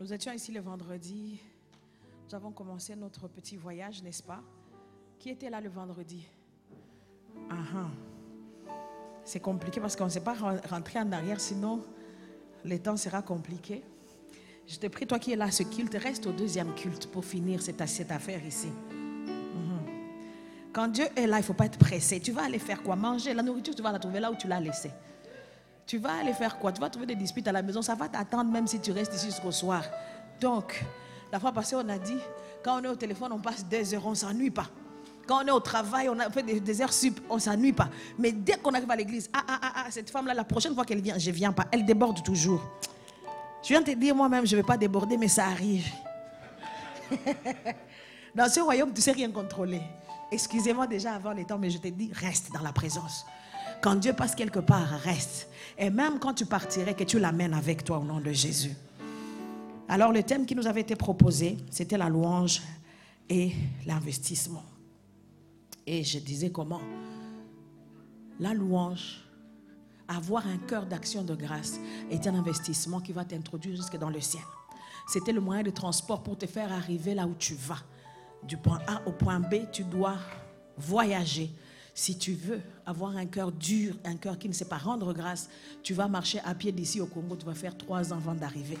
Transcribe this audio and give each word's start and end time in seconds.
Nous 0.00 0.12
étions 0.12 0.32
ici 0.32 0.50
le 0.50 0.60
vendredi. 0.60 1.38
Nous 2.28 2.34
avons 2.34 2.52
commencé 2.52 2.96
notre 2.96 3.28
petit 3.28 3.56
voyage, 3.56 4.02
n'est-ce 4.02 4.22
pas? 4.22 4.40
Qui 5.18 5.28
était 5.30 5.50
là 5.50 5.60
le 5.60 5.68
vendredi? 5.68 6.26
Ah 7.50 7.54
ah. 7.76 8.72
C'est 9.24 9.40
compliqué 9.40 9.80
parce 9.80 9.94
qu'on 9.96 10.06
ne 10.06 10.10
sait 10.10 10.22
pas 10.24 10.32
ren- 10.34 10.60
rentrer 10.68 10.98
en 11.00 11.12
arrière, 11.12 11.40
sinon 11.40 11.84
le 12.64 12.78
temps 12.78 12.96
sera 12.96 13.20
compliqué. 13.22 13.82
Je 14.66 14.78
te 14.78 14.86
prie, 14.86 15.06
toi 15.06 15.18
qui 15.18 15.32
es 15.32 15.36
là, 15.36 15.50
ce 15.50 15.64
culte, 15.64 15.94
reste 15.94 16.26
au 16.26 16.32
deuxième 16.32 16.74
culte 16.74 17.08
pour 17.08 17.24
finir 17.24 17.60
cette, 17.60 17.86
cette 17.86 18.10
affaire 18.10 18.44
ici. 18.46 18.68
Mhm. 18.68 19.80
Quand 20.72 20.88
Dieu 20.88 21.06
est 21.16 21.26
là, 21.26 21.36
il 21.38 21.40
ne 21.40 21.44
faut 21.44 21.52
pas 21.54 21.66
être 21.66 21.78
pressé. 21.78 22.20
Tu 22.20 22.32
vas 22.32 22.44
aller 22.44 22.58
faire 22.58 22.82
quoi? 22.82 22.96
Manger. 22.96 23.34
La 23.34 23.42
nourriture, 23.42 23.74
tu 23.74 23.82
vas 23.82 23.92
la 23.92 23.98
trouver 23.98 24.20
là 24.20 24.30
où 24.30 24.36
tu 24.36 24.46
l'as 24.48 24.60
laissée. 24.60 24.92
Tu 25.90 25.98
vas 25.98 26.20
aller 26.20 26.32
faire 26.32 26.56
quoi? 26.56 26.70
Tu 26.70 26.80
vas 26.80 26.88
trouver 26.88 27.06
des 27.06 27.16
disputes 27.16 27.48
à 27.48 27.52
la 27.52 27.62
maison. 27.62 27.82
Ça 27.82 27.96
va 27.96 28.06
t'attendre 28.06 28.48
même 28.48 28.64
si 28.64 28.78
tu 28.78 28.92
restes 28.92 29.12
ici 29.12 29.26
jusqu'au 29.26 29.50
soir. 29.50 29.82
Donc, 30.40 30.84
la 31.32 31.40
fois 31.40 31.50
passée, 31.50 31.74
on 31.74 31.88
a 31.88 31.98
dit, 31.98 32.18
quand 32.62 32.80
on 32.80 32.84
est 32.84 32.88
au 32.88 32.94
téléphone, 32.94 33.32
on 33.32 33.40
passe 33.40 33.64
des 33.64 33.92
heures, 33.92 34.06
on 34.06 34.10
ne 34.10 34.14
s'ennuie 34.14 34.52
pas. 34.52 34.68
Quand 35.26 35.42
on 35.42 35.48
est 35.48 35.50
au 35.50 35.58
travail, 35.58 36.08
on 36.08 36.16
fait 36.30 36.44
des, 36.44 36.60
des 36.60 36.80
heures 36.80 36.92
sup, 36.92 37.20
on 37.28 37.34
ne 37.34 37.40
s'ennuie 37.40 37.72
pas. 37.72 37.88
Mais 38.16 38.30
dès 38.30 38.52
qu'on 38.52 38.70
arrive 38.72 38.88
à 38.88 38.94
l'église, 38.94 39.28
ah, 39.32 39.42
ah, 39.48 39.58
ah, 39.60 39.72
ah, 39.78 39.86
cette 39.90 40.10
femme-là, 40.10 40.32
la 40.32 40.44
prochaine 40.44 40.76
fois 40.76 40.84
qu'elle 40.84 41.00
vient, 41.00 41.18
je 41.18 41.28
ne 41.28 41.34
viens 41.34 41.52
pas. 41.52 41.66
Elle 41.72 41.84
déborde 41.84 42.22
toujours. 42.22 42.62
Je 43.64 43.70
viens 43.70 43.82
te 43.82 43.90
dire 43.90 44.14
moi-même, 44.14 44.46
je 44.46 44.54
ne 44.54 44.60
vais 44.60 44.66
pas 44.66 44.76
déborder, 44.76 45.16
mais 45.16 45.26
ça 45.26 45.46
arrive. 45.46 45.88
Dans 48.36 48.48
ce 48.48 48.60
royaume, 48.60 48.90
tu 48.90 48.98
ne 48.98 49.02
sais 49.02 49.10
rien 49.10 49.32
contrôler. 49.32 49.82
Excusez-moi 50.30 50.86
déjà 50.86 51.14
avant 51.14 51.32
les 51.32 51.44
temps, 51.44 51.58
mais 51.58 51.68
je 51.68 51.78
te 51.78 51.88
dis, 51.88 52.12
reste 52.14 52.52
dans 52.52 52.62
la 52.62 52.72
présence. 52.72 53.26
Quand 53.80 53.96
Dieu 53.96 54.12
passe 54.12 54.34
quelque 54.34 54.58
part, 54.60 54.88
reste. 55.00 55.48
Et 55.78 55.90
même 55.90 56.18
quand 56.18 56.34
tu 56.34 56.46
partirais, 56.46 56.94
que 56.94 57.04
tu 57.04 57.18
l'amènes 57.18 57.54
avec 57.54 57.84
toi 57.84 57.98
au 57.98 58.04
nom 58.04 58.20
de 58.20 58.32
Jésus. 58.32 58.74
Alors 59.88 60.12
le 60.12 60.22
thème 60.22 60.46
qui 60.46 60.54
nous 60.54 60.66
avait 60.66 60.82
été 60.82 60.94
proposé, 60.94 61.56
c'était 61.70 61.98
la 61.98 62.08
louange 62.08 62.62
et 63.28 63.52
l'investissement. 63.86 64.64
Et 65.86 66.04
je 66.04 66.18
disais 66.18 66.50
comment? 66.50 66.82
La 68.38 68.54
louange, 68.54 69.24
avoir 70.06 70.46
un 70.46 70.58
cœur 70.58 70.86
d'action 70.86 71.22
de 71.22 71.34
grâce 71.34 71.80
est 72.10 72.26
un 72.26 72.34
investissement 72.34 73.00
qui 73.00 73.12
va 73.12 73.24
t'introduire 73.24 73.76
jusque 73.76 73.96
dans 73.96 74.10
le 74.10 74.20
ciel. 74.20 74.42
C'était 75.08 75.32
le 75.32 75.40
moyen 75.40 75.62
de 75.62 75.70
transport 75.70 76.22
pour 76.22 76.36
te 76.38 76.46
faire 76.46 76.72
arriver 76.72 77.14
là 77.14 77.26
où 77.26 77.34
tu 77.38 77.54
vas. 77.54 77.78
Du 78.42 78.56
point 78.56 78.80
A 78.86 79.02
au 79.06 79.12
point 79.12 79.40
B, 79.40 79.70
tu 79.72 79.82
dois 79.84 80.16
voyager. 80.76 81.50
Si 81.94 82.16
tu 82.16 82.32
veux 82.32 82.60
avoir 82.86 83.16
un 83.16 83.26
cœur 83.26 83.52
dur, 83.52 83.96
un 84.04 84.16
cœur 84.16 84.38
qui 84.38 84.48
ne 84.48 84.54
sait 84.54 84.64
pas 84.64 84.78
rendre 84.78 85.12
grâce, 85.12 85.48
tu 85.82 85.94
vas 85.94 86.08
marcher 86.08 86.40
à 86.44 86.54
pied 86.54 86.72
d'ici 86.72 87.00
au 87.00 87.06
Congo, 87.06 87.36
tu 87.36 87.46
vas 87.46 87.54
faire 87.54 87.76
trois 87.76 88.12
ans 88.12 88.16
avant 88.16 88.34
d'arriver. 88.34 88.78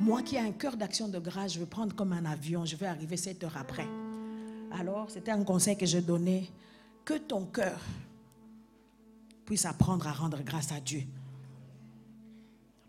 Moi 0.00 0.22
qui 0.22 0.36
ai 0.36 0.40
un 0.40 0.52
cœur 0.52 0.76
d'action 0.76 1.08
de 1.08 1.18
grâce, 1.18 1.54
je 1.54 1.60
vais 1.60 1.66
prendre 1.66 1.94
comme 1.94 2.12
un 2.12 2.24
avion, 2.24 2.64
je 2.64 2.76
vais 2.76 2.86
arriver 2.86 3.16
sept 3.16 3.42
heures 3.44 3.56
après. 3.56 3.86
Alors, 4.72 5.10
c'était 5.10 5.30
un 5.30 5.44
conseil 5.44 5.76
que 5.76 5.86
je 5.86 5.98
donnais, 5.98 6.48
que 7.04 7.14
ton 7.14 7.44
cœur 7.46 7.80
puisse 9.44 9.66
apprendre 9.66 10.06
à 10.08 10.12
rendre 10.12 10.42
grâce 10.42 10.72
à 10.72 10.80
Dieu. 10.80 11.02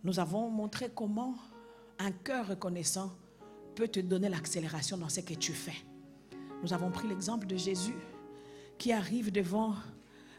Nous 0.03 0.19
avons 0.19 0.49
montré 0.49 0.89
comment 0.93 1.35
un 1.99 2.11
cœur 2.11 2.47
reconnaissant 2.47 3.11
peut 3.75 3.87
te 3.87 3.99
donner 3.99 4.29
l'accélération 4.29 4.97
dans 4.97 5.09
ce 5.09 5.19
que 5.19 5.33
tu 5.33 5.51
fais. 5.51 5.75
Nous 6.63 6.73
avons 6.73 6.89
pris 6.89 7.07
l'exemple 7.07 7.45
de 7.45 7.57
Jésus 7.57 7.95
qui 8.77 8.91
arrive 8.91 9.31
devant 9.31 9.75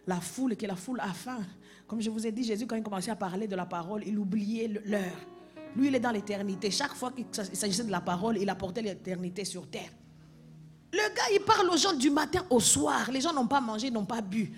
la 0.07 0.21
foule 0.21 0.53
et 0.53 0.57
que 0.57 0.67
la 0.67 0.77
foule 0.77 1.01
a 1.01 1.13
faim. 1.13 1.41
Comme 1.87 2.01
je 2.01 2.11
vous 2.11 2.27
ai 2.27 2.33
dit, 2.33 2.45
Jésus, 2.45 2.67
quand 2.67 2.77
il 2.77 2.83
commençait 2.83 3.11
à 3.11 3.17
parler 3.17 3.47
de 3.47 3.57
la 3.57 3.67
parole, 3.67 4.03
il 4.07 4.19
oubliait 4.19 4.69
l'heure. 4.85 5.27
Lui, 5.77 5.89
il 5.89 5.95
est 5.95 6.01
dans 6.01 6.11
l'éternité. 6.11 6.71
Chaque 6.71 6.95
fois 6.95 7.13
qu'il 7.13 7.27
s'agissait 7.31 7.85
de 7.85 7.91
la 7.91 8.01
parole, 8.01 8.39
il 8.39 8.49
apportait 8.49 8.83
l'éternité 8.83 9.45
sur 9.45 9.69
terre. 9.69 9.91
Le 10.93 11.15
gars, 11.15 11.35
il 11.35 11.41
parle 11.41 11.69
aux 11.69 11.77
gens 11.77 11.93
du 11.93 12.11
matin 12.11 12.45
au 12.49 12.61
soir. 12.61 13.11
Les 13.11 13.21
gens 13.21 13.33
n'ont 13.33 13.47
pas 13.47 13.61
mangé, 13.61 13.91
n'ont 13.91 14.07
pas 14.07 14.23
bu. 14.23 14.53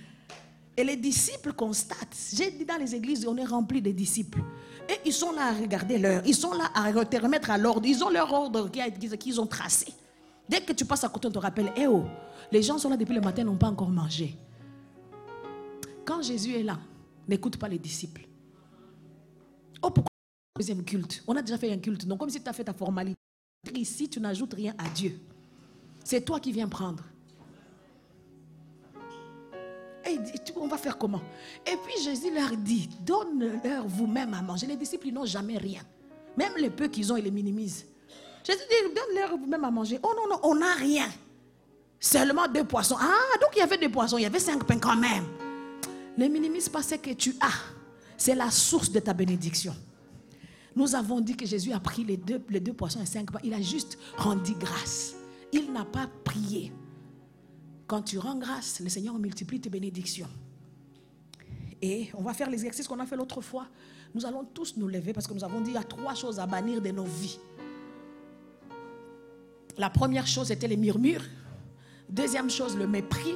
Et 0.76 0.84
les 0.84 0.96
disciples 0.96 1.52
constatent. 1.54 2.16
J'ai 2.32 2.52
dit 2.52 2.64
dans 2.64 2.76
les 2.76 2.94
églises, 2.94 3.26
on 3.26 3.36
est 3.36 3.44
rempli 3.44 3.82
de 3.82 3.90
disciples. 3.90 4.40
Et 4.88 5.00
ils 5.04 5.12
sont 5.12 5.32
là 5.32 5.46
à 5.46 5.52
regarder 5.52 5.98
l'heure. 5.98 6.22
Ils 6.24 6.36
sont 6.36 6.52
là 6.52 6.70
à 6.72 6.90
remettre 6.92 7.50
à 7.50 7.58
l'ordre. 7.58 7.84
Ils 7.84 8.04
ont 8.04 8.10
leur 8.10 8.32
ordre 8.32 8.70
qu'ils 8.70 9.40
ont 9.40 9.46
tracé. 9.46 9.92
Dès 10.48 10.60
que 10.60 10.72
tu 10.72 10.84
passes 10.84 11.04
à 11.04 11.08
côté, 11.08 11.28
on 11.28 11.30
te 11.30 11.38
rappelle, 11.38 11.72
eh 11.76 11.86
oh, 11.86 12.04
les 12.50 12.62
gens 12.62 12.78
sont 12.78 12.88
là 12.88 12.96
depuis 12.96 13.14
le 13.14 13.20
matin, 13.20 13.44
n'ont 13.44 13.56
pas 13.56 13.68
encore 13.68 13.90
mangé. 13.90 14.36
Quand 16.04 16.22
Jésus 16.22 16.54
est 16.54 16.62
là, 16.62 16.78
n'écoute 17.28 17.58
pas 17.58 17.68
les 17.68 17.78
disciples. 17.78 18.26
Oh, 19.82 19.90
pourquoi 19.90 20.08
deuxième 20.56 20.84
culte? 20.84 21.22
On 21.26 21.36
a 21.36 21.42
déjà 21.42 21.58
fait 21.58 21.70
un 21.70 21.78
culte. 21.78 22.06
Donc, 22.06 22.18
comme 22.18 22.30
si 22.30 22.42
tu 22.42 22.48
as 22.48 22.52
fait 22.52 22.64
ta 22.64 22.72
formalité. 22.72 23.18
Ici, 23.74 24.08
tu 24.08 24.20
n'ajoutes 24.20 24.54
rien 24.54 24.74
à 24.78 24.88
Dieu. 24.88 25.20
C'est 26.02 26.24
toi 26.24 26.40
qui 26.40 26.52
viens 26.52 26.68
prendre. 26.68 27.04
Et 30.06 30.18
on 30.56 30.68
va 30.68 30.78
faire 30.78 30.96
comment? 30.96 31.20
Et 31.66 31.76
puis 31.76 32.02
Jésus 32.02 32.32
leur 32.32 32.56
dit, 32.56 32.88
donne-leur 33.04 33.86
vous-même 33.86 34.32
à 34.32 34.40
manger. 34.40 34.66
Les 34.66 34.76
disciples, 34.76 35.08
ils 35.08 35.14
n'ont 35.14 35.26
jamais 35.26 35.58
rien. 35.58 35.82
Même 36.36 36.52
les 36.56 36.70
peu 36.70 36.88
qu'ils 36.88 37.12
ont, 37.12 37.16
ils 37.16 37.24
les 37.24 37.30
minimisent. 37.30 37.84
Jésus 38.44 38.60
dit, 38.70 38.94
donne-leur 38.94 39.36
vous-même 39.36 39.64
à 39.64 39.70
manger. 39.70 39.98
Oh 40.02 40.12
non, 40.16 40.28
non, 40.28 40.40
on 40.42 40.54
n'a 40.54 40.74
rien. 40.74 41.08
Seulement 42.00 42.46
deux 42.48 42.64
poissons. 42.64 42.96
Ah, 42.98 43.38
donc 43.40 43.50
il 43.54 43.58
y 43.58 43.62
avait 43.62 43.78
deux 43.78 43.90
poissons, 43.90 44.18
il 44.18 44.22
y 44.22 44.26
avait 44.26 44.38
cinq 44.38 44.64
pains 44.64 44.78
quand 44.78 44.96
même. 44.96 45.24
Ne 46.16 46.28
minimise 46.28 46.68
pas 46.68 46.82
ce 46.82 46.94
que 46.96 47.12
tu 47.12 47.34
as. 47.40 47.52
C'est 48.16 48.34
la 48.34 48.50
source 48.50 48.90
de 48.90 49.00
ta 49.00 49.14
bénédiction. 49.14 49.74
Nous 50.74 50.94
avons 50.94 51.20
dit 51.20 51.36
que 51.36 51.46
Jésus 51.46 51.72
a 51.72 51.80
pris 51.80 52.04
les 52.04 52.16
deux, 52.16 52.40
les 52.48 52.60
deux 52.60 52.72
poissons 52.72 53.02
et 53.02 53.06
cinq 53.06 53.30
pains. 53.32 53.40
Il 53.42 53.52
a 53.54 53.60
juste 53.60 53.98
rendu 54.16 54.54
grâce. 54.54 55.14
Il 55.52 55.72
n'a 55.72 55.84
pas 55.84 56.08
prié. 56.24 56.72
Quand 57.86 58.02
tu 58.02 58.18
rends 58.18 58.36
grâce, 58.36 58.80
le 58.80 58.88
Seigneur 58.88 59.18
multiplie 59.18 59.60
tes 59.60 59.70
bénédictions. 59.70 60.28
Et 61.80 62.10
on 62.14 62.22
va 62.22 62.34
faire 62.34 62.50
l'exercice 62.50 62.86
qu'on 62.86 62.98
a 62.98 63.06
fait 63.06 63.16
l'autre 63.16 63.40
fois. 63.40 63.66
Nous 64.14 64.26
allons 64.26 64.44
tous 64.44 64.76
nous 64.76 64.88
lever 64.88 65.12
parce 65.12 65.26
que 65.26 65.34
nous 65.34 65.44
avons 65.44 65.60
dit 65.60 65.70
il 65.70 65.74
y 65.74 65.78
a 65.78 65.82
trois 65.82 66.14
choses 66.14 66.38
à 66.38 66.46
bannir 66.46 66.80
de 66.80 66.90
nos 66.90 67.04
vies. 67.04 67.38
La 69.78 69.90
première 69.90 70.26
chose 70.26 70.50
était 70.50 70.66
les 70.66 70.76
murmures. 70.76 71.22
Deuxième 72.10 72.50
chose, 72.50 72.76
le 72.76 72.88
mépris. 72.88 73.34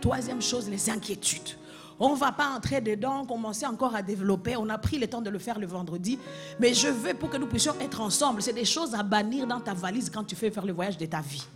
Troisième 0.00 0.42
chose, 0.42 0.68
les 0.68 0.90
inquiétudes. 0.90 1.56
On 1.98 2.10
ne 2.10 2.16
va 2.18 2.32
pas 2.32 2.48
entrer 2.48 2.80
dedans, 2.80 3.24
commencer 3.24 3.64
encore 3.64 3.94
à 3.94 4.02
développer. 4.02 4.56
On 4.56 4.68
a 4.68 4.78
pris 4.78 4.98
le 4.98 5.06
temps 5.06 5.22
de 5.22 5.30
le 5.30 5.38
faire 5.38 5.58
le 5.58 5.66
vendredi. 5.66 6.18
Mais 6.60 6.74
je 6.74 6.88
veux 6.88 7.14
pour 7.14 7.30
que 7.30 7.36
nous 7.36 7.46
puissions 7.46 7.74
être 7.80 8.00
ensemble. 8.00 8.42
C'est 8.42 8.52
des 8.52 8.64
choses 8.64 8.94
à 8.94 9.02
bannir 9.02 9.46
dans 9.46 9.60
ta 9.60 9.74
valise 9.74 10.10
quand 10.10 10.24
tu 10.24 10.34
fais 10.34 10.50
faire 10.50 10.66
le 10.66 10.72
voyage 10.72 10.98
de 10.98 11.06
ta 11.06 11.20
vie. 11.20 11.46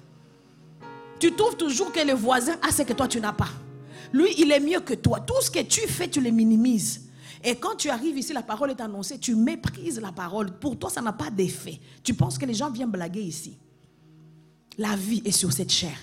Tu 1.19 1.33
trouves 1.33 1.57
toujours 1.57 1.93
que 1.93 2.01
le 2.01 2.15
voisin 2.15 2.57
a 2.67 2.71
ce 2.71 2.83
que 2.83 2.93
toi 2.93 3.09
tu 3.09 3.21
n'as 3.21 3.33
pas. 3.33 3.51
Lui, 4.13 4.33
il 4.39 4.51
est 4.53 4.61
mieux 4.61 4.81
que 4.81 4.95
toi. 4.95 5.21
Tout 5.21 5.43
ce 5.43 5.51
que 5.51 5.63
tu 5.63 5.83
fais, 5.89 6.09
tu 6.09 6.21
le 6.21 6.31
minimises. 6.31 7.09
Et 7.43 7.57
quand 7.57 7.77
tu 7.77 7.91
arrives 7.91 8.17
ici, 8.17 8.33
la 8.33 8.43
parole 8.43 8.71
est 8.71 8.81
annoncée, 8.81 9.19
tu 9.19 9.35
méprises 9.35 10.01
la 10.01 10.13
parole. 10.13 10.53
Pour 10.53 10.79
toi, 10.79 10.89
ça 10.89 11.03
n'a 11.03 11.13
pas 11.13 11.31
d'effet. 11.31 11.81
Tu 12.03 12.15
penses 12.15 12.39
que 12.39 12.47
les 12.47 12.55
gens 12.55 12.71
viennent 12.71 12.91
blaguer 12.91 13.23
ici. 13.23 13.59
La 14.79 14.97
vie 14.97 15.23
est 15.25 15.33
sur 15.33 15.53
cette 15.53 15.71
chair. 15.71 15.97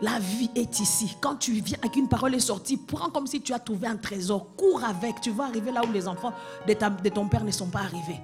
La 0.00 0.18
vie 0.18 0.50
est 0.54 0.78
ici. 0.80 1.16
Quand 1.20 1.36
tu 1.36 1.52
viens 1.52 1.78
et 1.82 1.88
qu'une 1.88 2.08
parole 2.08 2.34
est 2.34 2.40
sortie, 2.40 2.76
prends 2.76 3.10
comme 3.10 3.26
si 3.26 3.40
tu 3.40 3.52
as 3.54 3.58
trouvé 3.58 3.86
un 3.86 3.96
trésor. 3.96 4.54
Cours 4.56 4.84
avec. 4.84 5.20
Tu 5.20 5.30
vas 5.30 5.44
arriver 5.44 5.72
là 5.72 5.82
où 5.88 5.92
les 5.92 6.06
enfants 6.06 6.32
de, 6.66 7.08
ton 7.08 7.28
père 7.28 7.44
ne 7.44 7.50
sont 7.50 7.68
pas 7.68 7.80
arrivés. 7.80 8.20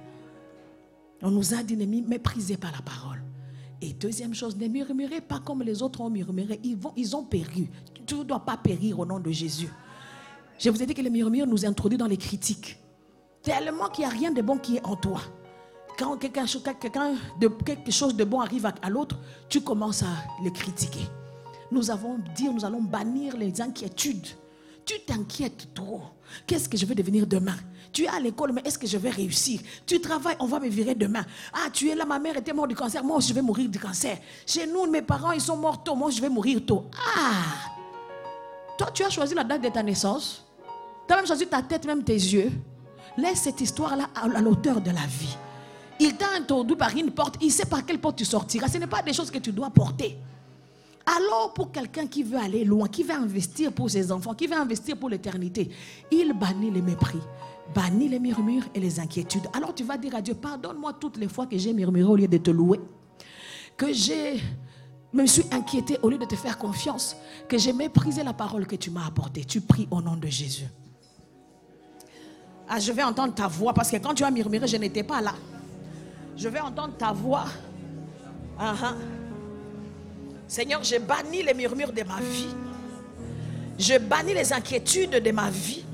On 1.23 1.31
nous 1.31 1.55
a 1.55 1.63
dit 1.63 1.77
ne 1.77 1.87
méprisez 1.87 2.57
pas 2.57 2.71
la 2.71 2.83
parole. 2.83 3.23
Et 3.81 3.93
deuxième 3.95 4.35
chose, 4.35 4.57
ne 4.57 4.69
murmurez 4.69 5.21
pas 5.21 5.41
comme 5.41 5.63
les 5.63 5.83
autres 5.83 6.03
ont 6.03 6.11
murmuré. 6.11 6.61
Ils, 6.63 6.79
ils 6.97 7.17
ont 7.17 7.25
péri. 7.25 7.69
Tu 8.07 8.15
ne 8.15 8.23
dois 8.23 8.41
pas 8.41 8.57
périr 8.57 8.99
au 9.01 9.07
nom 9.07 9.19
de 9.19 9.31
Jésus. 9.31 9.71
Je 10.59 10.71
vous 10.71 10.83
ai 10.83 10.87
dit 10.87 10.95
que 10.95 11.03
le 11.03 11.11
murmure 11.11 11.47
nous 11.47 11.65
introduit 11.65 11.99
dans 11.99 12.07
les 12.07 12.17
critiques. 12.17 12.79
Tellement 13.43 13.89
qu'il 13.89 14.05
n'y 14.05 14.11
a 14.11 14.15
rien 14.15 14.31
de 14.31 14.43
bon 14.43 14.59
qui 14.59 14.77
est 14.77 14.87
en 14.87 14.95
toi. 14.95 15.21
Quand 15.99 16.17
quelqu'un 16.17 16.47
de, 17.41 17.49
quelque 17.49 17.91
chose 17.91 18.17
de 18.17 18.25
bon 18.25 18.41
arrive 18.41 18.67
à, 18.67 18.91
l'autre, 18.91 19.19
tu 19.49 19.61
commences 19.61 20.03
à 20.03 20.43
le 20.43 20.51
critiquer. 20.51 21.07
Nous 21.71 21.91
avons 21.91 22.19
dit, 22.35 22.49
nous 22.49 22.65
allons 22.65 22.83
bannir 22.83 23.37
les 23.37 23.61
inquiétudes. 23.61 24.27
Tu 24.85 24.95
t'inquiètes 25.07 25.75
trop. 25.75 26.03
Qu'est-ce 26.47 26.69
que 26.69 26.77
je 26.77 26.87
vais 26.87 26.95
devenir 26.95 27.27
demain? 27.27 27.57
Tu 27.93 28.05
es 28.05 28.09
à 28.09 28.19
l'école, 28.19 28.53
mais 28.53 28.63
est-ce 28.65 28.79
que 28.79 28.87
je 28.87 28.97
vais 28.97 29.11
réussir? 29.11 29.61
Tu 29.87 30.01
travailles, 30.01 30.37
on 30.41 30.47
va 30.47 30.59
me 30.59 30.69
virer 30.69 30.95
demain. 30.95 31.25
Ah, 31.53 31.69
tu 31.73 31.91
es 31.91 31.95
là, 31.95 32.05
ma 32.07 32.19
mère 32.19 32.37
était 32.37 32.53
morte 32.53 32.71
du 32.71 32.75
cancer, 32.75 33.05
moi 33.05 33.21
je 33.21 33.33
vais 33.33 33.43
mourir 33.43 33.69
du 33.69 33.79
cancer. 33.79 34.19
Chez 34.47 34.67
nous, 34.67 34.91
mes 34.91 35.03
parents, 35.03 35.33
ils 35.33 35.41
sont 35.41 35.57
morts 35.57 35.85
tôt, 35.85 35.95
moi 35.95 36.11
je 36.11 36.21
vais 36.21 36.31
mourir 36.31 36.65
tôt. 36.67 36.87
Ah 37.17 37.71
Toi, 38.79 38.91
tu 38.93 39.05
as 39.05 39.11
choisi 39.11 39.35
la 39.35 39.45
date 39.45 39.63
de 39.63 39.69
ta 39.69 39.83
naissance. 39.83 40.45
Tu 41.07 41.13
as 41.13 41.17
même 41.17 41.27
choisi 41.27 41.47
ta 41.47 41.63
tête, 41.63 41.85
même 41.85 42.03
tes 42.03 42.15
yeux. 42.15 42.51
Laisse 43.19 43.43
cette 43.43 43.61
histoire-là 43.61 44.09
à 44.15 44.41
l'auteur 44.41 44.81
de 44.81 44.91
la 44.91 45.07
vie. 45.07 45.37
Il 46.03 46.17
t'a 46.17 46.33
introduit 46.37 46.75
par 46.75 46.91
une 46.97 47.13
porte, 47.13 47.37
il 47.41 47.53
sait 47.53 47.65
par 47.65 47.87
quelle 47.87 48.01
porte 48.01 48.17
tu 48.17 48.25
sortiras. 48.25 48.67
Ce 48.67 48.77
n'est 48.77 48.89
pas 48.89 49.03
des 49.03 49.13
choses 49.13 49.31
que 49.31 49.39
tu 49.39 49.53
dois 49.53 49.71
porter. 49.71 50.19
Alors, 51.07 51.55
pour 51.55 51.71
quelqu'un 51.71 52.09
qui 52.09 52.25
veut 52.25 52.39
aller 52.39 52.65
loin, 52.65 52.89
qui 52.89 53.05
veut 53.05 53.15
investir 53.15 53.73
pour 53.73 53.89
ses 53.89 54.11
enfants, 54.11 54.35
qui 54.35 54.49
veut 54.49 54.57
investir 54.57 54.97
pour 54.97 55.09
l'éternité, 55.09 55.71
il 56.11 56.33
bannit 56.33 56.73
le 56.73 56.83
mépris. 56.83 57.21
bannis 57.73 58.09
les 58.09 58.19
murmures 58.19 58.65
et 58.75 58.81
les 58.81 58.99
inquiétudes. 58.99 59.49
Alors 59.53 59.75
tu 59.75 59.85
vas 59.85 59.97
dire 59.97 60.17
à 60.17 60.21
Dieu, 60.21 60.35
pardonne-moi 60.35 60.93
toutes 60.95 61.19
les 61.19 61.29
fois 61.29 61.47
que 61.47 61.57
j'ai 61.57 61.73
murmuré 61.73 62.11
au 62.11 62.17
lieu 62.17 62.29
de 62.29 62.39
te 62.39 62.51
louer, 62.51 62.81
que 63.77 63.93
j'ai 63.93 64.41
me 65.13 65.25
suis 65.27 65.45
inquiété 65.53 65.99
au 66.03 66.11
lieu 66.11 66.19
de 66.19 66.25
te 66.25 66.35
faire 66.35 66.59
confiance, 66.59 67.17
que 67.49 67.59
j'ai 67.59 67.73
méprisé 67.73 68.25
la 68.25 68.33
parole 68.33 68.67
que 68.67 68.77
tu 68.77 68.91
m'as 68.91 69.07
apportée. 69.07 69.45
Tu 69.45 69.61
pries 69.61 69.87
au 69.91 70.03
nom 70.03 70.17
de 70.17 70.27
Jésus. 70.27 70.67
Ah, 72.69 72.81
je 72.81 72.91
vais 72.91 73.03
entendre 73.05 73.35
ta 73.35 73.47
voix 73.47 73.73
parce 73.73 73.91
que 73.91 73.97
quand 73.99 74.15
tu 74.15 74.25
as 74.25 74.31
murmuré, 74.31 74.67
je 74.67 74.77
n'étais 74.79 75.05
pas 75.05 75.21
là. 75.21 75.35
Je 76.37 76.49
vais 76.49 76.61
entendre 76.61 76.95
ta 76.97 77.13
voix. 77.13 77.45
Ah, 78.59 78.75
ah. 78.83 78.95
Seigneur, 80.49 80.83
je 80.83 80.97
bannis 80.97 81.43
les 81.43 81.55
murmures 81.55 81.93
de 81.93 82.03
ma 82.03 82.21
vie. 82.21 82.55
Je 83.79 83.99
bannis 83.99 84.35
les 84.35 84.53
inquiétudes 84.53 85.23
de 85.23 85.31
ma 85.31 85.51
vie. 85.51 85.85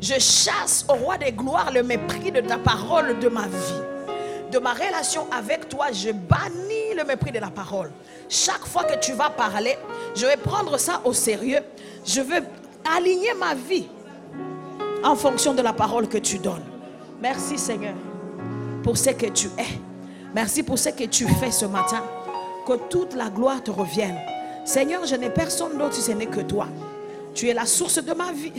Je 0.00 0.18
chasse 0.18 0.84
au 0.88 0.94
roi 0.94 1.18
des 1.18 1.32
gloires 1.32 1.72
le 1.72 1.82
mépris 1.82 2.30
de 2.30 2.40
ta 2.40 2.58
parole 2.58 3.18
de 3.18 3.28
ma 3.28 3.46
vie. 3.46 3.82
De 4.52 4.58
ma 4.58 4.72
relation 4.72 5.26
avec 5.32 5.68
toi, 5.68 5.86
je 5.92 6.10
bannis 6.10 6.94
le 6.96 7.04
mépris 7.04 7.32
de 7.32 7.38
la 7.38 7.50
parole. 7.50 7.90
Chaque 8.28 8.64
fois 8.64 8.84
que 8.84 8.98
tu 8.98 9.12
vas 9.12 9.30
parler, 9.30 9.76
je 10.14 10.26
vais 10.26 10.36
prendre 10.36 10.78
ça 10.78 11.00
au 11.04 11.12
sérieux. 11.12 11.60
Je 12.04 12.20
veux 12.20 12.42
aligner 12.96 13.34
ma 13.34 13.54
vie 13.54 13.88
en 15.02 15.16
fonction 15.16 15.54
de 15.54 15.62
la 15.62 15.72
parole 15.72 16.08
que 16.08 16.18
tu 16.18 16.38
donnes. 16.38 16.64
Merci 17.20 17.58
Seigneur 17.58 17.94
pour 18.86 18.96
ce 18.96 19.10
que 19.10 19.26
tu 19.26 19.48
es. 19.58 19.80
Merci 20.32 20.62
pour 20.62 20.78
ce 20.78 20.90
que 20.90 21.02
tu 21.04 21.26
fais 21.26 21.50
ce 21.50 21.64
matin. 21.64 22.04
Que 22.64 22.74
toute 22.88 23.16
la 23.16 23.28
gloire 23.30 23.60
te 23.60 23.72
revienne. 23.72 24.14
Seigneur, 24.64 25.04
je 25.04 25.16
n'ai 25.16 25.28
personne 25.28 25.76
d'autre 25.76 25.94
si 25.94 26.02
ce 26.02 26.12
n'est 26.12 26.26
que 26.26 26.40
toi. 26.40 26.68
Tu 27.34 27.48
es 27.48 27.52
la 27.52 27.66
source 27.66 27.98
de 27.98 28.14
ma 28.14 28.30
vie. 28.30 28.52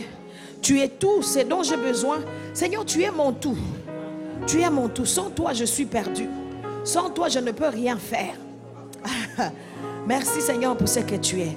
Tu 0.60 0.80
es 0.80 0.88
tout 0.88 1.22
ce 1.22 1.38
dont 1.38 1.62
j'ai 1.62 1.78
besoin. 1.78 2.18
Seigneur, 2.52 2.84
tu 2.84 3.02
es 3.02 3.10
mon 3.10 3.32
tout. 3.32 3.56
Tu 4.46 4.60
es 4.60 4.68
mon 4.68 4.90
tout. 4.90 5.06
Sans 5.06 5.30
toi, 5.30 5.54
je 5.54 5.64
suis 5.64 5.86
perdu. 5.86 6.28
Sans 6.84 7.08
toi, 7.08 7.30
je 7.30 7.38
ne 7.38 7.50
peux 7.50 7.68
rien 7.68 7.96
faire. 7.96 8.34
Merci 10.06 10.42
Seigneur 10.42 10.76
pour 10.76 10.90
ce 10.90 11.00
que 11.00 11.14
tu 11.14 11.40
es. 11.40 11.56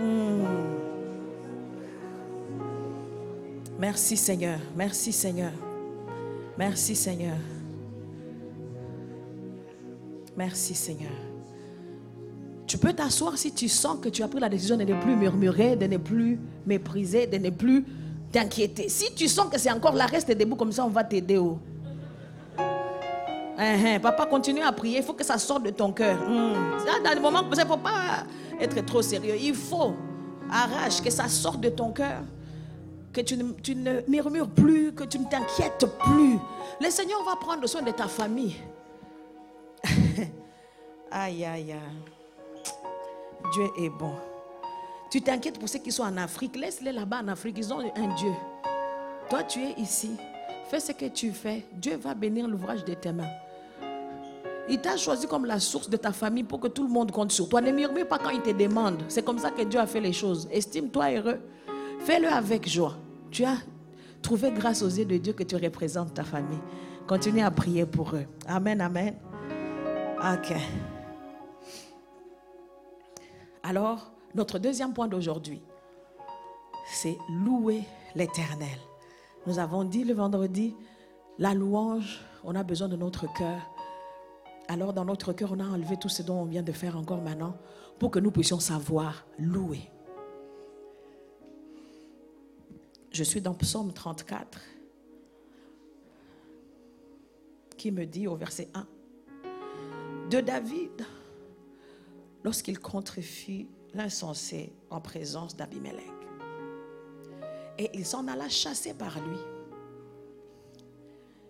Hmm. 0.00 0.44
Merci 3.78 4.16
Seigneur. 4.16 4.58
Merci 4.74 5.12
Seigneur. 5.12 5.52
Merci 6.58 6.96
Seigneur. 6.96 7.36
Merci 10.36 10.74
Seigneur. 10.74 11.12
Tu 12.66 12.78
peux 12.78 12.92
t'asseoir 12.92 13.36
si 13.36 13.52
tu 13.52 13.68
sens 13.68 13.98
que 14.00 14.08
tu 14.08 14.22
as 14.22 14.28
pris 14.28 14.38
la 14.38 14.48
décision 14.48 14.76
de 14.76 14.84
ne 14.84 14.94
plus 15.00 15.16
murmurer, 15.16 15.74
de 15.74 15.86
ne 15.86 15.96
plus 15.96 16.38
mépriser, 16.64 17.26
de 17.26 17.36
ne 17.36 17.50
plus 17.50 17.84
t'inquiéter. 18.30 18.88
Si 18.88 19.12
tu 19.14 19.26
sens 19.26 19.48
que 19.50 19.58
c'est 19.58 19.72
encore 19.72 19.94
la 19.94 20.06
reste 20.06 20.30
debout 20.30 20.54
comme 20.54 20.70
ça, 20.70 20.84
on 20.84 20.88
va 20.88 21.02
t'aider. 21.02 21.36
Oh. 21.36 21.58
Hein. 23.58 23.98
papa, 24.00 24.26
continue 24.26 24.62
à 24.62 24.72
prier. 24.72 24.98
Il 24.98 25.02
faut 25.02 25.14
que 25.14 25.24
ça 25.24 25.36
sorte 25.36 25.64
de 25.64 25.70
ton 25.70 25.92
cœur. 25.92 26.16
Hmm. 26.16 26.78
Dans 27.04 27.14
le 27.14 27.20
moment, 27.20 27.42
il 27.52 27.58
ne 27.58 27.64
faut 27.64 27.76
pas 27.76 28.24
être 28.60 28.84
trop 28.86 29.02
sérieux. 29.02 29.34
Il 29.38 29.54
faut, 29.54 29.94
arrache, 30.50 31.02
que 31.02 31.10
ça 31.10 31.28
sorte 31.28 31.60
de 31.60 31.70
ton 31.70 31.90
cœur. 31.90 32.22
Que 33.12 33.20
tu 33.20 33.36
ne 33.36 34.08
murmures 34.08 34.48
plus, 34.48 34.92
que 34.92 35.02
tu 35.04 35.18
ne 35.18 35.24
t'inquiètes 35.24 35.86
plus. 36.04 36.38
Le 36.80 36.88
Seigneur 36.88 37.22
va 37.24 37.34
prendre 37.36 37.66
soin 37.66 37.82
de 37.82 37.90
ta 37.90 38.06
famille. 38.06 38.54
Aïe, 41.10 41.44
aïe, 41.44 41.72
aïe. 41.72 41.78
Dieu 43.52 43.66
est 43.78 43.90
bon. 43.90 44.14
Tu 45.10 45.20
t'inquiètes 45.20 45.58
pour 45.58 45.68
ceux 45.68 45.80
qui 45.80 45.90
sont 45.90 46.04
en 46.04 46.16
Afrique. 46.16 46.56
Laisse-les 46.56 46.92
là-bas 46.92 47.20
en 47.22 47.28
Afrique. 47.28 47.56
Ils 47.58 47.72
ont 47.72 47.80
un 47.80 48.14
Dieu. 48.14 48.32
Toi, 49.28 49.42
tu 49.42 49.60
es 49.60 49.72
ici. 49.78 50.12
Fais 50.70 50.78
ce 50.78 50.92
que 50.92 51.06
tu 51.06 51.32
fais. 51.32 51.64
Dieu 51.72 51.96
va 51.96 52.14
bénir 52.14 52.46
l'ouvrage 52.46 52.84
de 52.84 52.94
tes 52.94 53.12
mains. 53.12 53.30
Il 54.68 54.80
t'a 54.80 54.96
choisi 54.96 55.26
comme 55.26 55.46
la 55.46 55.58
source 55.58 55.90
de 55.90 55.96
ta 55.96 56.12
famille 56.12 56.44
pour 56.44 56.60
que 56.60 56.68
tout 56.68 56.84
le 56.84 56.88
monde 56.88 57.10
compte 57.10 57.32
sur 57.32 57.48
toi. 57.48 57.60
Ne 57.60 57.72
murmure 57.72 58.06
pas 58.06 58.18
quand 58.18 58.30
il 58.30 58.40
te 58.40 58.50
demande. 58.50 59.02
C'est 59.08 59.24
comme 59.24 59.38
ça 59.38 59.50
que 59.50 59.62
Dieu 59.62 59.80
a 59.80 59.86
fait 59.86 60.00
les 60.00 60.12
choses. 60.12 60.48
Estime-toi 60.52 61.10
heureux. 61.16 61.40
Fais-le 62.00 62.28
avec 62.28 62.68
joie. 62.68 62.96
Tu 63.32 63.44
as 63.44 63.56
trouvé 64.22 64.52
grâce 64.52 64.82
aux 64.82 64.88
yeux 64.88 65.04
de 65.04 65.16
Dieu 65.16 65.32
que 65.32 65.42
tu 65.42 65.56
représentes 65.56 66.14
ta 66.14 66.22
famille. 66.22 66.60
Continue 67.08 67.40
à 67.40 67.50
prier 67.50 67.84
pour 67.84 68.14
eux. 68.14 68.26
Amen, 68.46 68.80
amen. 68.80 69.16
Ok. 70.20 70.54
Alors, 73.62 74.12
notre 74.34 74.58
deuxième 74.58 74.94
point 74.94 75.08
d'aujourd'hui, 75.08 75.62
c'est 76.86 77.18
louer 77.44 77.82
l'Éternel. 78.14 78.78
Nous 79.46 79.58
avons 79.58 79.84
dit 79.84 80.04
le 80.04 80.14
vendredi, 80.14 80.74
la 81.38 81.54
louange, 81.54 82.20
on 82.44 82.54
a 82.54 82.62
besoin 82.62 82.88
de 82.88 82.96
notre 82.96 83.32
cœur 83.32 83.60
alors 84.70 84.92
dans 84.92 85.04
notre 85.04 85.32
cœur, 85.32 85.50
on 85.50 85.58
a 85.58 85.64
enlevé 85.64 85.96
tout 85.96 86.08
ce 86.08 86.22
dont 86.22 86.42
on 86.42 86.44
vient 86.44 86.62
de 86.62 86.70
faire 86.70 86.96
encore 86.96 87.20
maintenant 87.20 87.56
pour 87.98 88.12
que 88.12 88.20
nous 88.20 88.30
puissions 88.30 88.60
savoir 88.60 89.26
louer. 89.36 89.90
Je 93.10 93.24
suis 93.24 93.40
dans 93.40 93.52
Psaume 93.54 93.92
34 93.92 94.60
qui 97.76 97.90
me 97.90 98.06
dit 98.06 98.28
au 98.28 98.36
verset 98.36 98.68
1 98.72 98.86
de 100.30 100.40
David 100.40 101.04
lorsqu'il 102.44 102.78
contrefit 102.78 103.68
l'insensé 103.94 104.72
en 104.90 105.00
présence 105.00 105.56
d'Abimelech. 105.56 106.04
Et 107.78 107.90
il 107.94 108.04
s'en 108.04 108.28
alla 108.28 108.48
chasser 108.48 108.94
par 108.94 109.20
lui. 109.20 109.38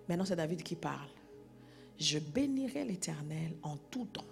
Maintenant, 0.09 0.25
c'est 0.25 0.37
David 0.37 0.63
qui 0.63 0.77
parle. 0.77 1.09
Je 1.99 2.19
bénirai 2.19 2.85
l'Éternel 2.85 3.57
en 3.63 3.77
tout 3.77 4.07
temps. 4.07 4.25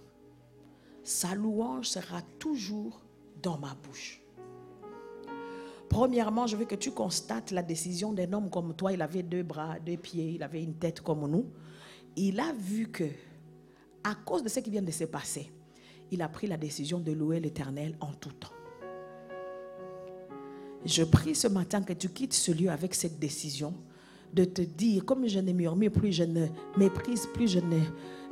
Sa 1.04 1.34
louange 1.34 1.86
sera 1.86 2.22
toujours 2.38 3.00
dans 3.42 3.58
ma 3.58 3.74
bouche. 3.74 4.20
Premièrement, 5.88 6.46
je 6.46 6.56
veux 6.56 6.66
que 6.66 6.74
tu 6.74 6.90
constates 6.90 7.50
la 7.50 7.62
décision 7.62 8.12
d'un 8.12 8.32
homme 8.32 8.50
comme 8.50 8.74
toi. 8.74 8.92
Il 8.92 9.00
avait 9.00 9.22
deux 9.22 9.42
bras, 9.42 9.78
deux 9.78 9.96
pieds, 9.96 10.32
il 10.32 10.42
avait 10.42 10.62
une 10.62 10.74
tête 10.74 11.00
comme 11.00 11.28
nous. 11.30 11.46
Il 12.16 12.40
a 12.40 12.52
vu 12.52 12.88
que, 12.88 13.04
à 14.04 14.14
cause 14.14 14.42
de 14.42 14.48
ce 14.48 14.60
qui 14.60 14.70
vient 14.70 14.82
de 14.82 14.90
se 14.90 15.04
passer, 15.04 15.50
il 16.10 16.22
a 16.22 16.28
pris 16.28 16.46
la 16.46 16.56
décision 16.56 16.98
de 16.98 17.12
louer 17.12 17.40
l'Éternel 17.40 17.96
en 18.00 18.12
tout 18.12 18.32
temps. 18.32 18.52
Je 20.84 21.02
prie 21.02 21.34
ce 21.34 21.48
matin 21.48 21.82
que 21.82 21.92
tu 21.92 22.08
quittes 22.08 22.34
ce 22.34 22.52
lieu 22.52 22.70
avec 22.70 22.94
cette 22.94 23.18
décision 23.18 23.74
de 24.32 24.44
te 24.44 24.62
dire, 24.62 25.04
comme 25.04 25.26
je 25.26 25.40
ne 25.40 25.52
murmure 25.52 25.92
plus, 25.92 26.12
je 26.12 26.24
ne 26.24 26.46
méprise 26.76 27.26
plus, 27.34 27.48
je 27.48 27.60
ne 27.60 27.80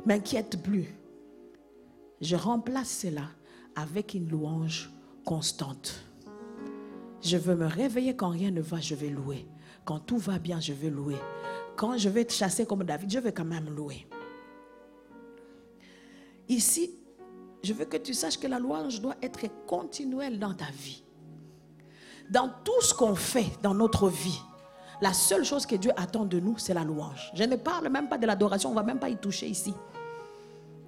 m'inquiète 0.05 0.61
plus. 0.61 0.95
Je 2.21 2.35
remplace 2.35 2.89
cela 2.89 3.29
avec 3.75 4.13
une 4.13 4.29
louange 4.29 4.91
constante. 5.25 6.03
Je 7.21 7.37
veux 7.37 7.55
me 7.55 7.65
réveiller 7.65 8.15
quand 8.15 8.29
rien 8.29 8.51
ne 8.51 8.61
va, 8.61 8.79
je 8.79 8.95
vais 8.95 9.09
louer. 9.09 9.45
Quand 9.85 9.99
tout 9.99 10.17
va 10.17 10.39
bien, 10.39 10.59
je 10.59 10.73
vais 10.73 10.89
louer. 10.89 11.17
Quand 11.75 11.97
je 11.97 12.09
vais 12.09 12.25
te 12.25 12.33
chasser 12.33 12.65
comme 12.65 12.83
David, 12.83 13.11
je 13.11 13.19
vais 13.19 13.31
quand 13.31 13.45
même 13.45 13.69
louer. 13.69 14.07
Ici, 16.49 16.91
je 17.63 17.73
veux 17.73 17.85
que 17.85 17.97
tu 17.97 18.13
saches 18.13 18.37
que 18.37 18.47
la 18.47 18.59
louange 18.59 19.01
doit 19.01 19.15
être 19.21 19.45
continuelle 19.65 20.39
dans 20.39 20.53
ta 20.53 20.65
vie. 20.65 21.03
Dans 22.29 22.51
tout 22.63 22.81
ce 22.81 22.93
qu'on 22.93 23.15
fait 23.15 23.49
dans 23.61 23.73
notre 23.73 24.09
vie, 24.09 24.39
la 25.01 25.13
seule 25.13 25.45
chose 25.45 25.65
que 25.65 25.75
Dieu 25.75 25.91
attend 25.95 26.25
de 26.25 26.39
nous, 26.39 26.57
c'est 26.57 26.73
la 26.73 26.83
louange. 26.83 27.31
Je 27.33 27.43
ne 27.43 27.55
parle 27.55 27.89
même 27.89 28.09
pas 28.09 28.17
de 28.17 28.25
l'adoration, 28.25 28.69
on 28.69 28.73
ne 28.73 28.79
va 28.79 28.83
même 28.83 28.99
pas 28.99 29.09
y 29.09 29.17
toucher 29.17 29.47
ici. 29.47 29.73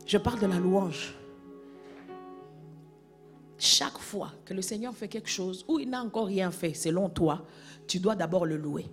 Je 0.06 0.18
parle 0.18 0.40
de 0.40 0.48
la 0.48 0.58
louange. 0.58 1.16
Chaque 3.58 3.98
fois 3.98 4.32
que 4.46 4.54
le 4.54 4.62
Seigneur 4.62 4.96
fait 4.96 5.08
quelque 5.08 5.30
chose 5.30 5.66
ou 5.68 5.80
il 5.80 5.90
n'a 5.90 6.02
encore 6.02 6.28
rien 6.28 6.50
fait 6.50 6.74
selon 6.74 7.10
toi, 7.10 7.46
tu 7.88 8.00
dois 8.00 8.16
d'abord 8.16 8.46
le 8.46 8.58
louer. 8.58 8.86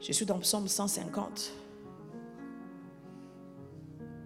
Je 0.00 0.12
suis 0.12 0.26
dans 0.26 0.38
Psaume 0.38 0.68
150 0.68 1.52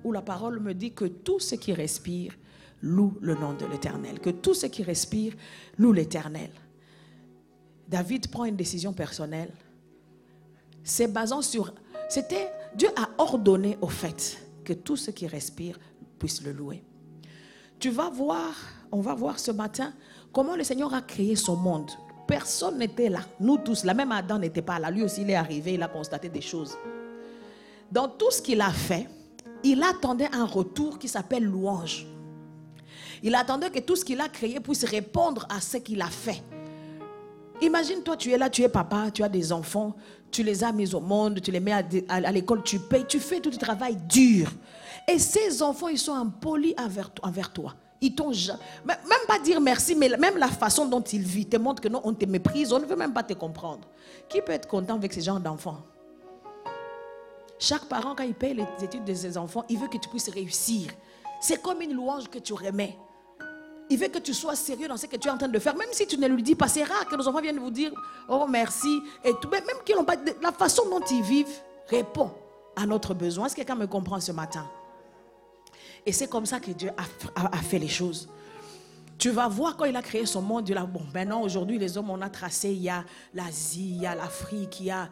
où 0.05 0.13
la 0.13 0.23
parole 0.23 0.61
me 0.61 0.75
dit 0.75 0.93
que 0.93 1.05
tout 1.05 1.41
ce 1.41 1.55
qui 1.55 1.73
respire 1.73 2.35
loue 2.83 3.17
le 3.21 3.35
nom 3.35 3.53
de 3.55 3.67
l'Éternel. 3.67 4.21
Que 4.21 4.31
tout 4.31 4.55
ce 4.55 4.67
qui 4.67 4.83
respire 4.83 5.35
loue 5.79 5.93
l'Éternel. 5.93 6.51
David 7.89 8.29
prend 8.29 8.45
une 8.45 8.57
décision 8.57 8.93
personnelle. 8.93 9.53
C'est 10.83 11.09
basant 11.09 11.43
sur... 11.43 11.75
C'était... 12.09 12.51
Dieu 12.75 12.89
a 12.97 13.09
ordonné 13.19 13.77
au 13.81 13.89
fait 13.89 14.39
que 14.65 14.73
tout 14.73 14.97
ce 14.97 15.11
qui 15.11 15.27
respire 15.27 15.79
puisse 16.19 16.43
le 16.43 16.53
louer. 16.53 16.85
Tu 17.81 17.91
vas 17.91 18.11
voir, 18.11 18.55
on 18.93 19.01
va 19.01 19.15
voir 19.15 19.39
ce 19.39 19.51
matin 19.51 19.93
comment 20.33 20.55
le 20.55 20.63
Seigneur 20.63 20.95
a 20.95 21.03
créé 21.03 21.35
son 21.35 21.57
monde. 21.57 21.91
Personne 22.29 22.79
n'était 22.79 23.09
là. 23.09 23.21
Nous 23.41 23.59
tous, 23.59 23.85
la 23.85 23.95
même 23.95 24.13
Adam 24.13 24.39
n'était 24.39 24.63
pas 24.63 24.79
là. 24.79 24.91
Lui 24.91 25.03
aussi, 25.03 25.23
il 25.23 25.31
est 25.31 25.35
arrivé, 25.35 25.75
il 25.75 25.83
a 25.83 25.89
constaté 25.89 26.29
des 26.29 26.41
choses. 26.41 26.77
Dans 27.91 28.09
tout 28.09 28.31
ce 28.31 28.41
qu'il 28.41 28.61
a 28.61 28.71
fait, 28.71 29.09
il 29.65 29.83
attendait 29.83 30.29
un 30.33 30.45
retour 30.45 30.99
qui 30.99 31.09
s'appelle 31.09 31.45
louange. 31.45 32.07
Il 33.23 33.35
attendait 33.35 33.71
que 33.71 33.81
tout 33.81 33.97
ce 33.97 34.05
qu'il 34.05 34.21
a 34.21 34.29
créé 34.29 34.61
puisse 34.61 34.85
répondre 34.85 35.47
à 35.51 35.61
ce 35.61 35.77
qu'il 35.77 36.01
a 36.01 36.07
fait. 36.09 36.43
Imagine-toi, 37.61 38.17
tu 38.17 38.33
es 38.33 38.39
là, 38.39 38.49
tu 38.49 38.63
es 38.63 38.69
papa, 38.69 39.11
tu 39.13 39.23
as 39.23 39.29
des 39.29 39.53
enfants, 39.53 39.95
tu 40.31 40.43
les 40.43 40.65
as 40.65 40.73
mis 40.73 40.95
au 40.95 41.01
monde, 41.01 41.43
tu 41.43 41.51
les 41.51 41.61
mets 41.61 41.75
à, 42.09 42.33
l'école, 42.33 42.63
tu 42.63 42.79
payes, 42.79 43.05
tu 43.07 43.21
fais 43.21 43.41
tout 43.41 43.51
le 43.51 43.59
travail 43.59 43.97
dur. 44.09 44.51
Et 45.07 45.19
ces 45.19 45.63
enfants, 45.63 45.89
ils 45.89 45.99
sont 45.99 46.15
impolis 46.15 46.75
envers, 47.23 47.53
toi. 47.53 47.75
Ils 48.01 48.15
t'ont 48.15 48.31
même 48.87 49.27
pas 49.29 49.39
dire 49.39 49.61
merci, 49.61 49.95
mais 49.95 50.09
même 50.09 50.39
la 50.39 50.49
façon 50.49 50.87
dont 50.87 51.03
ils 51.03 51.21
vivent 51.21 51.51
te 51.51 51.59
montre 51.59 51.83
que 51.83 51.89
non, 51.89 52.01
on 52.05 52.15
te 52.15 52.25
méprise, 52.25 52.73
on 52.73 52.79
ne 52.79 52.87
veut 52.87 52.97
même 52.97 53.13
pas 53.13 53.23
te 53.23 53.35
comprendre. 53.35 53.87
Qui 54.27 54.41
peut 54.41 54.53
être 54.53 54.67
content 54.67 54.95
avec 54.95 55.13
ce 55.13 55.21
genre 55.21 55.39
d'enfants 55.39 55.83
Chaque 57.61 57.85
parent, 57.85 58.15
quand 58.17 58.25
il 58.25 58.35
paye 58.35 58.55
les 58.55 58.85
études 58.85 59.05
de 59.05 59.13
ses 59.13 59.37
enfants, 59.37 59.65
il 59.69 59.79
veut 59.79 59.89
que 59.89 59.99
tu 59.99 60.09
puisses 60.09 60.31
réussir. 60.31 60.91
C'est 61.43 61.61
comme 61.61 61.83
une 61.83 61.93
louange 61.93 62.29
que 62.29 62.39
tu 62.39 62.55
remets. 62.55 62.97
Il 63.91 63.99
veut 63.99 64.09
que 64.09 64.19
tu 64.19 64.33
sois 64.33 64.57
sérieux 64.57 64.89
dans 64.89 64.97
ce 64.97 65.07
que 65.07 65.17
tu 65.17 65.29
es 65.29 65.31
en 65.31 65.37
train 65.37 65.49
de 65.49 65.59
faire. 65.59 65.77
Même 65.77 65.89
si 65.93 66.07
tu 66.07 66.17
ne 66.17 66.27
lui 66.27 66.43
dis 66.43 66.55
pas, 66.55 66.69
c'est 66.69 66.85
rare 66.85 67.07
que 67.07 67.17
nos 67.17 67.29
enfants 67.29 67.43
viennent 67.43 67.59
vous 67.59 67.71
dire 67.71 67.93
Oh 68.29 68.47
merci. 68.49 69.03
Et 69.25 69.33
tout. 69.43 69.49
Même 69.51 69.63
qu'ils 69.85 69.97
pas. 70.07 70.17
La 70.41 70.53
façon 70.53 70.89
dont 70.89 71.05
ils 71.11 71.23
vivent 71.23 71.61
répond 71.89 72.31
à 72.77 72.87
notre 72.87 73.13
besoin. 73.13 73.47
Est-ce 73.47 73.55
que 73.55 73.61
quelqu'un 73.61 73.75
me 73.75 73.87
comprend 73.87 74.21
ce 74.21 74.33
matin? 74.33 74.67
Et 76.07 76.13
c'est 76.13 76.29
comme 76.29 76.47
ça 76.47 76.61
que 76.61 76.71
Dieu 76.71 76.91
a, 76.97 77.57
fait 77.59 77.79
les 77.79 77.89
choses. 77.89 78.29
Tu 79.19 79.31
vas 79.31 79.49
voir 79.49 79.77
quand 79.77 79.85
il 79.85 79.97
a 79.97 80.03
créé 80.03 80.25
son 80.25 80.41
monde, 80.41 80.67
il 80.69 80.79
a, 80.79 80.85
bon, 80.85 81.03
maintenant 81.13 81.43
aujourd'hui 81.43 81.79
les 81.79 81.99
hommes, 81.99 82.09
on 82.09 82.23
a 82.23 82.31
tracé, 82.31 82.71
il 82.71 82.81
y 82.81 82.89
a 82.89 83.05
l'Asie, 83.35 83.97
il 83.97 84.03
y 84.03 84.07
a 84.07 84.15
l'Afrique, 84.15 84.81
il 84.81 84.87
y 84.87 84.91
a 84.91 85.11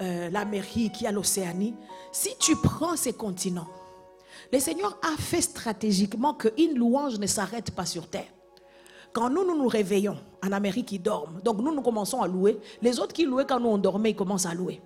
euh, 0.00 0.30
l'Amérique, 0.30 1.00
il 1.00 1.04
y 1.04 1.06
a 1.06 1.12
l'Océanie. 1.12 1.74
Si 2.12 2.30
tu 2.38 2.56
prends 2.56 2.96
ces 2.96 3.12
continents, 3.12 3.68
le 4.52 4.58
Seigneur 4.58 4.98
a 5.02 5.20
fait 5.20 5.40
stratégiquement 5.40 6.34
qu'une 6.34 6.76
louange 6.76 7.18
ne 7.18 7.26
s'arrête 7.26 7.70
pas 7.70 7.86
sur 7.86 8.08
terre. 8.08 8.26
Quand 9.12 9.30
nous, 9.30 9.46
nous 9.46 9.56
nous 9.56 9.68
réveillons, 9.68 10.18
en 10.44 10.52
Amérique, 10.52 10.92
ils 10.92 11.02
dorment. 11.02 11.40
Donc 11.42 11.58
nous, 11.58 11.74
nous 11.74 11.82
commençons 11.82 12.20
à 12.20 12.28
louer. 12.28 12.58
Les 12.82 13.00
autres 13.00 13.14
qui 13.14 13.24
louaient 13.24 13.46
quand 13.46 13.58
nous, 13.58 13.70
on 13.70 13.78
dormait, 13.78 14.10
ils 14.10 14.16
commencent 14.16 14.46
à 14.46 14.54
louer. 14.54 14.80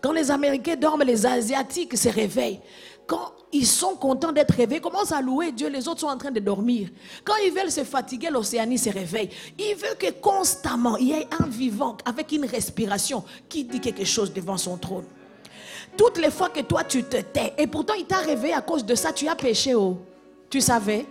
Quand 0.00 0.12
les 0.12 0.30
Américains 0.30 0.76
dorment, 0.76 1.02
les 1.02 1.26
Asiatiques 1.26 1.96
se 1.96 2.08
réveillent. 2.08 2.60
Quand 3.06 3.32
ils 3.52 3.66
sont 3.66 3.96
contents 3.96 4.32
d'être 4.32 4.54
réveillés, 4.54 4.80
commencent 4.80 5.12
à 5.12 5.20
louer 5.20 5.52
Dieu, 5.52 5.68
les 5.68 5.86
autres 5.86 6.00
sont 6.00 6.08
en 6.08 6.16
train 6.16 6.30
de 6.30 6.40
dormir. 6.40 6.88
Quand 7.22 7.34
ils 7.44 7.52
veulent 7.52 7.70
se 7.70 7.84
fatiguer, 7.84 8.30
l'Océanie 8.30 8.78
se 8.78 8.90
réveille. 8.90 9.28
Il 9.58 9.76
veut 9.76 9.94
que 9.98 10.10
constamment, 10.10 10.96
il 10.96 11.08
y 11.08 11.12
ait 11.12 11.28
un 11.38 11.46
vivant 11.46 11.96
avec 12.04 12.32
une 12.32 12.46
respiration 12.46 13.22
qui 13.48 13.64
dit 13.64 13.80
quelque 13.80 14.04
chose 14.04 14.32
devant 14.32 14.56
son 14.56 14.78
trône. 14.78 15.04
Toutes 15.96 16.18
les 16.18 16.30
fois 16.30 16.48
que 16.48 16.60
toi 16.60 16.82
tu 16.82 17.04
te 17.04 17.18
tais, 17.18 17.52
et 17.58 17.66
pourtant 17.66 17.94
il 17.94 18.06
t'a 18.06 18.18
réveillé 18.18 18.54
à 18.54 18.62
cause 18.62 18.84
de 18.84 18.94
ça, 18.94 19.12
tu 19.12 19.28
as 19.28 19.36
péché. 19.36 19.74
Oh. 19.74 19.98
Tu 20.50 20.60
savais? 20.60 21.06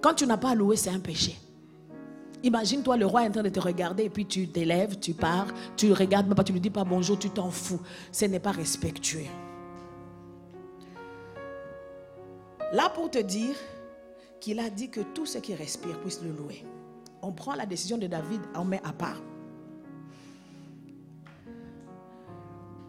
Quand 0.00 0.14
tu 0.14 0.26
n'as 0.26 0.36
pas 0.36 0.54
loué, 0.54 0.76
c'est 0.76 0.90
un 0.90 1.00
péché. 1.00 1.36
Imagine-toi, 2.42 2.96
le 2.96 3.06
roi 3.06 3.24
est 3.24 3.28
en 3.28 3.32
train 3.32 3.42
de 3.42 3.48
te 3.48 3.60
regarder 3.60 4.04
et 4.04 4.10
puis 4.10 4.26
tu 4.26 4.48
t'élèves, 4.48 4.98
tu 4.98 5.12
pars, 5.12 5.48
tu 5.76 5.92
regardes 5.92 6.26
même 6.26 6.36
pas, 6.36 6.44
tu 6.44 6.52
ne 6.52 6.56
lui 6.56 6.60
dis 6.60 6.70
pas 6.70 6.84
bonjour, 6.84 7.18
tu 7.18 7.30
t'en 7.30 7.50
fous. 7.50 7.80
Ce 8.12 8.26
n'est 8.26 8.38
pas 8.38 8.52
respectueux. 8.52 9.26
Là 12.72 12.90
pour 12.90 13.10
te 13.10 13.18
dire 13.18 13.56
qu'il 14.40 14.60
a 14.60 14.70
dit 14.70 14.90
que 14.90 15.00
tout 15.00 15.26
ce 15.26 15.38
qui 15.38 15.54
respire 15.54 15.98
puisse 16.00 16.22
le 16.22 16.30
louer. 16.30 16.64
On 17.22 17.32
prend 17.32 17.54
la 17.54 17.66
décision 17.66 17.98
de 17.98 18.06
David, 18.06 18.40
on 18.54 18.64
met 18.64 18.80
à 18.84 18.92
part. 18.92 19.20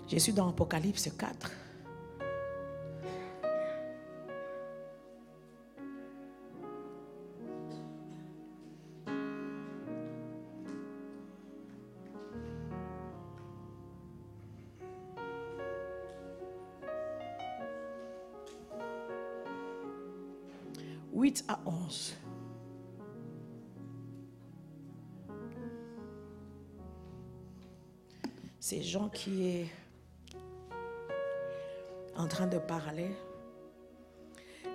Je 0.07 0.17
suis 0.17 0.33
dans 0.33 0.49
Apocalypse 0.49 1.09
4.« 1.17 1.51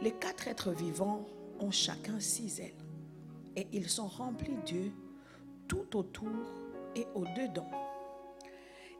les 0.02 0.12
quatre 0.12 0.48
êtres 0.48 0.72
vivants 0.72 1.26
ont 1.60 1.70
chacun 1.70 2.20
six 2.20 2.60
ailes 2.60 2.72
et 3.56 3.66
ils 3.72 3.88
sont 3.88 4.08
remplis 4.08 4.56
d'yeux 4.64 4.92
tout 5.68 5.96
autour 5.96 6.30
et 6.94 7.06
au-dedans. 7.14 7.70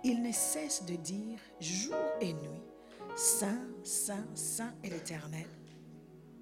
Ils 0.02 0.22
ne 0.22 0.32
cessent 0.32 0.84
de 0.86 0.96
dire 0.96 1.38
jour 1.60 1.96
et 2.20 2.32
nuit, 2.32 2.62
Saint, 3.16 3.60
Saint, 3.82 4.26
Saint 4.34 4.74
est 4.82 4.90
l'Éternel, 4.90 5.46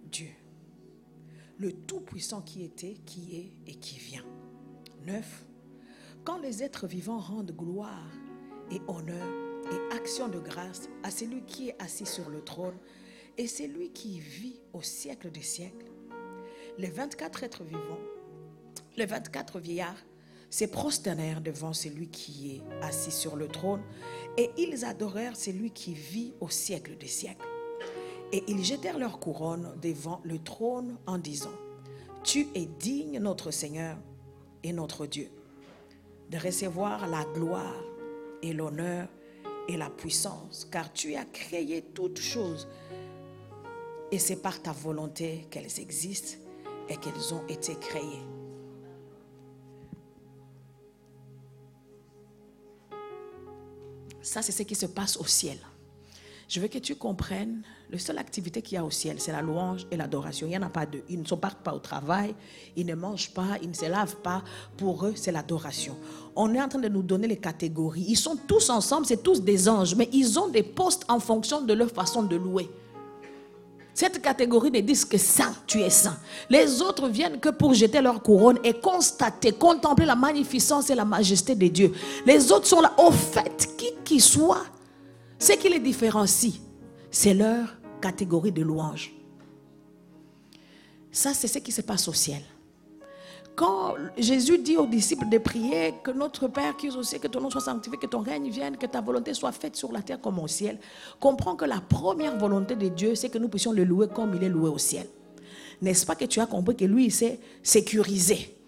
Dieu, 0.04 0.30
le 1.58 1.72
Tout-Puissant 1.72 2.42
qui 2.42 2.64
était, 2.64 2.94
qui 3.06 3.36
est 3.36 3.70
et 3.70 3.74
qui 3.74 3.98
vient. 3.98 4.24
Neuf, 5.06 5.44
quand 6.24 6.38
les 6.38 6.62
êtres 6.62 6.86
vivants 6.86 7.18
rendent 7.18 7.52
gloire 7.52 8.10
et 8.70 8.80
honneur 8.88 9.41
et 9.72 9.94
action 9.94 10.28
de 10.28 10.38
grâce 10.38 10.88
à 11.02 11.10
celui 11.10 11.42
qui 11.42 11.70
est 11.70 11.82
assis 11.82 12.06
sur 12.06 12.28
le 12.28 12.42
trône 12.42 12.76
et 13.38 13.46
celui 13.46 13.90
qui 13.90 14.20
vit 14.20 14.60
au 14.72 14.82
siècle 14.82 15.30
des 15.30 15.42
siècles. 15.42 15.90
Les 16.78 16.90
24 16.90 17.44
êtres 17.44 17.64
vivants, 17.64 18.00
les 18.96 19.06
24 19.06 19.58
vieillards, 19.60 20.04
se 20.50 20.66
prosternèrent 20.66 21.40
devant 21.40 21.72
celui 21.72 22.08
qui 22.08 22.56
est 22.56 22.84
assis 22.84 23.10
sur 23.10 23.36
le 23.36 23.48
trône 23.48 23.82
et 24.36 24.50
ils 24.58 24.84
adorèrent 24.84 25.36
celui 25.36 25.70
qui 25.70 25.94
vit 25.94 26.34
au 26.40 26.50
siècle 26.50 26.98
des 26.98 27.06
siècles. 27.06 27.46
Et 28.32 28.44
ils 28.48 28.64
jetèrent 28.64 28.98
leur 28.98 29.18
couronne 29.18 29.74
devant 29.80 30.20
le 30.24 30.38
trône 30.38 30.98
en 31.06 31.16
disant, 31.16 31.52
Tu 32.22 32.48
es 32.54 32.66
digne, 32.66 33.18
notre 33.18 33.50
Seigneur 33.50 33.96
et 34.62 34.72
notre 34.72 35.06
Dieu, 35.06 35.30
de 36.30 36.38
recevoir 36.38 37.08
la 37.08 37.24
gloire 37.24 37.82
et 38.42 38.52
l'honneur 38.52 39.08
la 39.76 39.90
puissance, 39.90 40.66
car 40.70 40.92
tu 40.92 41.14
as 41.14 41.24
créé 41.24 41.82
toutes 41.94 42.20
choses. 42.20 42.68
Et 44.10 44.18
c'est 44.18 44.42
par 44.42 44.60
ta 44.60 44.72
volonté 44.72 45.46
qu'elles 45.50 45.80
existent 45.80 46.38
et 46.88 46.96
qu'elles 46.96 47.34
ont 47.34 47.46
été 47.48 47.74
créées. 47.76 48.22
Ça, 54.20 54.40
c'est 54.42 54.52
ce 54.52 54.62
qui 54.62 54.74
se 54.74 54.86
passe 54.86 55.16
au 55.16 55.26
ciel. 55.26 55.58
Je 56.48 56.60
veux 56.60 56.68
que 56.68 56.78
tu 56.78 56.94
comprennes, 56.96 57.62
la 57.90 57.98
seule 57.98 58.18
activité 58.18 58.62
qu'il 58.62 58.76
y 58.76 58.78
a 58.78 58.84
au 58.84 58.90
ciel, 58.90 59.16
c'est 59.18 59.32
la 59.32 59.42
louange 59.42 59.86
et 59.90 59.96
l'adoration. 59.96 60.46
Il 60.46 60.50
n'y 60.50 60.58
en 60.58 60.62
a 60.62 60.68
pas 60.68 60.86
deux. 60.86 61.02
Ils 61.08 61.20
ne 61.20 61.26
sont 61.26 61.36
pas 61.36 61.52
au 61.72 61.78
travail, 61.78 62.34
ils 62.76 62.86
ne 62.86 62.94
mangent 62.94 63.30
pas, 63.30 63.58
ils 63.62 63.68
ne 63.68 63.74
se 63.74 63.86
lavent 63.86 64.16
pas. 64.16 64.42
Pour 64.76 65.06
eux, 65.06 65.14
c'est 65.16 65.32
l'adoration. 65.32 65.96
On 66.34 66.54
est 66.54 66.60
en 66.60 66.68
train 66.68 66.78
de 66.78 66.88
nous 66.88 67.02
donner 67.02 67.28
les 67.28 67.36
catégories. 67.36 68.04
Ils 68.08 68.16
sont 68.16 68.36
tous 68.36 68.70
ensemble, 68.70 69.06
c'est 69.06 69.22
tous 69.22 69.42
des 69.42 69.68
anges, 69.68 69.94
mais 69.94 70.08
ils 70.12 70.38
ont 70.38 70.48
des 70.48 70.62
postes 70.62 71.04
en 71.08 71.20
fonction 71.20 71.62
de 71.62 71.72
leur 71.72 71.90
façon 71.90 72.22
de 72.22 72.36
louer. 72.36 72.68
Cette 73.94 74.22
catégorie 74.22 74.70
ne 74.70 74.80
dit 74.80 74.98
que 75.06 75.18
saint, 75.18 75.54
tu 75.66 75.80
es 75.80 75.90
saint. 75.90 76.16
Les 76.48 76.80
autres 76.80 77.08
viennent 77.08 77.38
que 77.38 77.50
pour 77.50 77.74
jeter 77.74 78.00
leur 78.00 78.22
couronne 78.22 78.58
et 78.64 78.72
constater, 78.72 79.52
contempler 79.52 80.06
la 80.06 80.16
magnificence 80.16 80.88
et 80.88 80.94
la 80.94 81.04
majesté 81.04 81.54
de 81.54 81.66
Dieu. 81.68 81.92
Les 82.24 82.50
autres 82.50 82.66
sont 82.66 82.80
là 82.80 82.94
au 82.98 83.10
fait, 83.10 83.68
qui 83.76 83.92
qu'ils 84.02 84.22
soient, 84.22 84.64
ce 85.42 85.54
qui 85.54 85.68
les 85.68 85.80
différencie, 85.80 86.60
c'est 87.10 87.34
leur 87.34 87.66
catégorie 88.00 88.52
de 88.52 88.62
louange. 88.62 89.12
Ça, 91.10 91.34
c'est 91.34 91.48
ce 91.48 91.58
qui 91.58 91.72
se 91.72 91.82
passe 91.82 92.06
au 92.06 92.12
ciel. 92.12 92.42
Quand 93.56 93.94
Jésus 94.16 94.58
dit 94.58 94.76
aux 94.76 94.86
disciples 94.86 95.28
de 95.28 95.38
prier 95.38 95.94
que 96.04 96.12
notre 96.12 96.46
Père 96.46 96.76
qui 96.76 96.86
est 96.86 96.96
au 96.96 97.02
ciel, 97.02 97.20
que 97.20 97.26
ton 97.26 97.40
nom 97.40 97.50
soit 97.50 97.60
sanctifié, 97.60 97.98
que 97.98 98.06
ton 98.06 98.20
règne 98.20 98.50
vienne, 98.50 98.76
que 98.76 98.86
ta 98.86 99.00
volonté 99.00 99.34
soit 99.34 99.50
faite 99.50 99.74
sur 99.74 99.90
la 99.90 100.00
terre 100.00 100.20
comme 100.20 100.38
au 100.38 100.46
ciel, 100.46 100.78
comprends 101.18 101.56
que 101.56 101.64
la 101.64 101.80
première 101.80 102.38
volonté 102.38 102.76
de 102.76 102.86
Dieu, 102.86 103.16
c'est 103.16 103.28
que 103.28 103.38
nous 103.38 103.48
puissions 103.48 103.72
le 103.72 103.82
louer 103.82 104.06
comme 104.14 104.36
il 104.36 104.44
est 104.44 104.48
loué 104.48 104.70
au 104.70 104.78
ciel. 104.78 105.08
N'est-ce 105.80 106.06
pas 106.06 106.14
que 106.14 106.24
tu 106.26 106.38
as 106.38 106.46
compris 106.46 106.76
que 106.76 106.84
lui, 106.84 107.06
il 107.06 107.12
s'est 107.12 107.40
sécurisé? 107.64 108.61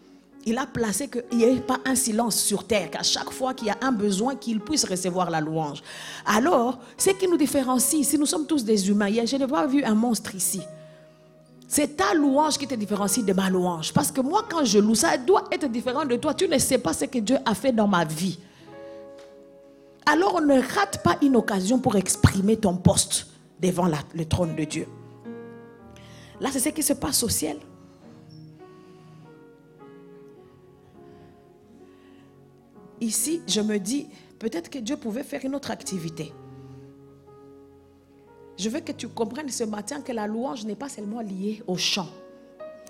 Il 0.46 0.58
a 0.58 0.66
placé 0.66 1.08
qu'il 1.08 1.38
n'y 1.38 1.44
ait 1.44 1.60
pas 1.60 1.78
un 1.84 1.94
silence 1.94 2.36
sur 2.36 2.66
terre, 2.66 2.90
qu'à 2.90 3.02
chaque 3.02 3.30
fois 3.30 3.54
qu'il 3.54 3.68
y 3.68 3.70
a 3.70 3.78
un 3.80 3.92
besoin, 3.92 4.34
qu'il 4.34 4.60
puisse 4.60 4.84
recevoir 4.84 5.30
la 5.30 5.40
louange. 5.40 5.82
Alors, 6.26 6.78
ce 6.98 7.10
qui 7.10 7.26
nous 7.26 7.36
différencie, 7.36 8.06
si 8.06 8.18
nous 8.18 8.26
sommes 8.26 8.46
tous 8.46 8.64
des 8.64 8.88
humains, 8.88 9.10
je 9.24 9.36
n'ai 9.36 9.46
pas 9.46 9.66
vu 9.66 9.82
un 9.82 9.94
monstre 9.94 10.34
ici. 10.34 10.60
C'est 11.66 11.96
ta 11.96 12.14
louange 12.14 12.58
qui 12.58 12.66
te 12.66 12.74
différencie 12.74 13.24
de 13.24 13.32
ma 13.32 13.48
louange. 13.48 13.92
Parce 13.92 14.12
que 14.12 14.20
moi, 14.20 14.44
quand 14.48 14.64
je 14.64 14.78
loue, 14.78 14.94
ça 14.94 15.16
doit 15.16 15.44
être 15.50 15.68
différent 15.68 16.04
de 16.04 16.16
toi. 16.16 16.34
Tu 16.34 16.46
ne 16.46 16.58
sais 16.58 16.78
pas 16.78 16.92
ce 16.92 17.06
que 17.06 17.18
Dieu 17.18 17.38
a 17.44 17.54
fait 17.54 17.72
dans 17.72 17.88
ma 17.88 18.04
vie. 18.04 18.38
Alors, 20.06 20.34
on 20.36 20.40
ne 20.42 20.60
rate 20.60 21.02
pas 21.02 21.16
une 21.22 21.36
occasion 21.36 21.78
pour 21.78 21.96
exprimer 21.96 22.58
ton 22.58 22.76
poste 22.76 23.28
devant 23.60 23.88
le 24.14 24.24
trône 24.26 24.54
de 24.54 24.64
Dieu. 24.64 24.86
Là, 26.38 26.50
c'est 26.52 26.60
ce 26.60 26.68
qui 26.68 26.82
se 26.82 26.92
passe 26.92 27.22
au 27.22 27.28
ciel. 27.28 27.56
Ici, 33.04 33.42
je 33.46 33.60
me 33.60 33.78
dis, 33.78 34.08
peut-être 34.38 34.70
que 34.70 34.78
Dieu 34.78 34.96
pouvait 34.96 35.22
faire 35.22 35.44
une 35.44 35.54
autre 35.54 35.70
activité. 35.70 36.32
Je 38.56 38.68
veux 38.68 38.80
que 38.80 38.92
tu 38.92 39.08
comprennes 39.08 39.48
ce 39.48 39.64
matin 39.64 40.00
que 40.00 40.12
la 40.12 40.26
louange 40.26 40.64
n'est 40.64 40.76
pas 40.76 40.88
seulement 40.88 41.20
liée 41.20 41.62
au 41.66 41.76
chant. 41.76 42.08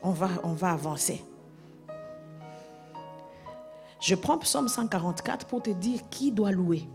On 0.02 0.10
va, 0.10 0.28
on 0.42 0.52
va 0.52 0.72
avancer. 0.72 1.22
Je 4.00 4.14
prends 4.14 4.36
Psaume 4.38 4.68
144 4.68 5.46
pour 5.46 5.62
te 5.62 5.70
dire 5.70 6.00
qui 6.10 6.30
doit 6.30 6.50
louer. 6.50 6.86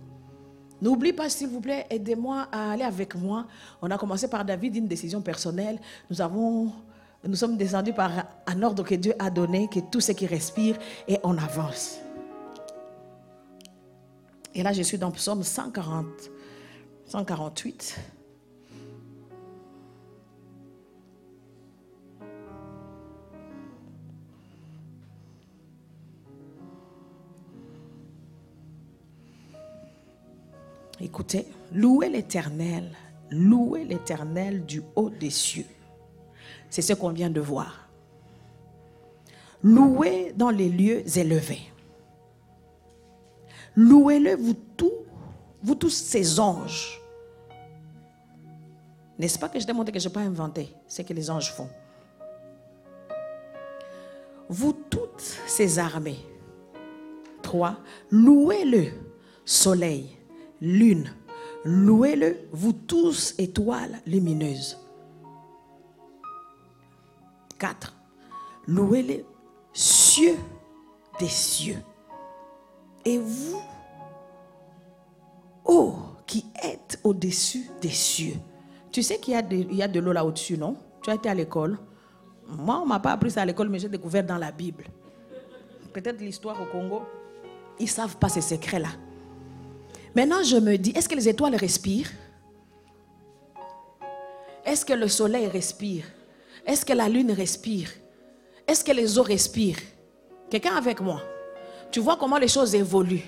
N'oublie 0.82 1.12
pas, 1.12 1.28
s'il 1.28 1.48
vous 1.48 1.60
plaît, 1.60 1.88
aidez-moi 1.90 2.48
à 2.52 2.72
aller 2.72 2.84
avec 2.84 3.16
moi. 3.16 3.48
On 3.82 3.90
a 3.90 3.98
commencé 3.98 4.28
par 4.28 4.46
David, 4.46 4.76
une 4.76 4.88
décision 4.88 5.22
personnelle. 5.22 5.80
Nous 6.10 6.22
avons, 6.22 6.72
nous 7.28 7.36
sommes 7.36 7.58
descendus 7.58 7.94
par 7.94 8.12
un 8.46 8.62
ordre 8.62 8.84
que 8.84 8.96
Dieu 8.96 9.14
a 9.18 9.30
donné, 9.30 9.68
que 9.68 9.80
tout 9.80 10.00
ce 10.00 10.12
qui 10.12 10.28
respire, 10.28 10.78
et 11.08 11.18
on 11.24 11.38
avance. 11.38 12.00
Et 14.56 14.64
là, 14.64 14.74
je 14.74 14.82
suis 14.82 14.98
dans 14.98 15.12
Psaume 15.12 15.44
140, 15.44 16.06
148. 17.06 18.00
Écoutez, 31.02 31.46
louez 31.72 32.10
l'Éternel, 32.10 32.92
louez 33.32 33.86
l'Éternel 33.86 34.66
du 34.66 34.82
haut 34.96 35.10
des 35.10 35.30
cieux. 35.30 35.66
C'est 36.70 36.82
ce 36.82 36.94
qu'on 36.94 37.10
vient 37.10 37.30
de 37.30 37.40
voir. 37.40 37.88
Louez 39.64 40.34
dans 40.36 40.50
les 40.50 40.70
lieux 40.70 41.18
élevés. 41.18 41.72
Louez-le, 43.80 44.36
vous 44.36 44.56
tous, 44.76 44.92
vous 45.64 45.76
tous 45.76 45.90
ces 45.90 46.38
anges. 46.38 47.00
N'est-ce 49.18 49.40
pas 49.40 49.48
que 49.48 49.58
je 49.58 49.66
t'ai 49.66 49.72
montré 49.72 49.94
que 49.94 50.00
je 50.00 50.10
n'ai 50.10 50.14
pas 50.14 50.20
inventé 50.20 50.76
ce 50.86 51.02
que 51.02 51.14
les 51.14 51.32
anges 51.32 51.54
font? 51.54 51.70
Vous 54.50 54.74
toutes 54.74 55.22
ces 55.48 55.80
armées. 55.80 56.20
Trois, 57.42 57.78
louez-le, 58.12 58.92
soleil 59.46 60.10
lune. 60.60 61.14
Louez-le, 61.64 62.36
vous 62.52 62.74
tous, 62.74 63.34
étoiles 63.38 64.02
lumineuses. 64.06 64.78
4. 67.58 67.96
Louez-le, 68.68 69.24
cieux 69.72 70.36
des 71.18 71.30
cieux. 71.30 71.82
Et 73.10 73.18
vous, 73.18 73.60
oh, 75.66 75.96
qui 76.28 76.46
êtes 76.62 77.00
au-dessus 77.04 77.68
des 77.82 77.90
cieux. 77.90 78.36
Tu 78.92 79.02
sais 79.02 79.18
qu'il 79.18 79.34
y 79.34 79.82
a 79.82 79.88
de, 79.88 80.00
l'eau 80.00 80.12
là 80.12 80.24
au-dessus, 80.24 80.60
non? 80.60 80.78
Tu 81.02 81.10
as 81.10 81.16
été 81.16 81.28
à 81.28 81.34
l'école. 81.34 81.80
Moi, 82.48 82.78
on 82.78 82.84
ne 82.84 82.90
m'a 82.90 83.00
pas 83.00 83.14
appris 83.14 83.32
ça 83.32 83.42
à 83.42 83.46
l'école, 83.46 83.68
mais 83.70 83.80
j'ai 83.80 83.90
découvert 83.90 84.24
dans 84.24 84.38
la 84.38 84.52
Bible. 84.52 84.84
Peut-être 85.92 86.22
l'histoire 86.22 86.62
au 86.62 86.66
Congo. 86.66 87.02
Ils 87.80 87.86
ne 87.86 87.90
savent 87.90 88.18
pas 88.18 88.30
ces 88.30 88.42
secrets-là. 88.42 88.90
Maintenant, 90.16 90.44
je 90.44 90.58
me 90.58 90.78
dis, 90.78 90.92
est-ce 90.92 91.10
que 91.10 91.16
les 91.16 91.28
étoiles 91.28 91.56
respirent? 91.56 92.12
Est-ce 94.66 94.86
que 94.86 94.94
le 94.94 95.08
soleil 95.08 95.48
respire? 95.48 96.06
Est-ce 96.64 96.86
que 96.86 96.94
la 96.94 97.10
lune 97.10 97.32
respire? 97.32 97.90
Est-ce 98.68 98.84
que 98.84 98.92
les 98.92 99.18
eaux 99.18 99.24
respirent? 99.24 99.82
Quelqu'un 100.52 100.76
avec 100.76 101.02
moi? 101.02 101.24
Tu 101.92 102.00
vois 102.00 102.18
comment 102.18 102.38
les 102.38 102.48
choses 102.48 102.76
évoluent. 102.76 103.24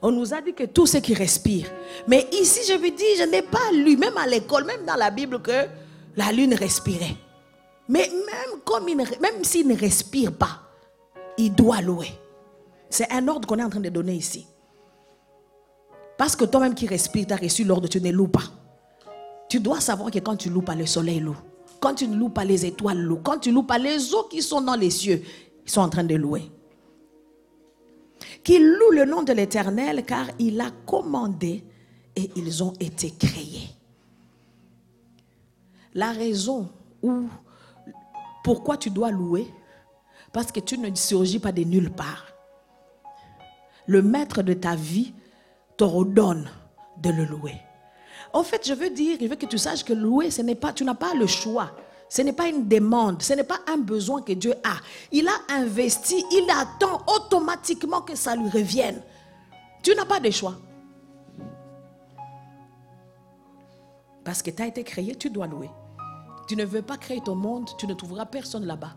On 0.00 0.12
nous 0.12 0.32
a 0.32 0.40
dit 0.40 0.54
que 0.54 0.64
tout 0.64 0.86
ce 0.86 0.98
qui 0.98 1.14
respire. 1.14 1.66
Mais 2.06 2.28
ici, 2.32 2.60
je 2.68 2.74
vous 2.74 2.90
dis, 2.90 3.16
je 3.18 3.24
n'ai 3.24 3.42
pas 3.42 3.72
lu, 3.72 3.96
même 3.96 4.16
à 4.16 4.26
l'école, 4.26 4.64
même 4.64 4.84
dans 4.86 4.94
la 4.94 5.10
Bible, 5.10 5.42
que 5.42 5.66
la 6.16 6.30
lune 6.30 6.54
respirait. 6.54 7.16
Mais 7.88 8.08
même, 8.08 8.60
comme 8.64 8.84
même 8.84 9.44
s'il 9.44 9.66
ne 9.66 9.76
respire 9.76 10.32
pas, 10.32 10.60
il 11.36 11.54
doit 11.54 11.80
louer. 11.80 12.12
C'est 12.90 13.10
un 13.10 13.26
ordre 13.28 13.48
qu'on 13.48 13.58
est 13.58 13.64
en 13.64 13.70
train 13.70 13.80
de 13.80 13.88
donner 13.88 14.14
ici. 14.14 14.46
Parce 16.16 16.36
que 16.36 16.44
toi-même 16.44 16.74
qui 16.74 16.86
respires, 16.86 17.26
tu 17.26 17.32
as 17.32 17.36
reçu 17.36 17.64
l'ordre, 17.64 17.88
tu 17.88 18.00
ne 18.00 18.10
loues 18.10 18.28
pas. 18.28 18.42
Tu 19.48 19.60
dois 19.60 19.80
savoir 19.80 20.10
que 20.10 20.18
quand 20.18 20.36
tu 20.36 20.50
loues 20.50 20.62
pas, 20.62 20.74
le 20.74 20.86
soleil 20.86 21.20
loue. 21.20 21.36
Quand 21.80 21.94
tu 21.94 22.08
ne 22.08 22.16
loues 22.16 22.28
pas, 22.28 22.44
les 22.44 22.66
étoiles 22.66 23.00
louent. 23.00 23.20
Quand 23.22 23.38
tu 23.38 23.50
ne 23.50 23.54
loues 23.54 23.62
pas, 23.62 23.78
les 23.78 24.12
eaux 24.14 24.24
qui 24.24 24.42
sont 24.42 24.60
dans 24.60 24.74
les 24.74 24.90
cieux, 24.90 25.22
ils 25.64 25.70
sont 25.70 25.80
en 25.80 25.88
train 25.88 26.04
de 26.04 26.14
louer. 26.14 26.50
Louent 28.56 28.92
le 28.92 29.04
nom 29.04 29.22
de 29.22 29.32
l'Éternel 29.32 30.04
car 30.06 30.26
il 30.38 30.60
a 30.60 30.70
commandé 30.86 31.64
et 32.16 32.30
ils 32.36 32.64
ont 32.64 32.72
été 32.80 33.10
créés. 33.10 33.68
La 35.94 36.12
raison 36.12 36.70
où, 37.02 37.24
pourquoi 38.42 38.76
tu 38.76 38.90
dois 38.90 39.10
louer, 39.10 39.46
parce 40.32 40.50
que 40.50 40.60
tu 40.60 40.78
ne 40.78 40.94
surgis 40.94 41.38
pas 41.38 41.52
de 41.52 41.62
nulle 41.62 41.90
part. 41.90 42.26
Le 43.86 44.02
maître 44.02 44.42
de 44.42 44.54
ta 44.54 44.74
vie 44.74 45.12
t'ordonne 45.76 46.48
de 46.98 47.10
le 47.10 47.24
louer. 47.24 47.56
En 48.32 48.42
fait, 48.42 48.66
je 48.66 48.74
veux 48.74 48.90
dire, 48.90 49.16
je 49.20 49.26
veux 49.26 49.36
que 49.36 49.46
tu 49.46 49.58
saches 49.58 49.84
que 49.84 49.92
louer, 49.92 50.30
ce 50.30 50.42
n'est 50.42 50.54
pas, 50.54 50.72
tu 50.72 50.84
n'as 50.84 50.94
pas 50.94 51.14
le 51.14 51.26
choix. 51.26 51.74
Ce 52.08 52.22
n'est 52.22 52.32
pas 52.32 52.48
une 52.48 52.66
demande, 52.66 53.22
ce 53.22 53.34
n'est 53.34 53.44
pas 53.44 53.60
un 53.66 53.76
besoin 53.76 54.22
que 54.22 54.32
Dieu 54.32 54.54
a. 54.64 54.76
Il 55.12 55.28
a 55.28 55.38
investi, 55.50 56.24
il 56.32 56.46
attend 56.50 57.02
automatiquement 57.06 58.00
que 58.00 58.14
ça 58.14 58.34
lui 58.34 58.48
revienne. 58.48 59.02
Tu 59.82 59.94
n'as 59.94 60.06
pas 60.06 60.20
de 60.20 60.30
choix. 60.30 60.54
Parce 64.24 64.42
que 64.42 64.50
tu 64.50 64.62
as 64.62 64.66
été 64.66 64.84
créé, 64.84 65.14
tu 65.14 65.30
dois 65.30 65.46
louer. 65.46 65.70
Tu 66.48 66.56
ne 66.56 66.64
veux 66.64 66.82
pas 66.82 66.96
créer 66.96 67.20
ton 67.20 67.34
monde, 67.34 67.68
tu 67.78 67.86
ne 67.86 67.94
trouveras 67.94 68.26
personne 68.26 68.64
là-bas. 68.64 68.96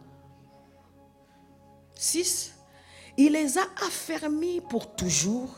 6. 1.95 2.54
Il 3.17 3.34
les 3.34 3.58
a 3.58 3.63
affermis 3.86 4.62
pour 4.62 4.95
toujours 4.95 5.50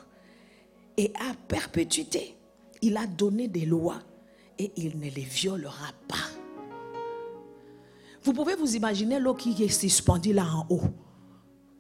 et 0.97 1.13
à 1.15 1.33
perpétuité. 1.47 2.35
Il 2.81 2.97
a 2.97 3.05
donné 3.05 3.47
des 3.47 3.65
lois 3.65 3.99
et 4.57 4.71
il 4.75 4.99
ne 4.99 5.09
les 5.09 5.21
violera 5.21 5.91
pas. 6.07 6.42
Vous 8.23 8.33
pouvez 8.33 8.55
vous 8.55 8.75
imaginer 8.75 9.19
l'eau 9.19 9.33
qui 9.33 9.62
est 9.62 9.67
suspendue 9.67 10.33
là 10.33 10.45
en 10.45 10.65
haut. 10.69 10.81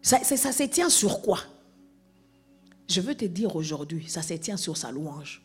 Ça, 0.01 0.21
se 0.23 0.63
tient 0.63 0.89
sur 0.89 1.21
quoi? 1.21 1.39
Je 2.89 2.99
veux 2.99 3.15
te 3.15 3.25
dire 3.25 3.55
aujourd'hui, 3.55 4.05
ça 4.09 4.21
se 4.21 4.33
tient 4.33 4.57
sur 4.57 4.75
sa 4.75 4.91
louange. 4.91 5.41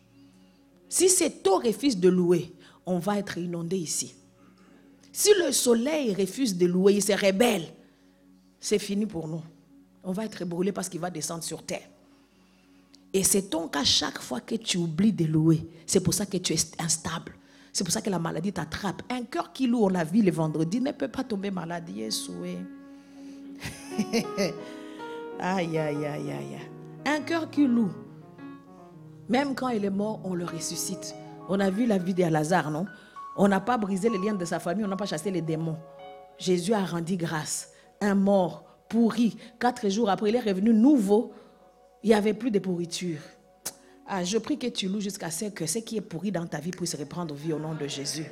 Si 0.89 1.07
cette 1.07 1.47
eau 1.47 1.57
refuse 1.57 1.97
de 1.97 2.09
louer, 2.09 2.53
on 2.85 2.99
va 2.99 3.17
être 3.17 3.37
inondé 3.37 3.77
ici. 3.77 4.13
Si 5.13 5.29
le 5.39 5.51
soleil 5.51 6.13
refuse 6.13 6.57
de 6.57 6.65
louer, 6.65 6.95
il 6.95 7.03
se 7.03 7.13
rebelle, 7.13 7.73
c'est 8.59 8.79
fini 8.79 9.05
pour 9.05 9.27
nous. 9.27 9.41
On 10.03 10.11
va 10.11 10.25
être 10.25 10.43
brûlé 10.43 10.71
parce 10.71 10.89
qu'il 10.89 10.99
va 10.99 11.09
descendre 11.09 11.43
sur 11.43 11.63
terre. 11.63 11.87
Et 13.13 13.23
c'est 13.23 13.49
donc 13.49 13.75
à 13.75 13.83
chaque 13.83 14.19
fois 14.19 14.41
que 14.41 14.55
tu 14.55 14.77
oublies 14.77 15.13
de 15.13 15.25
louer, 15.25 15.65
c'est 15.85 16.01
pour 16.01 16.13
ça 16.13 16.25
que 16.25 16.37
tu 16.37 16.53
es 16.53 16.59
instable. 16.77 17.33
C'est 17.71 17.83
pour 17.83 17.93
ça 17.93 18.01
que 18.01 18.09
la 18.09 18.19
maladie 18.19 18.51
t'attrape. 18.51 19.01
Un 19.09 19.23
cœur 19.23 19.53
qui 19.53 19.67
loue, 19.67 19.83
on 19.83 19.89
l'a 19.89 20.03
vu 20.03 20.21
le 20.21 20.31
vendredi, 20.31 20.81
ne 20.81 20.91
peut 20.91 21.07
pas 21.07 21.23
tomber 21.23 21.51
malade. 21.51 21.89
Yesoué. 21.89 22.57
aïe, 25.39 25.77
aïe, 25.77 26.05
aïe, 26.05 26.31
aïe. 26.31 26.59
Un 27.05 27.21
cœur 27.21 27.49
qui 27.49 27.67
loue, 27.67 27.91
même 29.27 29.55
quand 29.55 29.69
il 29.69 29.85
est 29.85 29.89
mort, 29.89 30.21
on 30.23 30.33
le 30.33 30.45
ressuscite. 30.45 31.15
On 31.47 31.59
a 31.59 31.69
vu 31.69 31.85
la 31.85 31.97
vie 31.97 32.13
de 32.13 32.23
Lazare, 32.23 32.71
non? 32.71 32.85
On 33.37 33.47
n'a 33.47 33.59
pas 33.59 33.77
brisé 33.77 34.09
les 34.09 34.17
liens 34.17 34.33
de 34.33 34.45
sa 34.45 34.59
famille, 34.59 34.85
on 34.85 34.89
n'a 34.89 34.95
pas 34.95 35.05
chassé 35.05 35.31
les 35.31 35.41
démons. 35.41 35.77
Jésus 36.37 36.73
a 36.73 36.83
rendu 36.83 37.15
grâce. 37.15 37.69
Un 38.01 38.15
mort 38.15 38.65
pourri, 38.89 39.37
quatre 39.59 39.87
jours 39.89 40.09
après, 40.09 40.29
il 40.29 40.35
est 40.35 40.39
revenu 40.39 40.73
nouveau 40.73 41.33
il 42.03 42.09
n'y 42.09 42.15
avait 42.15 42.33
plus 42.33 42.51
de 42.51 42.59
pourriture. 42.59 43.19
Ah, 44.11 44.23
je 44.23 44.39
prie 44.39 44.57
que 44.57 44.65
tu 44.65 44.87
loues 44.87 45.01
jusqu'à 45.01 45.29
ce 45.29 45.45
que 45.45 45.67
ce 45.67 45.77
qui 45.77 45.97
est 45.97 46.01
pourri 46.01 46.31
dans 46.31 46.47
ta 46.47 46.59
vie 46.59 46.71
puisse 46.71 46.95
reprendre 46.95 47.35
vie 47.35 47.53
au 47.53 47.59
nom 47.59 47.75
de 47.75 47.85
Jésus. 47.85 48.25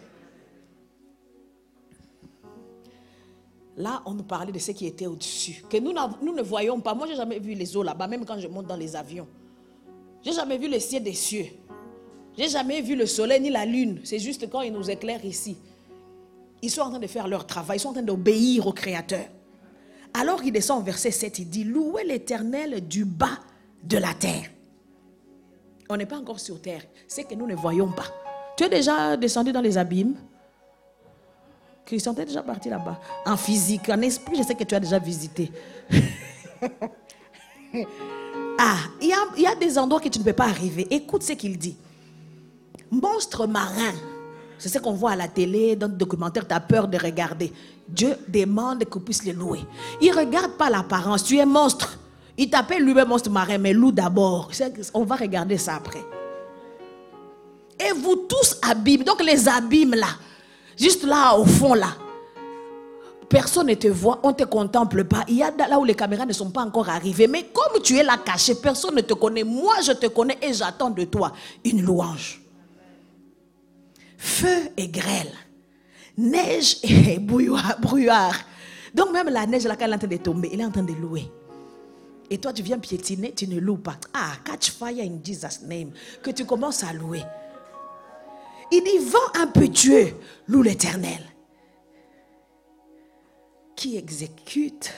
Là, 3.77 4.01
on 4.07 4.15
nous 4.15 4.23
parlait 4.23 4.51
de 4.51 4.57
ce 4.57 4.71
qui 4.71 4.87
était 4.87 5.05
au-dessus, 5.05 5.63
que 5.69 5.77
nous, 5.77 5.93
ne 6.33 6.41
voyons 6.41 6.81
pas. 6.81 6.95
Moi, 6.95 7.05
je 7.05 7.11
n'ai 7.11 7.17
jamais 7.17 7.37
vu 7.37 7.53
les 7.53 7.77
eaux 7.77 7.83
là-bas, 7.83 8.07
même 8.07 8.25
quand 8.25 8.39
je 8.39 8.47
monte 8.47 8.65
dans 8.65 8.75
les 8.75 8.95
avions. 8.95 9.27
Je 10.23 10.31
n'ai 10.31 10.35
jamais 10.35 10.57
vu 10.57 10.67
le 10.67 10.79
ciel 10.79 11.03
des 11.03 11.13
cieux. 11.13 11.45
Je 12.35 12.41
n'ai 12.41 12.49
jamais 12.49 12.81
vu 12.81 12.95
le 12.95 13.05
soleil 13.05 13.39
ni 13.39 13.51
la 13.51 13.63
lune. 13.63 13.99
C'est 14.03 14.17
juste 14.17 14.49
quand 14.49 14.61
ils 14.61 14.73
nous 14.73 14.89
éclairent 14.89 15.25
ici. 15.25 15.57
Ils 16.63 16.71
sont 16.71 16.81
en 16.81 16.89
train 16.89 16.99
de 16.99 17.05
faire 17.05 17.27
leur 17.27 17.45
travail, 17.45 17.77
ils 17.77 17.81
sont 17.81 17.89
en 17.89 17.93
train 17.93 18.01
d'obéir 18.01 18.65
au 18.65 18.73
Créateur. 18.73 19.27
Alors 20.15 20.43
il 20.43 20.51
descend 20.51 20.81
au 20.81 20.83
verset 20.83 21.11
7, 21.11 21.37
il 21.37 21.49
dit, 21.49 21.63
louez 21.63 22.03
l'Éternel 22.03 22.87
du 22.87 23.05
bas 23.05 23.39
de 23.83 23.99
la 23.99 24.15
terre. 24.15 24.49
On 25.89 25.97
n'est 25.97 26.05
pas 26.05 26.17
encore 26.17 26.39
sur 26.39 26.61
terre. 26.61 26.81
C'est 27.07 27.23
que 27.23 27.35
nous 27.35 27.47
ne 27.47 27.55
voyons 27.55 27.91
pas. 27.91 28.05
Tu 28.57 28.63
es 28.63 28.69
déjà 28.69 29.15
descendu 29.15 29.51
dans 29.51 29.61
les 29.61 29.77
abîmes? 29.77 30.15
Christian, 31.85 32.13
tu 32.13 32.21
es 32.21 32.25
déjà 32.25 32.43
parti 32.43 32.69
là-bas. 32.69 32.99
En 33.25 33.37
physique, 33.37 33.87
en 33.89 34.01
esprit, 34.01 34.35
je 34.37 34.43
sais 34.43 34.55
que 34.55 34.63
tu 34.63 34.75
as 34.75 34.79
déjà 34.79 34.99
visité. 34.99 35.51
Ah, 38.59 38.77
il 38.99 39.13
y 39.37 39.41
y 39.41 39.45
a 39.45 39.53
des 39.53 39.77
endroits 39.77 39.99
que 39.99 40.09
tu 40.09 40.17
ne 40.17 40.23
peux 40.23 40.33
pas 40.33 40.45
arriver. 40.47 40.87
Écoute 40.89 41.21
ce 41.21 41.33
qu'il 41.33 41.59
dit. 41.59 41.77
Monstre 42.89 43.45
marin. 43.45 43.93
C'est 44.57 44.69
ce 44.69 44.79
qu'on 44.79 44.93
voit 44.93 45.11
à 45.11 45.15
la 45.15 45.27
télé, 45.27 45.75
dans 45.75 45.87
le 45.87 45.93
documentaire, 45.93 46.47
tu 46.47 46.53
as 46.55 46.59
peur 46.59 46.87
de 46.87 46.97
regarder. 46.97 47.53
Dieu 47.87 48.17
demande 48.27 48.83
qu'on 48.85 48.99
puisse 48.99 49.23
les 49.23 49.33
louer. 49.33 49.59
Il 50.01 50.09
ne 50.09 50.17
regarde 50.17 50.53
pas 50.53 50.71
l'apparence. 50.71 51.23
Tu 51.23 51.37
es 51.37 51.45
monstre. 51.45 51.99
Il 52.37 52.49
t'appelle 52.49 52.83
lui-même 52.83 53.07
monstre 53.07 53.31
marin, 53.31 53.57
mais 53.57 53.73
loue 53.73 53.91
d'abord. 53.91 54.51
On 54.93 55.03
va 55.03 55.15
regarder 55.15 55.57
ça 55.57 55.75
après. 55.75 56.03
Et 57.79 57.91
vous 57.93 58.15
tous 58.27 58.57
abîmes. 58.61 59.03
Donc 59.03 59.23
les 59.23 59.47
abîmes 59.47 59.95
là, 59.95 60.07
juste 60.77 61.03
là 61.03 61.35
au 61.35 61.45
fond 61.45 61.73
là, 61.73 61.95
personne 63.27 63.67
ne 63.67 63.73
te 63.73 63.87
voit, 63.87 64.19
on 64.23 64.29
ne 64.29 64.33
te 64.33 64.43
contemple 64.43 65.03
pas. 65.05 65.23
Il 65.27 65.35
y 65.35 65.43
a 65.43 65.51
là 65.51 65.79
où 65.79 65.83
les 65.85 65.95
caméras 65.95 66.25
ne 66.25 66.33
sont 66.33 66.51
pas 66.51 66.61
encore 66.61 66.89
arrivées. 66.89 67.27
Mais 67.27 67.49
comme 67.53 67.81
tu 67.81 67.97
es 67.97 68.03
là 68.03 68.17
caché, 68.23 68.55
personne 68.55 68.95
ne 68.95 69.01
te 69.01 69.13
connaît. 69.13 69.43
Moi, 69.43 69.75
je 69.83 69.91
te 69.93 70.07
connais 70.07 70.37
et 70.41 70.53
j'attends 70.53 70.89
de 70.89 71.03
toi 71.05 71.33
une 71.65 71.81
louange. 71.81 72.41
Feu 74.17 74.69
et 74.75 74.87
grêle, 74.87 75.33
neige 76.17 76.77
et 76.83 77.19
brouillard. 77.79 78.35
Donc 78.93 79.11
même 79.11 79.29
la 79.29 79.45
neige 79.45 79.65
là, 79.65 79.75
quand 79.75 79.85
elle 79.85 79.91
est 79.91 79.95
en 79.95 79.99
train 79.99 80.07
de 80.07 80.17
tomber, 80.17 80.49
elle 80.51 80.61
est 80.61 80.65
en 80.65 80.71
train 80.71 80.83
de 80.83 80.93
louer. 80.93 81.29
Et 82.29 82.37
toi, 82.37 82.51
tu 82.51 82.61
viens 82.61 82.79
piétiner, 82.79 83.33
tu 83.33 83.47
ne 83.47 83.59
loues 83.59 83.77
pas. 83.77 83.97
Ah, 84.13 84.33
catch 84.43 84.71
fire 84.71 85.03
in 85.03 85.19
Jesus' 85.23 85.61
name. 85.63 85.91
Que 86.21 86.31
tu 86.31 86.45
commences 86.45 86.83
à 86.83 86.91
louer. 86.93 87.23
Il 88.71 88.83
dit, 88.83 89.09
vent 89.09 89.41
impétueux, 89.41 90.13
loue 90.47 90.61
l'éternel. 90.61 91.21
Qui 93.75 93.95
exécute, 93.95 94.91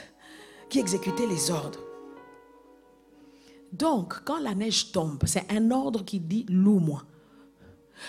qui 0.69 0.79
exécutait 0.79 1.27
les 1.27 1.51
ordres. 1.51 1.79
Donc, 3.71 4.23
quand 4.25 4.39
la 4.39 4.55
neige 4.55 4.91
tombe, 4.91 5.21
c'est 5.25 5.45
un 5.51 5.69
ordre 5.69 6.03
qui 6.03 6.19
dit 6.19 6.45
loue-moi. 6.49 7.03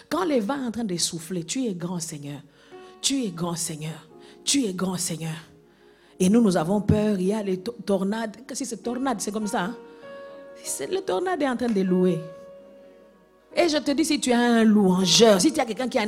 Quand 0.09 0.25
les 0.25 0.41
vents 0.41 0.57
sont 0.57 0.69
en 0.69 0.71
train 0.71 0.85
de 0.85 0.97
souffler, 0.97 1.45
tu 1.45 1.67
es 1.67 1.75
grand 1.75 2.01
Seigneur. 2.01 2.41
Tu 3.03 3.25
es 3.25 3.31
grand 3.31 3.57
Seigneur. 3.57 4.09
Tu 4.45 4.65
es 4.65 4.73
grand 4.73 4.97
Seigneur. 4.97 5.37
Et 6.23 6.29
nous, 6.29 6.43
nous 6.43 6.57
avons 6.59 6.83
peur. 6.83 7.19
Il 7.19 7.29
y 7.29 7.33
a 7.33 7.43
les 7.43 7.59
tornades. 7.59 8.37
Qu'est-ce 8.47 8.61
que 8.61 8.67
c'est 8.67 8.83
tornade 8.83 9.21
C'est 9.21 9.33
comme 9.33 9.47
ça. 9.47 9.63
Hein? 9.63 9.77
Le 10.91 11.01
tornade 11.01 11.41
est 11.41 11.49
en 11.49 11.57
train 11.57 11.69
de 11.69 11.81
louer. 11.81 12.21
Et 13.57 13.69
je 13.69 13.79
te 13.79 13.91
dis, 13.91 14.05
si 14.05 14.21
tu 14.21 14.31
es 14.31 14.35
un 14.35 14.63
louangeur, 14.63 15.41
si 15.41 15.53
tu 15.53 15.59
as 15.59 15.65
quelqu'un 15.65 15.89
qui 15.89 15.99
a 15.99 16.03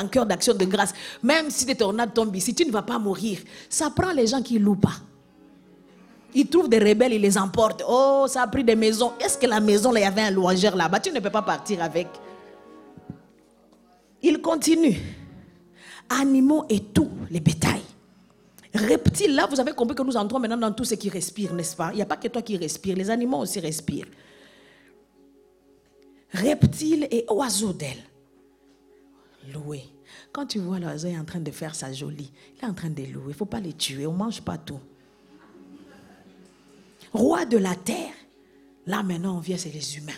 un, 0.00 0.08
cœur 0.08 0.26
d'action 0.26 0.52
de 0.52 0.64
grâce, 0.66 0.92
même 1.22 1.48
si 1.48 1.64
des 1.64 1.76
tornades 1.76 2.12
tombent 2.12 2.34
ici, 2.36 2.54
tu 2.54 2.66
ne 2.66 2.72
vas 2.72 2.82
pas 2.82 2.98
mourir. 2.98 3.38
Ça 3.70 3.90
prend 3.90 4.12
les 4.12 4.26
gens 4.26 4.42
qui 4.42 4.58
ne 4.58 4.64
louent 4.64 4.74
pas. 4.74 4.96
Ils 6.34 6.46
trouvent 6.46 6.68
des 6.68 6.78
rebelles, 6.78 7.14
ils 7.14 7.22
les 7.22 7.38
emportent. 7.38 7.82
Oh, 7.88 8.26
ça 8.28 8.42
a 8.42 8.46
pris 8.48 8.64
des 8.64 8.76
maisons. 8.76 9.12
Est-ce 9.18 9.38
que 9.38 9.46
la 9.46 9.60
maison, 9.60 9.94
il 9.94 10.00
y 10.00 10.04
avait 10.04 10.20
un 10.20 10.30
louangeur 10.30 10.76
là-bas? 10.76 11.00
Tu 11.00 11.10
ne 11.10 11.20
peux 11.20 11.30
pas 11.30 11.42
partir 11.42 11.82
avec. 11.82 12.08
Il 14.20 14.42
continue. 14.42 14.98
Animaux 16.10 16.66
et 16.68 16.80
tout, 16.80 17.08
les 17.30 17.40
bétails. 17.40 17.80
Reptiles, 18.78 19.34
là, 19.34 19.46
vous 19.46 19.58
avez 19.58 19.72
compris 19.72 19.96
que 19.96 20.02
nous 20.02 20.16
entrons 20.16 20.38
maintenant 20.38 20.56
dans 20.56 20.72
tout 20.72 20.84
ce 20.84 20.94
qui 20.94 21.08
respire, 21.08 21.52
n'est-ce 21.52 21.74
pas? 21.74 21.90
Il 21.92 21.96
n'y 21.96 22.02
a 22.02 22.06
pas 22.06 22.16
que 22.16 22.28
toi 22.28 22.42
qui 22.42 22.56
respires, 22.56 22.96
les 22.96 23.10
animaux 23.10 23.38
aussi 23.38 23.58
respirent. 23.58 24.06
Reptiles 26.32 27.08
et 27.10 27.24
oiseaux 27.28 27.72
d'ailes. 27.72 28.04
Louer. 29.52 29.84
Quand 30.30 30.46
tu 30.46 30.58
vois 30.58 30.78
l'oiseau 30.78 31.08
en 31.08 31.24
train 31.24 31.40
de 31.40 31.50
faire 31.50 31.74
sa 31.74 31.92
jolie, 31.92 32.30
il 32.56 32.64
est 32.64 32.68
en 32.68 32.74
train 32.74 32.90
de 32.90 33.02
louer. 33.02 33.24
Il 33.26 33.28
ne 33.28 33.32
faut 33.32 33.46
pas 33.46 33.60
les 33.60 33.72
tuer, 33.72 34.06
on 34.06 34.12
ne 34.12 34.18
mange 34.18 34.42
pas 34.42 34.58
tout. 34.58 34.80
Roi 37.12 37.46
de 37.46 37.56
la 37.56 37.74
terre. 37.74 38.12
Là 38.86 39.02
maintenant, 39.02 39.36
on 39.36 39.40
vient, 39.40 39.56
c'est 39.56 39.72
les 39.72 39.96
humains. 39.96 40.12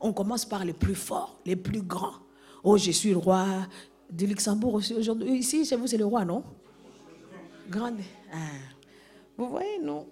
On 0.00 0.12
commence 0.12 0.44
par 0.44 0.64
les 0.64 0.72
plus 0.72 0.94
forts, 0.94 1.38
les 1.46 1.56
plus 1.56 1.82
grands. 1.82 2.14
Oh, 2.64 2.76
je 2.76 2.90
suis 2.90 3.10
le 3.10 3.18
roi 3.18 3.46
du 4.10 4.26
Luxembourg 4.26 4.74
aussi 4.74 4.94
aujourd'hui. 4.94 5.38
Ici, 5.38 5.64
chez 5.64 5.76
vous, 5.76 5.86
c'est 5.86 5.98
le 5.98 6.06
roi, 6.06 6.24
non? 6.24 6.42
Ah. 8.32 8.36
Vous 9.36 9.48
voyez, 9.48 9.78
nous, 9.80 10.06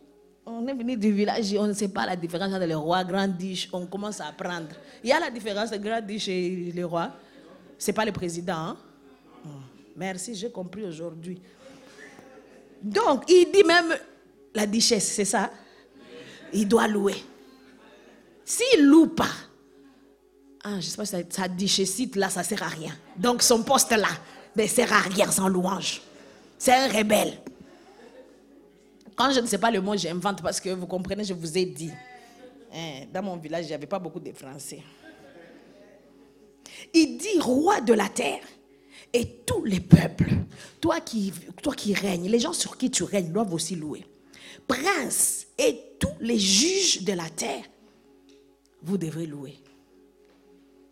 on 0.46 0.66
est 0.66 0.74
venu 0.74 0.96
du 0.96 1.12
village, 1.12 1.54
on 1.58 1.66
ne 1.66 1.72
sait 1.72 1.88
pas 1.88 2.06
la 2.06 2.16
différence 2.16 2.52
entre 2.52 2.66
le 2.66 2.76
roi, 2.76 3.04
grand 3.04 3.28
diche, 3.28 3.68
on 3.72 3.86
commence 3.86 4.20
à 4.20 4.26
apprendre. 4.26 4.68
Il 5.02 5.10
y 5.10 5.12
a 5.12 5.20
la 5.20 5.30
différence 5.30 5.68
entre 5.70 5.82
grand 5.82 6.00
diche 6.00 6.28
et 6.28 6.72
le 6.74 6.84
roi. 6.84 7.10
Ce 7.78 7.90
n'est 7.90 7.94
pas 7.94 8.04
le 8.04 8.12
président. 8.12 8.54
Hein? 8.56 8.76
Merci, 9.96 10.34
j'ai 10.34 10.50
compris 10.50 10.84
aujourd'hui. 10.84 11.40
Donc, 12.82 13.24
il 13.28 13.50
dit 13.52 13.64
même 13.64 13.94
la 14.54 14.66
duchesse, 14.66 15.12
c'est 15.12 15.24
ça? 15.24 15.50
Il 16.52 16.66
doit 16.66 16.88
louer. 16.88 17.22
S'il 18.44 18.84
loue 18.86 19.08
pas, 19.08 19.30
ah, 20.64 20.80
je 20.80 20.86
sais 20.86 20.96
pas, 20.96 21.04
sa 21.04 21.48
duchesse 21.48 21.98
là, 22.16 22.28
ça 22.28 22.40
ne 22.40 22.46
sert 22.46 22.62
à 22.62 22.68
rien. 22.68 22.92
Donc, 23.16 23.42
son 23.42 23.62
poste 23.62 23.92
là 23.92 24.08
ne 24.56 24.66
sert 24.66 24.92
à 24.92 25.00
rien 25.00 25.30
sans 25.30 25.48
louange. 25.48 26.02
C'est 26.58 26.74
un 26.74 26.88
rebelle. 26.88 27.38
Quand 29.20 29.30
je 29.32 29.40
ne 29.40 29.46
sais 29.46 29.58
pas 29.58 29.70
le 29.70 29.82
mot, 29.82 29.94
j'invente 29.98 30.40
parce 30.40 30.58
que 30.58 30.70
vous 30.70 30.86
comprenez, 30.86 31.24
je 31.24 31.34
vous 31.34 31.58
ai 31.58 31.66
dit. 31.66 31.90
Hein, 32.72 33.04
dans 33.12 33.22
mon 33.22 33.36
village, 33.36 33.66
il 33.66 33.68
n'y 33.68 33.74
avait 33.74 33.86
pas 33.86 33.98
beaucoup 33.98 34.18
de 34.18 34.32
Français. 34.32 34.82
Il 36.94 37.18
dit 37.18 37.38
roi 37.38 37.82
de 37.82 37.92
la 37.92 38.08
terre 38.08 38.40
et 39.12 39.26
tous 39.44 39.62
les 39.66 39.80
peuples, 39.80 40.30
toi 40.80 41.00
qui, 41.00 41.34
toi 41.62 41.74
qui 41.74 41.92
règnes, 41.92 42.30
les 42.30 42.38
gens 42.38 42.54
sur 42.54 42.78
qui 42.78 42.90
tu 42.90 43.02
règnes 43.02 43.30
doivent 43.30 43.52
aussi 43.52 43.76
louer. 43.76 44.06
Prince 44.66 45.48
et 45.58 45.78
tous 45.98 46.16
les 46.22 46.38
juges 46.38 47.02
de 47.02 47.12
la 47.12 47.28
terre, 47.28 47.64
vous 48.80 48.96
devrez 48.96 49.26
louer. 49.26 49.58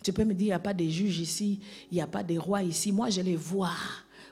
Tu 0.04 0.12
peux 0.12 0.24
me 0.24 0.34
dire, 0.34 0.44
il 0.44 0.48
n'y 0.48 0.52
a 0.52 0.58
pas 0.58 0.74
de 0.74 0.84
juges 0.84 1.20
ici, 1.20 1.60
il 1.90 1.94
n'y 1.94 2.02
a 2.02 2.06
pas 2.06 2.22
de 2.22 2.36
rois 2.36 2.62
ici. 2.62 2.92
Moi, 2.92 3.08
je 3.08 3.22
les 3.22 3.36
vois. 3.36 3.72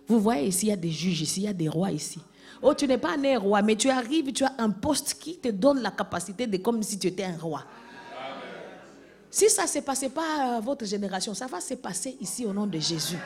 Vous 0.06 0.20
voyez 0.20 0.48
ici, 0.48 0.66
il 0.66 0.68
y 0.68 0.72
a 0.72 0.76
des 0.76 0.90
juges 0.90 1.22
ici, 1.22 1.40
il 1.40 1.44
y 1.44 1.48
a 1.48 1.54
des 1.54 1.70
rois 1.70 1.92
ici. 1.92 2.20
Oh, 2.62 2.74
tu 2.74 2.86
n'es 2.86 2.98
pas 2.98 3.16
né 3.16 3.36
roi, 3.36 3.62
mais 3.62 3.76
tu 3.76 3.90
arrives, 3.90 4.32
tu 4.32 4.44
as 4.44 4.52
un 4.58 4.70
poste 4.70 5.14
qui 5.20 5.36
te 5.36 5.48
donne 5.48 5.80
la 5.80 5.90
capacité 5.90 6.46
de 6.46 6.56
comme 6.58 6.82
si 6.82 6.98
tu 6.98 7.08
étais 7.08 7.24
un 7.24 7.36
roi. 7.36 7.62
Si 9.30 9.50
ça 9.50 9.64
ne 9.64 9.68
se 9.68 9.80
passait 9.80 10.08
pas 10.08 10.56
à 10.56 10.60
votre 10.60 10.84
génération, 10.84 11.34
ça 11.34 11.46
va 11.46 11.60
se 11.60 11.74
passer 11.74 12.16
ici 12.20 12.46
au 12.46 12.52
nom 12.52 12.66
de 12.66 12.78
Jésus. 12.78 13.18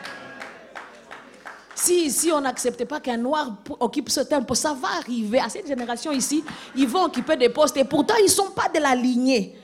Si 1.75 2.07
ici 2.07 2.31
on 2.33 2.40
n'acceptait 2.40 2.85
pas 2.85 3.01
qu'un 3.01 3.16
noir 3.16 3.57
occupe 3.79 4.11
ce 4.11 4.21
temple, 4.21 4.55
ça 4.55 4.75
va 4.75 4.88
arriver 4.99 5.38
à 5.38 5.49
cette 5.49 5.66
génération 5.66 6.12
ici. 6.12 6.45
Ils 6.77 6.88
vont 6.88 7.05
occuper 7.05 7.37
des 7.37 7.49
postes 7.49 7.77
et 7.77 7.85
pourtant 7.85 8.14
ils 8.19 8.25
ne 8.25 8.29
sont 8.29 8.51
pas 8.51 8.69
de 8.69 8.81
la 8.81 8.95
lignée. 8.95 9.57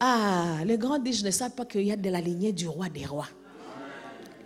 Ah, 0.00 0.58
les 0.64 0.78
grands 0.78 0.98
disent, 0.98 1.20
je 1.20 1.24
ne 1.24 1.30
savent 1.30 1.52
pas 1.52 1.64
qu'il 1.64 1.82
y 1.82 1.92
a 1.92 1.96
de 1.96 2.08
la 2.10 2.20
lignée 2.20 2.52
du 2.52 2.68
roi 2.68 2.88
des 2.88 3.04
rois. 3.04 3.28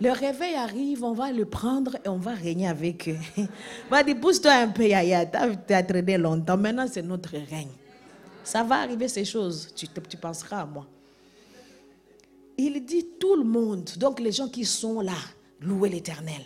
Le 0.01 0.11
réveil 0.11 0.55
arrive, 0.55 1.03
on 1.03 1.13
va 1.13 1.31
le 1.31 1.45
prendre 1.45 1.97
et 2.05 2.07
on 2.07 2.17
va 2.17 2.33
régner 2.33 2.67
avec 2.67 3.09
eux. 3.09 3.17
On 3.37 3.47
va 3.91 4.03
dire, 4.03 4.19
pousse-toi 4.19 4.51
un 4.51 4.69
peu, 4.69 4.87
Yaya, 4.87 5.25
tu 5.25 5.73
as 5.73 5.83
traîné 5.83 6.17
longtemps, 6.17 6.57
maintenant 6.57 6.87
c'est 6.89 7.01
notre 7.01 7.31
règne. 7.31 7.71
Ça 8.43 8.63
va 8.63 8.75
arriver 8.77 9.09
ces 9.09 9.25
choses, 9.25 9.73
tu, 9.75 9.87
tu 9.87 10.17
penseras 10.17 10.61
à 10.61 10.65
moi. 10.65 10.87
Il 12.57 12.83
dit 12.85 13.05
tout 13.19 13.35
le 13.35 13.43
monde, 13.43 13.89
donc 13.97 14.19
les 14.19 14.31
gens 14.31 14.47
qui 14.47 14.63
sont 14.63 15.01
là, 15.01 15.17
louez 15.61 15.89
l'éternel. 15.89 16.41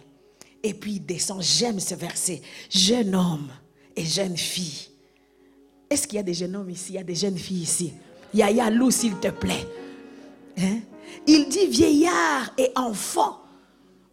Et 0.63 0.73
puis 0.73 0.93
il 0.93 1.05
descend, 1.05 1.41
j'aime 1.41 1.79
ce 1.79 1.93
verset, 1.93 2.41
jeune 2.69 3.13
homme 3.13 3.49
et 3.95 4.05
jeune 4.05 4.37
fille. 4.37 4.89
Est-ce 5.89 6.07
qu'il 6.07 6.17
y 6.17 6.19
a 6.19 6.23
des 6.23 6.33
jeunes 6.33 6.55
hommes 6.55 6.69
ici, 6.71 6.93
il 6.93 6.95
y 6.95 6.99
a 6.99 7.03
des 7.03 7.15
jeunes 7.15 7.37
filles 7.37 7.61
ici 7.61 7.93
Yaya, 8.33 8.71
loue 8.71 8.89
s'il 8.89 9.15
te 9.17 9.27
plaît. 9.27 9.67
Hein? 10.57 10.79
Il 11.27 11.47
dit 11.49 11.67
vieillard 11.67 12.51
et 12.57 12.71
enfant. 12.75 13.42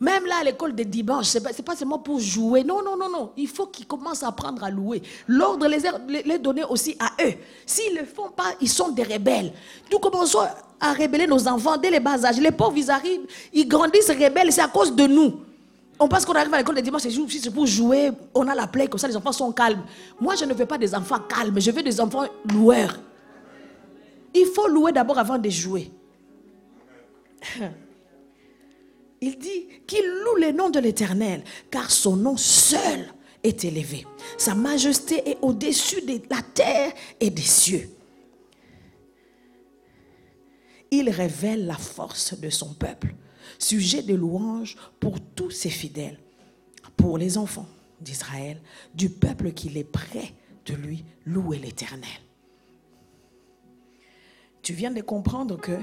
Même 0.00 0.24
là, 0.24 0.36
à 0.40 0.44
l'école 0.44 0.74
de 0.74 0.82
dimanche, 0.82 1.26
ce 1.26 1.38
n'est 1.38 1.62
pas, 1.62 1.76
seulement 1.76 1.98
pour 1.98 2.18
jouer. 2.18 2.64
Non, 2.64 2.82
non, 2.82 2.96
non, 2.96 3.10
non. 3.10 3.32
Il 3.36 3.48
faut 3.48 3.66
qu'ils 3.66 3.86
commencent 3.86 4.22
à 4.22 4.28
apprendre 4.28 4.64
à 4.64 4.70
louer. 4.70 5.02
L'ordre 5.28 5.68
les, 5.68 6.22
les 6.22 6.38
donner 6.38 6.64
aussi 6.64 6.96
à 6.98 7.22
eux. 7.22 7.34
S'ils 7.66 7.94
ne 7.94 8.00
le 8.00 8.06
font 8.06 8.30
pas, 8.30 8.54
ils 8.62 8.68
sont 8.68 8.88
des 8.88 9.02
rebelles. 9.02 9.52
Nous 9.92 9.98
commençons 9.98 10.40
à 10.80 10.92
rébeller 10.92 11.26
nos 11.26 11.46
enfants 11.46 11.76
dès 11.76 11.90
les 11.90 12.00
bas 12.00 12.24
âges. 12.24 12.40
Les 12.40 12.50
pauvres, 12.50 12.78
ils 12.78 12.90
arrivent, 12.90 13.26
ils 13.52 13.68
grandissent 13.68 14.08
rebelles. 14.08 14.50
C'est 14.50 14.62
à 14.62 14.68
cause 14.68 14.96
de 14.96 15.06
nous. 15.06 15.40
On 15.98 16.08
pense 16.08 16.24
qu'on 16.24 16.32
arrive 16.32 16.54
à 16.54 16.58
l'école 16.58 16.76
de 16.76 16.80
dimanche, 16.80 17.02
c'est 17.02 17.50
pour 17.52 17.66
jouer. 17.66 18.10
On 18.34 18.48
a 18.48 18.54
la 18.54 18.66
plaie, 18.66 18.86
comme 18.88 18.98
ça, 18.98 19.06
les 19.06 19.18
enfants 19.18 19.32
sont 19.32 19.52
calmes. 19.52 19.82
Moi, 20.18 20.34
je 20.34 20.46
ne 20.46 20.54
veux 20.54 20.64
pas 20.64 20.78
des 20.78 20.94
enfants 20.94 21.18
calmes. 21.28 21.60
Je 21.60 21.70
veux 21.70 21.82
des 21.82 22.00
enfants 22.00 22.24
loueurs. 22.50 22.98
Il 24.32 24.46
faut 24.46 24.66
louer 24.66 24.92
d'abord 24.92 25.18
avant 25.18 25.36
de 25.36 25.50
jouer. 25.50 25.90
Il 29.20 29.38
dit 29.38 29.66
qu'il 29.86 30.04
loue 30.06 30.36
le 30.40 30.52
nom 30.52 30.70
de 30.70 30.80
l'Éternel, 30.80 31.42
car 31.70 31.90
son 31.90 32.16
nom 32.16 32.36
seul 32.36 33.06
est 33.42 33.64
élevé. 33.64 34.06
Sa 34.38 34.54
majesté 34.54 35.28
est 35.28 35.38
au-dessus 35.42 36.02
de 36.02 36.20
la 36.30 36.42
terre 36.42 36.92
et 37.20 37.30
des 37.30 37.42
cieux. 37.42 37.90
Il 40.90 41.08
révèle 41.10 41.66
la 41.66 41.76
force 41.76 42.38
de 42.38 42.50
son 42.50 42.74
peuple, 42.74 43.14
sujet 43.58 44.02
de 44.02 44.14
louange 44.14 44.76
pour 44.98 45.20
tous 45.20 45.50
ses 45.50 45.70
fidèles, 45.70 46.18
pour 46.96 47.18
les 47.18 47.38
enfants 47.38 47.68
d'Israël, 48.00 48.60
du 48.94 49.10
peuple 49.10 49.52
qu'il 49.52 49.76
est 49.76 49.84
prêt 49.84 50.34
de 50.66 50.74
lui 50.74 51.04
louer 51.26 51.58
l'Éternel. 51.58 52.08
tu 54.62 54.72
viens 54.74 54.90
de 54.90 55.00
comprendre 55.00 55.58
que 55.58 55.78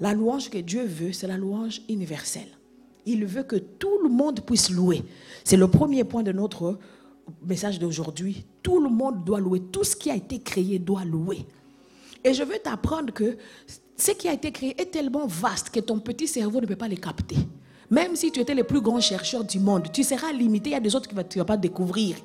la 0.00 0.14
louange 0.14 0.50
que 0.50 0.58
Dieu 0.58 0.84
veut, 0.84 1.12
c'est 1.12 1.26
la 1.26 1.36
louange 1.36 1.80
universelle. 1.88 2.48
Il 3.06 3.24
veut 3.24 3.42
que 3.42 3.56
tout 3.56 3.98
le 4.02 4.08
monde 4.08 4.40
puisse 4.40 4.70
louer. 4.70 5.02
C'est 5.44 5.56
le 5.56 5.68
premier 5.68 6.04
point 6.04 6.22
de 6.22 6.32
notre 6.32 6.78
message 7.42 7.78
d'aujourd'hui. 7.78 8.44
Tout 8.62 8.80
le 8.80 8.90
monde 8.90 9.24
doit 9.24 9.40
louer. 9.40 9.60
Tout 9.60 9.84
ce 9.84 9.96
qui 9.96 10.10
a 10.10 10.14
été 10.14 10.40
créé 10.40 10.78
doit 10.78 11.04
louer. 11.04 11.46
Et 12.22 12.34
je 12.34 12.42
veux 12.42 12.58
t'apprendre 12.58 13.12
que 13.12 13.36
ce 13.96 14.12
qui 14.12 14.28
a 14.28 14.32
été 14.32 14.52
créé 14.52 14.80
est 14.80 14.90
tellement 14.90 15.26
vaste 15.26 15.70
que 15.70 15.80
ton 15.80 15.98
petit 15.98 16.28
cerveau 16.28 16.60
ne 16.60 16.66
peut 16.66 16.76
pas 16.76 16.88
les 16.88 16.96
capter. 16.96 17.36
Même 17.90 18.14
si 18.14 18.30
tu 18.30 18.40
étais 18.40 18.54
le 18.54 18.64
plus 18.64 18.80
grand 18.80 19.00
chercheur 19.00 19.42
du 19.42 19.58
monde, 19.58 19.90
tu 19.92 20.04
seras 20.04 20.32
limité. 20.32 20.70
Il 20.70 20.72
y 20.74 20.76
a 20.76 20.80
des 20.80 20.94
autres 20.94 21.08
que 21.08 21.20
tu 21.22 21.38
ne 21.38 21.42
vas 21.42 21.46
pas 21.46 21.56
découvrir. 21.56 22.16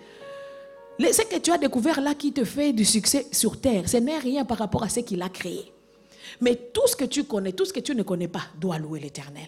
Ce 1.00 1.22
que 1.24 1.40
tu 1.40 1.52
as 1.52 1.58
découvert 1.58 2.02
là 2.02 2.14
qui 2.14 2.34
te 2.34 2.44
fait 2.44 2.74
du 2.74 2.86
succès 2.86 3.26
sur 3.32 3.60
terre, 3.60 3.90
ce 3.90 3.98
n'est 3.98 4.20
rien 4.20 4.46
par 4.46 4.58
rapport 4.60 4.84
à 4.84 4.90
ce 4.90 5.00
qu'il 5.00 5.22
a 5.22 5.30
créé. 5.30 5.73
Mais 6.42 6.56
tout 6.56 6.88
ce 6.88 6.96
que 6.96 7.06
tu 7.06 7.24
connais, 7.24 7.52
tout 7.52 7.66
ce 7.66 7.74
que 7.74 7.80
tu 7.80 7.96
ne 7.96 8.04
connais 8.04 8.28
pas, 8.28 8.44
doit 8.60 8.78
louer 8.78 9.00
l'éternel. 9.00 9.48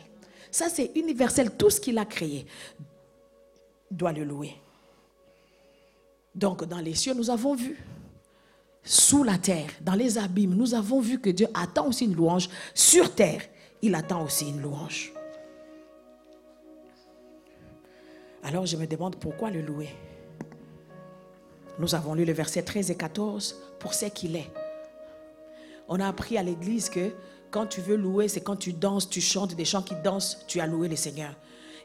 Ça, 0.52 0.70
c'est 0.70 0.92
universel. 0.96 1.52
Tout 1.52 1.70
ce 1.70 1.80
qu'il 1.80 1.98
a 1.98 2.06
créé 2.06 2.46
doit 3.92 4.14
le 4.14 4.24
louer. 4.24 4.56
Donc, 6.34 6.66
dans 6.66 6.80
les 6.80 6.96
cieux, 6.96 7.14
nous 7.14 7.30
avons 7.30 7.56
vu. 7.56 7.78
Sous 8.84 9.24
la 9.24 9.38
terre, 9.38 9.70
dans 9.82 9.96
les 9.96 10.18
abîmes, 10.18 10.54
nous 10.54 10.76
avons 10.76 11.00
vu 11.02 11.20
que 11.20 11.30
Dieu 11.30 11.48
attend 11.54 11.88
aussi 11.88 12.06
une 12.06 12.16
louange. 12.16 12.50
Sur 12.74 13.14
terre, 13.16 13.42
il 13.82 13.96
attend 13.96 14.24
aussi 14.24 14.50
une 14.50 14.62
louange. 14.62 15.12
Alors, 18.44 18.66
je 18.66 18.78
me 18.78 18.86
demande 18.86 19.16
pourquoi 19.16 19.50
le 19.50 19.62
louer. 19.62 19.90
Nous 21.80 21.96
avons 21.96 22.14
lu 22.14 22.26
le 22.26 22.34
verset 22.34 22.62
13 22.62 22.92
et 22.92 22.96
14 22.96 23.56
pour 23.80 23.94
ce 23.94 24.06
qu'il 24.06 24.36
est. 24.36 24.50
On 25.88 26.00
a 26.00 26.08
appris 26.08 26.38
à 26.38 26.44
l'église 26.44 26.90
que 26.90 27.12
quand 27.52 27.68
tu 27.68 27.82
veux 27.82 27.96
louer, 27.96 28.28
c'est 28.28 28.42
quand 28.42 28.56
tu 28.56 28.74
danses, 28.74 29.10
tu 29.10 29.22
chantes 29.22 29.56
des 29.56 29.66
chants 29.66 29.82
qui 29.82 29.96
dansent, 30.04 30.44
tu 30.48 30.60
as 30.60 30.68
loué 30.68 30.88
le 30.88 30.96
Seigneur. 30.96 31.34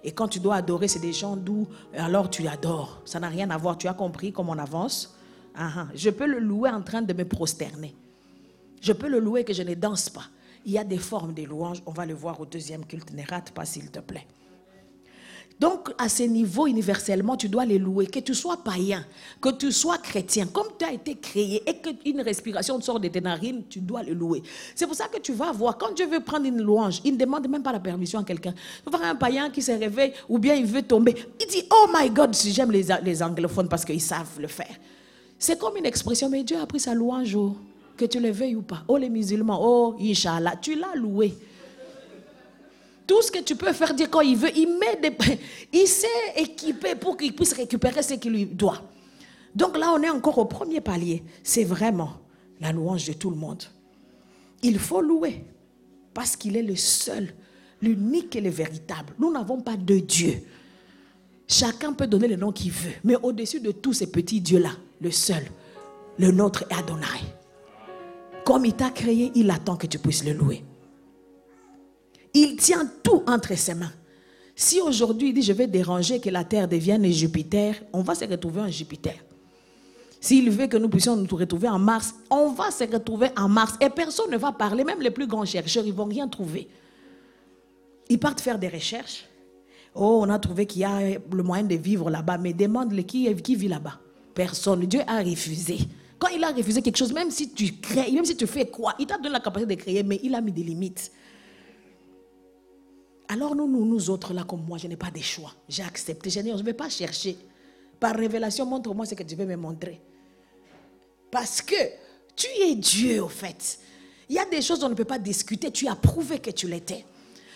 Et 0.03 0.13
quand 0.13 0.29
tu 0.29 0.41
dois 0.41 0.57
adorer, 0.57 0.89
c'est 0.89 0.99
des 0.99 1.13
chants 1.13 1.37
doux, 1.37 1.69
alors 1.95 2.31
tu 2.31 2.47
adores. 2.49 3.03
Ça 3.05 3.21
n'a 3.21 3.29
rien 3.29 3.51
à 3.51 3.59
voir. 3.59 3.77
Tu 3.77 3.87
as 3.87 3.95
compris 3.95 4.33
comment 4.33 4.53
on 4.53 4.59
avance 4.59 5.17
ah, 5.55 5.71
ah. 5.77 5.87
Je 5.95 6.11
peux 6.11 6.27
le 6.27 6.39
louer 6.39 6.71
en 6.71 6.83
train 6.83 7.03
de 7.03 7.13
me 7.13 7.25
prosterner. 7.25 7.95
Je 8.81 8.93
peux 8.93 9.09
le 9.09 9.19
louer 9.19 9.45
que 9.45 9.53
je 9.53 9.63
ne 9.63 9.75
danse 9.75 10.09
pas. 10.09 10.25
Il 10.65 10.73
y 10.73 10.79
a 10.79 10.85
des 10.85 10.99
formes 10.99 11.35
de 11.35 11.43
louanges. 11.43 11.83
On 11.87 11.93
va 11.93 12.07
le 12.07 12.15
voir 12.15 12.41
au 12.41 12.47
deuxième 12.47 12.87
culte. 12.87 13.13
Ne 13.13 13.23
rate 13.29 13.51
pas, 13.51 13.65
s'il 13.65 13.91
te 13.91 14.01
plaît. 14.01 14.27
Donc, 15.61 15.91
à 15.99 16.09
ce 16.09 16.23
niveau, 16.23 16.67
universellement, 16.67 17.37
tu 17.37 17.51
dois 17.51 17.67
les 17.67 17.79
louer. 17.79 18.07
Que 18.07 18.21
tu 18.21 18.35
sois 18.35 18.57
païen, 18.57 19.05
que 19.43 19.51
tu 19.51 19.71
sois 19.71 19.99
chrétien, 19.99 20.47
comme 20.47 20.69
tu 20.79 20.87
as 20.87 20.93
été 20.95 21.17
créé 21.17 21.63
et 21.69 21.77
qu'une 21.77 22.23
respiration 22.23 22.81
sort 22.81 22.99
de 22.99 23.09
tes 23.09 23.21
narines, 23.21 23.65
tu 23.69 23.81
dois 23.81 24.03
le 24.03 24.15
louer. 24.15 24.43
C'est 24.75 24.87
pour 24.87 24.97
ça 24.97 25.09
que 25.09 25.19
tu 25.21 25.35
vas 25.35 25.53
voir, 25.53 25.77
quand 25.77 25.95
Dieu 25.95 26.07
veut 26.07 26.21
prendre 26.21 26.47
une 26.47 26.63
louange, 26.63 27.03
il 27.05 27.13
ne 27.13 27.19
demande 27.19 27.47
même 27.47 27.63
pas 27.63 27.73
la 27.73 27.79
permission 27.79 28.21
à 28.21 28.25
quelqu'un. 28.25 28.55
Tu 28.83 28.91
voir 28.91 29.03
un 29.03 29.15
païen 29.15 29.51
qui 29.51 29.61
se 29.61 29.73
réveille 29.73 30.15
ou 30.31 30.39
bien 30.39 30.55
il 30.55 30.65
veut 30.65 30.83
tomber. 30.83 31.15
Il 31.39 31.47
dit, 31.47 31.65
oh 31.71 31.89
my 31.95 32.09
God, 32.09 32.35
si 32.35 32.53
j'aime 32.53 32.71
les, 32.71 32.87
les, 33.03 33.23
anglophones 33.23 33.69
parce 33.69 33.85
qu'ils 33.85 34.01
savent 34.01 34.41
le 34.41 34.49
faire. 34.49 34.75
C'est 35.39 35.59
comme 35.59 35.77
une 35.77 35.87
expression, 35.87 36.31
mais 36.31 36.43
Dieu 36.43 36.57
a 36.59 36.65
pris 36.65 36.81
sa 36.81 36.95
louange, 36.95 37.37
oh, 37.37 37.55
que 37.99 38.07
tu 38.07 38.19
le 38.19 38.31
veuilles 38.31 38.57
ou 38.57 38.63
pas. 38.63 38.83
Oh 38.89 38.97
les 38.97 39.11
musulmans, 39.11 39.61
oh 39.61 39.97
Inch'Allah, 40.01 40.55
tu 40.57 40.75
l'as 40.75 40.95
loué. 40.95 41.35
Tout 43.11 43.23
ce 43.23 43.33
que 43.33 43.41
tu 43.41 43.57
peux 43.57 43.73
faire 43.73 43.93
dire 43.93 44.09
quand 44.09 44.21
il 44.21 44.37
veut, 44.37 44.57
il 44.57 44.79
met 44.79 44.95
des, 45.03 45.13
il 45.73 45.89
s'est 45.89 46.07
équipé 46.37 46.95
pour 46.95 47.17
qu'il 47.17 47.35
puisse 47.35 47.53
récupérer 47.55 48.05
ce 48.05 48.15
qu'il 48.15 48.31
lui 48.31 48.47
doit. 48.47 48.81
Donc 49.53 49.77
là, 49.77 49.93
on 49.97 50.01
est 50.01 50.09
encore 50.09 50.39
au 50.39 50.45
premier 50.45 50.81
palier. 50.81 51.25
C'est 51.43 51.65
vraiment 51.65 52.13
la 52.61 52.71
louange 52.71 53.09
de 53.09 53.15
tout 53.15 53.31
le 53.31 53.35
monde. 53.35 53.65
Il 54.63 54.79
faut 54.79 55.01
louer 55.01 55.43
parce 56.15 56.37
qu'il 56.37 56.57
est 56.57 56.63
le 56.63 56.77
seul, 56.77 57.35
l'unique 57.83 58.37
et 58.37 58.41
le 58.41 58.51
véritable. 58.51 59.13
Nous 59.19 59.33
n'avons 59.33 59.61
pas 59.61 59.77
de 59.77 59.99
Dieu. 59.99 60.45
Chacun 61.49 61.93
peut 61.93 62.07
donner 62.07 62.29
le 62.29 62.37
nom 62.37 62.53
qu'il 62.53 62.71
veut. 62.71 62.95
Mais 63.03 63.17
au-dessus 63.21 63.59
de 63.59 63.73
tous 63.73 63.95
ces 63.95 64.07
petits 64.07 64.41
dieux-là, 64.41 64.71
le 65.01 65.11
seul, 65.11 65.43
le 66.17 66.31
nôtre 66.31 66.65
est 66.71 66.75
Adonai. 66.75 67.35
Comme 68.45 68.67
il 68.67 68.75
t'a 68.75 68.91
créé, 68.91 69.33
il 69.35 69.51
attend 69.51 69.75
que 69.75 69.89
tu 69.89 69.99
puisses 69.99 70.25
le 70.25 70.33
louer. 70.33 70.63
Il 72.35 72.57
tient 72.57 72.89
tout 73.03 73.23
entre 73.27 73.57
ses 73.57 73.75
mains. 73.75 73.93
Si 74.55 74.81
aujourd'hui 74.81 75.29
il 75.29 75.35
dit 75.35 75.43
je 75.43 75.53
vais 75.53 75.67
déranger 75.67 76.21
que 76.21 76.29
la 76.29 76.45
Terre 76.45 76.69
devienne 76.69 77.11
Jupiter, 77.11 77.75
on 77.93 78.03
va 78.03 78.15
se 78.15 78.25
retrouver 78.25 78.61
en 78.61 78.69
Jupiter. 78.69 79.15
S'il 80.21 80.51
veut 80.51 80.67
que 80.67 80.77
nous 80.77 80.91
puissions 80.91 81.17
nous 81.17 81.37
retrouver 81.37 81.69
en 81.69 81.79
Mars, 81.79 82.15
on 82.31 82.51
va 82.51 82.71
se 82.71 82.85
retrouver 82.85 83.31
en 83.39 83.49
Mars. 83.49 83.77
Et 83.81 83.89
personne 83.89 84.31
ne 84.31 84.37
va 84.37 84.53
parler, 84.53 84.85
même 84.85 85.01
les 85.01 85.11
plus 85.11 85.27
grands 85.27 85.47
chercheurs, 85.47 85.87
ils 85.87 85.95
vont 85.95 86.05
rien 86.05 86.29
trouver. 86.29 86.69
Ils 88.11 88.19
partent 88.19 88.41
faire 88.41 88.59
des 88.59 88.69
recherches. 88.69 89.25
Oh, 89.95 90.21
on 90.23 90.29
a 90.29 90.39
trouvé 90.39 90.67
qu'il 90.67 90.83
y 90.83 90.85
a 90.85 91.01
le 91.01 91.43
moyen 91.43 91.65
de 91.65 91.75
vivre 91.75 92.11
là-bas, 92.11 92.37
mais 92.37 92.53
demande-le 92.53 93.03
qui, 93.03 93.35
qui 93.37 93.57
vit 93.57 93.69
là-bas. 93.69 93.99
Personne. 94.35 94.81
Dieu 94.85 95.01
a 95.07 95.23
refusé. 95.23 95.79
Quand 96.19 96.29
il 96.29 96.45
a 96.45 96.53
refusé 96.53 96.83
quelque 96.83 96.99
chose, 96.99 97.15
même 97.15 97.31
si 97.31 97.51
tu 97.51 97.73
crées, 97.81 98.13
même 98.13 98.27
si 98.27 98.37
tu 98.37 98.47
fais 98.47 98.67
quoi, 98.67 98.95
il 98.99 99.07
t'a 99.07 99.17
donné 99.17 99.31
la 99.31 99.41
capacité 99.41 99.75
de 99.75 99.81
créer, 99.81 100.03
mais 100.03 100.21
il 100.23 100.35
a 100.35 100.43
mis 100.43 100.53
des 100.53 100.63
limites. 100.63 101.11
Alors 103.33 103.55
nous, 103.55 103.69
nous, 103.69 103.85
nous 103.85 104.11
autres, 104.11 104.35
là, 104.35 104.43
comme 104.43 104.65
moi, 104.65 104.77
je 104.77 104.89
n'ai 104.89 104.97
pas 104.97 105.13
de 105.13 105.21
choix. 105.21 105.55
J'ai 105.69 105.85
accepté. 105.85 106.31
Je 106.31 106.41
ne 106.41 106.63
vais 106.65 106.73
pas 106.73 106.89
chercher. 106.89 107.37
Par 108.01 108.17
révélation, 108.17 108.67
montre-moi 108.67 109.07
ce 109.07 109.15
que 109.15 109.23
tu 109.23 109.37
veux 109.37 109.47
me 109.47 109.55
montrer. 109.55 110.01
Parce 111.31 111.63
que 111.63 111.77
tu 112.35 112.49
es 112.61 112.75
Dieu, 112.75 113.23
au 113.23 113.29
fait. 113.29 113.79
Il 114.29 114.35
y 114.35 114.39
a 114.41 114.45
des 114.47 114.61
choses 114.61 114.81
dont 114.81 114.89
on 114.89 114.91
ne 114.91 114.95
peut 114.97 115.05
pas 115.05 115.21
discuter. 115.21 115.71
Tu 115.71 115.87
as 115.87 115.95
prouvé 115.95 116.41
que 116.41 116.51
tu 116.51 116.67
l'étais. 116.67 117.05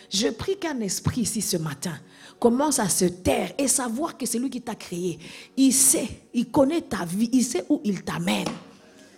Je 0.08 0.28
prie 0.28 0.56
qu'un 0.58 0.78
esprit 0.78 1.22
ici 1.22 1.42
ce 1.42 1.56
matin 1.56 1.98
commence 2.38 2.78
à 2.78 2.88
se 2.88 3.06
taire 3.06 3.52
et 3.58 3.66
savoir 3.66 4.16
que 4.16 4.26
c'est 4.26 4.38
lui 4.38 4.50
qui 4.50 4.60
t'a 4.60 4.76
créé. 4.76 5.18
Il 5.56 5.72
sait, 5.72 6.08
il 6.34 6.52
connaît 6.52 6.82
ta 6.82 7.04
vie, 7.04 7.30
il 7.32 7.42
sait 7.42 7.64
où 7.68 7.80
il 7.82 8.04
t'amène. 8.04 8.46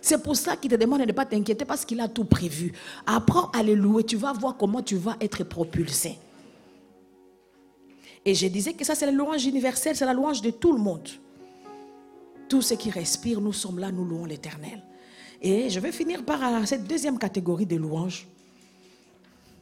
C'est 0.01 0.23
pour 0.23 0.35
ça 0.35 0.55
qu'il 0.55 0.71
te 0.71 0.75
demande 0.75 1.01
de 1.01 1.05
ne 1.05 1.11
pas 1.11 1.25
t'inquiéter 1.25 1.65
parce 1.65 1.85
qu'il 1.85 1.99
a 1.99 2.07
tout 2.07 2.25
prévu. 2.25 2.73
Apprends 3.05 3.51
à 3.51 3.61
le 3.61 3.75
louer, 3.75 4.03
tu 4.05 4.15
vas 4.15 4.33
voir 4.33 4.57
comment 4.57 4.81
tu 4.81 4.95
vas 4.95 5.17
être 5.21 5.43
propulsé. 5.43 6.17
Et 8.27 8.35
je 8.35 8.45
disais 8.47 8.73
que 8.73 8.83
ça, 8.83 8.93
c'est 8.93 9.05
la 9.05 9.13
louange 9.13 9.45
universelle, 9.45 9.95
c'est 9.95 10.05
la 10.05 10.13
louange 10.13 10.41
de 10.41 10.49
tout 10.51 10.73
le 10.73 10.79
monde. 10.79 11.07
Tous 12.49 12.61
ceux 12.61 12.75
qui 12.75 12.89
respirent, 12.89 13.39
nous 13.39 13.53
sommes 13.53 13.79
là, 13.79 13.89
nous 13.89 14.03
louons 14.03 14.25
l'Éternel. 14.25 14.83
Et 15.41 15.69
je 15.69 15.79
vais 15.79 15.93
finir 15.93 16.25
par 16.25 16.67
cette 16.67 16.85
deuxième 16.85 17.17
catégorie 17.17 17.65
de 17.65 17.77
louanges, 17.77 18.27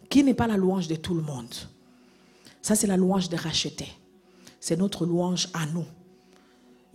qui 0.10 0.24
n'est 0.24 0.34
pas 0.34 0.48
la 0.48 0.58
louange 0.58 0.88
de 0.88 0.96
tout 0.96 1.14
le 1.14 1.22
monde. 1.22 1.54
Ça, 2.64 2.74
c'est 2.74 2.88
la 2.88 2.98
louange 2.98 3.30
de 3.30 3.38
racheter. 3.38 3.88
C'est 4.60 4.78
notre 4.78 5.06
louange 5.06 5.48
à 5.54 5.68
nous. 5.68 5.86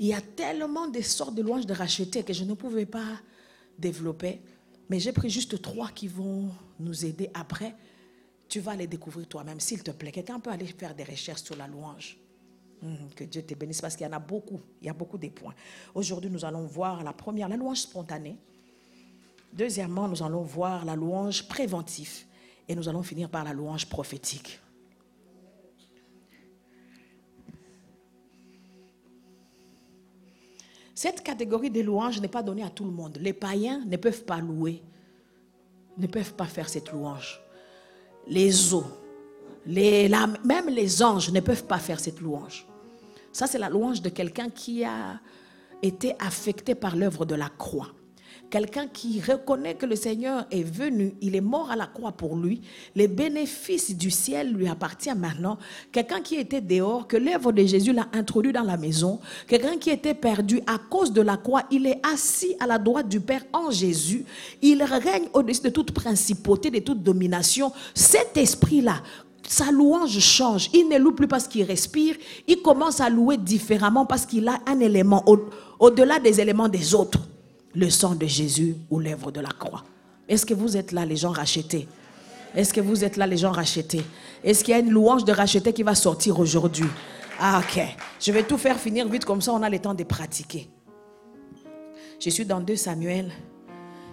Il 0.00 0.06
y 0.06 0.12
a 0.12 0.20
tellement 0.20 0.88
de 0.88 1.00
sortes 1.02 1.36
de 1.36 1.42
louanges 1.42 1.66
de 1.66 1.74
racheter 1.74 2.24
que 2.24 2.32
je 2.32 2.42
ne 2.42 2.54
pouvais 2.54 2.86
pas 2.86 3.20
développer. 3.78 4.40
Mais 4.88 4.98
j'ai 4.98 5.12
pris 5.12 5.30
juste 5.30 5.62
trois 5.62 5.90
qui 5.90 6.08
vont 6.08 6.48
nous 6.80 7.04
aider 7.04 7.30
après 7.32 7.76
tu 8.50 8.58
vas 8.58 8.74
les 8.74 8.88
découvrir 8.88 9.28
toi-même, 9.28 9.60
s'il 9.60 9.82
te 9.82 9.92
plaît. 9.92 10.10
Quelqu'un 10.10 10.40
peut 10.40 10.50
aller 10.50 10.66
faire 10.66 10.94
des 10.94 11.04
recherches 11.04 11.42
sur 11.42 11.56
la 11.56 11.68
louange. 11.68 12.18
Hmm, 12.82 13.08
que 13.14 13.24
Dieu 13.24 13.42
te 13.42 13.54
bénisse 13.54 13.80
parce 13.80 13.94
qu'il 13.94 14.04
y 14.04 14.10
en 14.10 14.12
a 14.12 14.18
beaucoup. 14.18 14.60
Il 14.82 14.86
y 14.86 14.90
a 14.90 14.92
beaucoup 14.92 15.16
de 15.18 15.28
points. 15.28 15.54
Aujourd'hui, 15.94 16.30
nous 16.30 16.44
allons 16.44 16.66
voir 16.66 17.04
la 17.04 17.12
première, 17.12 17.48
la 17.48 17.56
louange 17.56 17.78
spontanée. 17.78 18.36
Deuxièmement, 19.52 20.08
nous 20.08 20.22
allons 20.22 20.42
voir 20.42 20.84
la 20.84 20.96
louange 20.96 21.46
préventive. 21.46 22.24
Et 22.68 22.74
nous 22.74 22.88
allons 22.88 23.02
finir 23.02 23.30
par 23.30 23.44
la 23.44 23.52
louange 23.52 23.86
prophétique. 23.86 24.60
Cette 30.94 31.22
catégorie 31.22 31.70
de 31.70 31.80
louange 31.80 32.20
n'est 32.20 32.28
pas 32.28 32.42
donnée 32.42 32.64
à 32.64 32.70
tout 32.70 32.84
le 32.84 32.90
monde. 32.90 33.16
Les 33.20 33.32
païens 33.32 33.84
ne 33.86 33.96
peuvent 33.96 34.24
pas 34.24 34.40
louer, 34.40 34.82
ne 35.96 36.06
peuvent 36.06 36.34
pas 36.34 36.46
faire 36.46 36.68
cette 36.68 36.92
louange 36.92 37.39
les 38.30 38.72
eaux, 38.72 38.86
les, 39.66 40.08
même 40.44 40.68
les 40.68 41.02
anges 41.02 41.30
ne 41.30 41.40
peuvent 41.40 41.66
pas 41.66 41.78
faire 41.78 42.00
cette 42.00 42.20
louange. 42.20 42.66
Ça, 43.32 43.46
c'est 43.46 43.58
la 43.58 43.68
louange 43.68 44.00
de 44.00 44.08
quelqu'un 44.08 44.48
qui 44.48 44.84
a 44.84 45.20
été 45.82 46.14
affecté 46.18 46.74
par 46.74 46.96
l'œuvre 46.96 47.26
de 47.26 47.34
la 47.34 47.48
croix. 47.48 47.88
Quelqu'un 48.50 48.88
qui 48.88 49.20
reconnaît 49.20 49.76
que 49.76 49.86
le 49.86 49.94
Seigneur 49.94 50.44
est 50.50 50.64
venu, 50.64 51.14
il 51.20 51.36
est 51.36 51.40
mort 51.40 51.70
à 51.70 51.76
la 51.76 51.86
croix 51.86 52.10
pour 52.10 52.34
lui, 52.34 52.60
les 52.96 53.06
bénéfices 53.06 53.96
du 53.96 54.10
ciel 54.10 54.52
lui 54.52 54.66
appartiennent 54.66 55.20
maintenant. 55.20 55.56
Quelqu'un 55.92 56.20
qui 56.20 56.34
était 56.34 56.60
dehors, 56.60 57.06
que 57.06 57.16
l'œuvre 57.16 57.52
de 57.52 57.64
Jésus 57.64 57.92
l'a 57.92 58.08
introduit 58.12 58.52
dans 58.52 58.64
la 58.64 58.76
maison. 58.76 59.20
Quelqu'un 59.46 59.76
qui 59.78 59.90
était 59.90 60.14
perdu 60.14 60.60
à 60.66 60.78
cause 60.78 61.12
de 61.12 61.22
la 61.22 61.36
croix, 61.36 61.62
il 61.70 61.86
est 61.86 62.00
assis 62.04 62.56
à 62.58 62.66
la 62.66 62.78
droite 62.78 63.08
du 63.08 63.20
Père 63.20 63.44
en 63.52 63.70
Jésus. 63.70 64.24
Il 64.62 64.82
règne 64.82 65.28
au-dessus 65.32 65.62
de 65.62 65.70
toute 65.70 65.92
principauté, 65.92 66.72
de 66.72 66.80
toute 66.80 67.04
domination. 67.04 67.70
Cet 67.94 68.36
esprit-là, 68.36 69.00
sa 69.46 69.70
louange 69.70 70.18
change. 70.18 70.70
Il 70.74 70.88
ne 70.88 70.98
loue 70.98 71.12
plus 71.12 71.28
parce 71.28 71.46
qu'il 71.46 71.62
respire. 71.62 72.16
Il 72.48 72.62
commence 72.62 73.00
à 73.00 73.10
louer 73.10 73.36
différemment 73.36 74.06
parce 74.06 74.26
qu'il 74.26 74.48
a 74.48 74.58
un 74.66 74.80
élément 74.80 75.24
au-delà 75.78 76.18
des 76.18 76.40
éléments 76.40 76.68
des 76.68 76.96
autres 76.96 77.20
le 77.74 77.90
sang 77.90 78.14
de 78.14 78.26
Jésus 78.26 78.76
ou 78.90 78.98
l'œuvre 78.98 79.30
de 79.30 79.40
la 79.40 79.50
croix. 79.50 79.84
Est-ce 80.28 80.46
que 80.46 80.54
vous 80.54 80.76
êtes 80.76 80.92
là, 80.92 81.04
les 81.04 81.16
gens 81.16 81.30
rachetés? 81.30 81.88
Est-ce 82.54 82.72
que 82.72 82.80
vous 82.80 83.04
êtes 83.04 83.16
là, 83.16 83.26
les 83.26 83.36
gens 83.36 83.52
rachetés? 83.52 84.04
Est-ce 84.42 84.64
qu'il 84.64 84.72
y 84.72 84.76
a 84.76 84.80
une 84.80 84.90
louange 84.90 85.24
de 85.24 85.32
racheté 85.32 85.72
qui 85.72 85.82
va 85.82 85.94
sortir 85.94 86.38
aujourd'hui? 86.38 86.88
Ah, 87.38 87.60
ok. 87.62 87.82
Je 88.20 88.32
vais 88.32 88.42
tout 88.42 88.58
faire 88.58 88.78
finir 88.78 89.08
vite, 89.08 89.24
comme 89.24 89.40
ça 89.40 89.52
on 89.52 89.62
a 89.62 89.70
le 89.70 89.78
temps 89.78 89.94
de 89.94 90.04
pratiquer. 90.04 90.68
Je 92.18 92.28
suis 92.28 92.44
dans 92.44 92.60
2 92.60 92.76
Samuel 92.76 93.32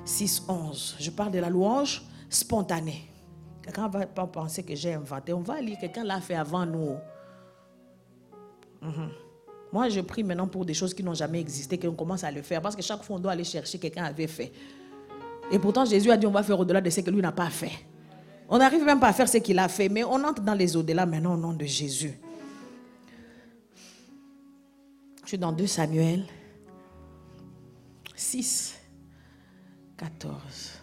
6, 0.06 0.44
11. 0.48 0.96
Je 1.00 1.12
parle 1.12 1.32
de 1.32 1.40
la 1.40 1.50
louange 1.50 2.04
spontanée. 2.30 3.10
Quelqu'un 3.62 3.90
va 3.90 4.06
pas 4.06 4.28
penser 4.28 4.64
que 4.64 4.76
j'ai 4.76 4.94
inventé. 4.94 5.34
On 5.34 5.42
va 5.42 5.60
lire, 5.60 5.78
quelqu'un 5.80 6.06
l'a 6.06 6.22
fait 6.22 6.36
avant 6.36 6.66
nous. 6.66 6.96
Mhm. 8.82 9.10
Moi, 9.78 9.90
je 9.90 10.02
prie 10.02 10.24
maintenant 10.24 10.48
pour 10.48 10.66
des 10.66 10.74
choses 10.74 10.92
qui 10.92 11.04
n'ont 11.04 11.14
jamais 11.14 11.40
existé, 11.40 11.78
qu'on 11.78 11.94
commence 11.94 12.24
à 12.24 12.32
le 12.32 12.42
faire. 12.42 12.64
Parce 12.64 12.76
que 12.76 12.82
chaque 12.82 13.04
fois, 13.04 13.18
on 13.18 13.20
doit 13.20 13.34
aller 13.34 13.44
chercher 13.44 13.78
quelqu'un 13.78 14.06
avait 14.06 14.26
fait. 14.26 14.52
Et 15.52 15.60
pourtant, 15.60 15.86
Jésus 15.86 16.10
a 16.10 16.18
dit 16.18 16.26
on 16.26 16.32
va 16.32 16.42
faire 16.42 16.60
au-delà 16.60 16.82
de 16.82 16.90
ce 16.90 17.02
que 17.02 17.12
lui 17.12 17.22
n'a 17.22 17.32
pas 17.32 17.52
fait. 17.52 17.74
On 18.50 18.58
n'arrive 18.58 18.84
même 18.84 19.00
pas 19.00 19.10
à 19.10 19.14
faire 19.14 19.30
ce 19.30 19.38
qu'il 19.38 19.60
a 19.60 19.68
fait, 19.68 19.88
mais 19.88 20.04
on 20.04 20.16
entre 20.24 20.42
dans 20.42 20.56
les 20.56 20.76
au-delà 20.76 21.06
maintenant 21.06 21.36
au 21.36 21.38
nom 21.38 21.54
de 21.54 21.64
Jésus. 21.64 22.18
Je 25.22 25.28
suis 25.28 25.38
dans 25.38 25.52
2 25.52 25.68
Samuel 25.68 26.26
6, 28.16 28.80
14. 29.96 30.77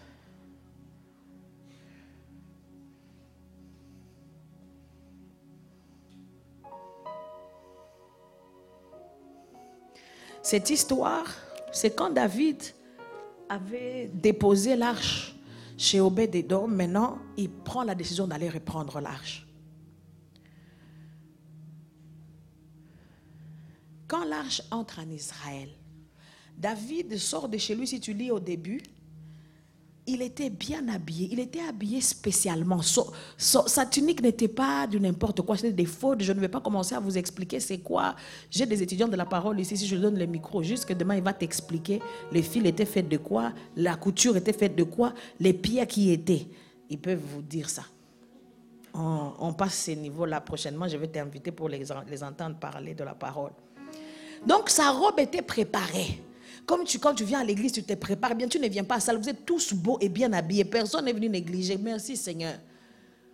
Cette 10.45 10.69
histoire, 10.69 11.25
c'est 11.71 11.95
quand 11.95 12.11
David 12.11 12.61
avait 13.49 14.11
déposé 14.13 14.75
l'arche 14.75 15.35
chez 15.75 15.99
Obed-Edom. 15.99 16.67
Maintenant, 16.67 17.17
il 17.35 17.49
prend 17.49 17.83
la 17.83 17.95
décision 17.95 18.27
d'aller 18.27 18.47
reprendre 18.47 19.01
l'arche. 19.01 19.47
Quand 24.07 24.23
l'arche 24.23 24.61
entre 24.69 24.99
en 24.99 25.09
Israël, 25.09 25.69
David 26.55 27.17
sort 27.17 27.49
de 27.49 27.57
chez 27.57 27.73
lui, 27.73 27.87
si 27.87 27.99
tu 27.99 28.13
lis 28.13 28.29
au 28.29 28.39
début, 28.39 28.83
il 30.07 30.21
était 30.21 30.49
bien 30.49 30.87
habillé, 30.87 31.29
il 31.31 31.39
était 31.39 31.61
habillé 31.61 31.99
spécialement. 31.99 32.81
sa 33.37 33.85
tunique 33.85 34.21
n'était 34.21 34.47
pas 34.47 34.85
du 34.85 34.99
n'importe 34.99 35.41
quoi, 35.41 35.57
c'était 35.57 35.73
des 35.73 35.85
fautes. 35.85 36.21
Je 36.21 36.31
ne 36.31 36.39
vais 36.39 36.47
pas 36.47 36.61
commencer 36.61 36.93
à 36.93 36.99
vous 36.99 37.17
expliquer 37.17 37.59
c'est 37.59 37.79
quoi. 37.79 38.15
J'ai 38.51 38.65
des 38.65 38.83
étudiants 38.83 39.07
de 39.07 39.15
la 39.15 39.25
parole 39.25 39.59
ici, 39.59 39.75
si 39.75 39.87
je 39.87 39.95
donne 39.95 40.17
le 40.19 40.25
micro, 40.27 40.61
juste 40.61 40.85
que 40.85 40.93
demain 40.93 41.15
il 41.15 41.23
va 41.23 41.33
t'expliquer 41.33 42.01
les 42.31 42.43
fils 42.43 42.65
étaient 42.65 42.85
faits 42.85 43.07
de 43.07 43.17
quoi, 43.17 43.51
la 43.75 43.95
couture 43.95 44.37
était 44.37 44.53
faite 44.53 44.75
de 44.75 44.83
quoi, 44.83 45.13
les 45.39 45.53
pierres 45.53 45.87
qui 45.87 46.11
étaient. 46.11 46.47
Ils 46.89 46.99
peuvent 46.99 47.21
vous 47.33 47.41
dire 47.41 47.69
ça. 47.69 47.83
On, 48.93 49.53
passe 49.53 49.73
ces 49.73 49.95
niveaux-là 49.95 50.39
prochainement, 50.39 50.87
je 50.87 50.95
vais 50.95 51.07
t'inviter 51.07 51.51
pour 51.51 51.67
les, 51.67 51.83
les 52.07 52.23
entendre 52.23 52.57
parler 52.57 52.93
de 52.93 53.03
la 53.03 53.13
parole. 53.13 53.51
Donc 54.45 54.69
sa 54.69 54.91
robe 54.91 55.19
était 55.19 55.41
préparée. 55.41 56.21
Comme 56.65 56.83
tu, 56.83 56.97
quand 56.99 57.13
tu 57.13 57.23
viens 57.23 57.41
à 57.41 57.43
l'église, 57.43 57.71
tu 57.71 57.83
te 57.83 57.93
prépares 57.93 58.35
bien, 58.35 58.47
tu 58.47 58.59
ne 58.59 58.67
viens 58.67 58.83
pas 58.83 58.95
à 58.95 58.99
salle. 58.99 59.17
Vous 59.17 59.29
êtes 59.29 59.45
tous 59.45 59.73
beaux 59.73 59.97
et 60.01 60.09
bien 60.09 60.33
habillés. 60.33 60.65
Personne 60.65 61.05
n'est 61.05 61.13
venu 61.13 61.29
négliger. 61.29 61.77
Merci 61.77 62.17
Seigneur. 62.17 62.55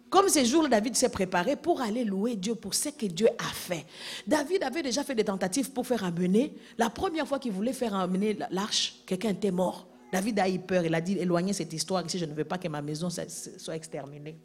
Comme 0.09 0.27
ces 0.27 0.43
jours, 0.43 0.67
David 0.67 0.97
s'est 0.97 1.07
préparé 1.07 1.55
pour 1.55 1.79
aller 1.79 2.03
louer 2.03 2.35
Dieu 2.35 2.55
pour 2.55 2.73
ce 2.73 2.89
que 2.89 3.05
Dieu 3.05 3.29
a 3.37 3.53
fait. 3.53 3.85
David 4.27 4.61
avait 4.63 4.83
déjà 4.83 5.05
fait 5.05 5.15
des 5.15 5.23
tentatives 5.23 5.71
pour 5.71 5.87
faire 5.87 6.03
amener. 6.03 6.53
La 6.77 6.89
première 6.89 7.25
fois 7.25 7.39
qu'il 7.39 7.53
voulait 7.53 7.71
faire 7.71 7.95
amener 7.95 8.37
l'arche, 8.51 8.95
quelqu'un 9.05 9.29
était 9.29 9.51
mort. 9.51 9.87
David 10.11 10.39
a 10.39 10.49
eu 10.49 10.59
peur. 10.59 10.83
Il 10.85 10.93
a 10.93 10.99
dit 10.99 11.17
éloignez 11.17 11.53
cette 11.53 11.71
histoire 11.71 12.05
ici, 12.05 12.19
je 12.19 12.25
ne 12.25 12.33
veux 12.33 12.43
pas 12.43 12.57
que 12.57 12.67
ma 12.67 12.81
maison 12.81 13.09
soit 13.09 13.75
exterminée. 13.75 14.37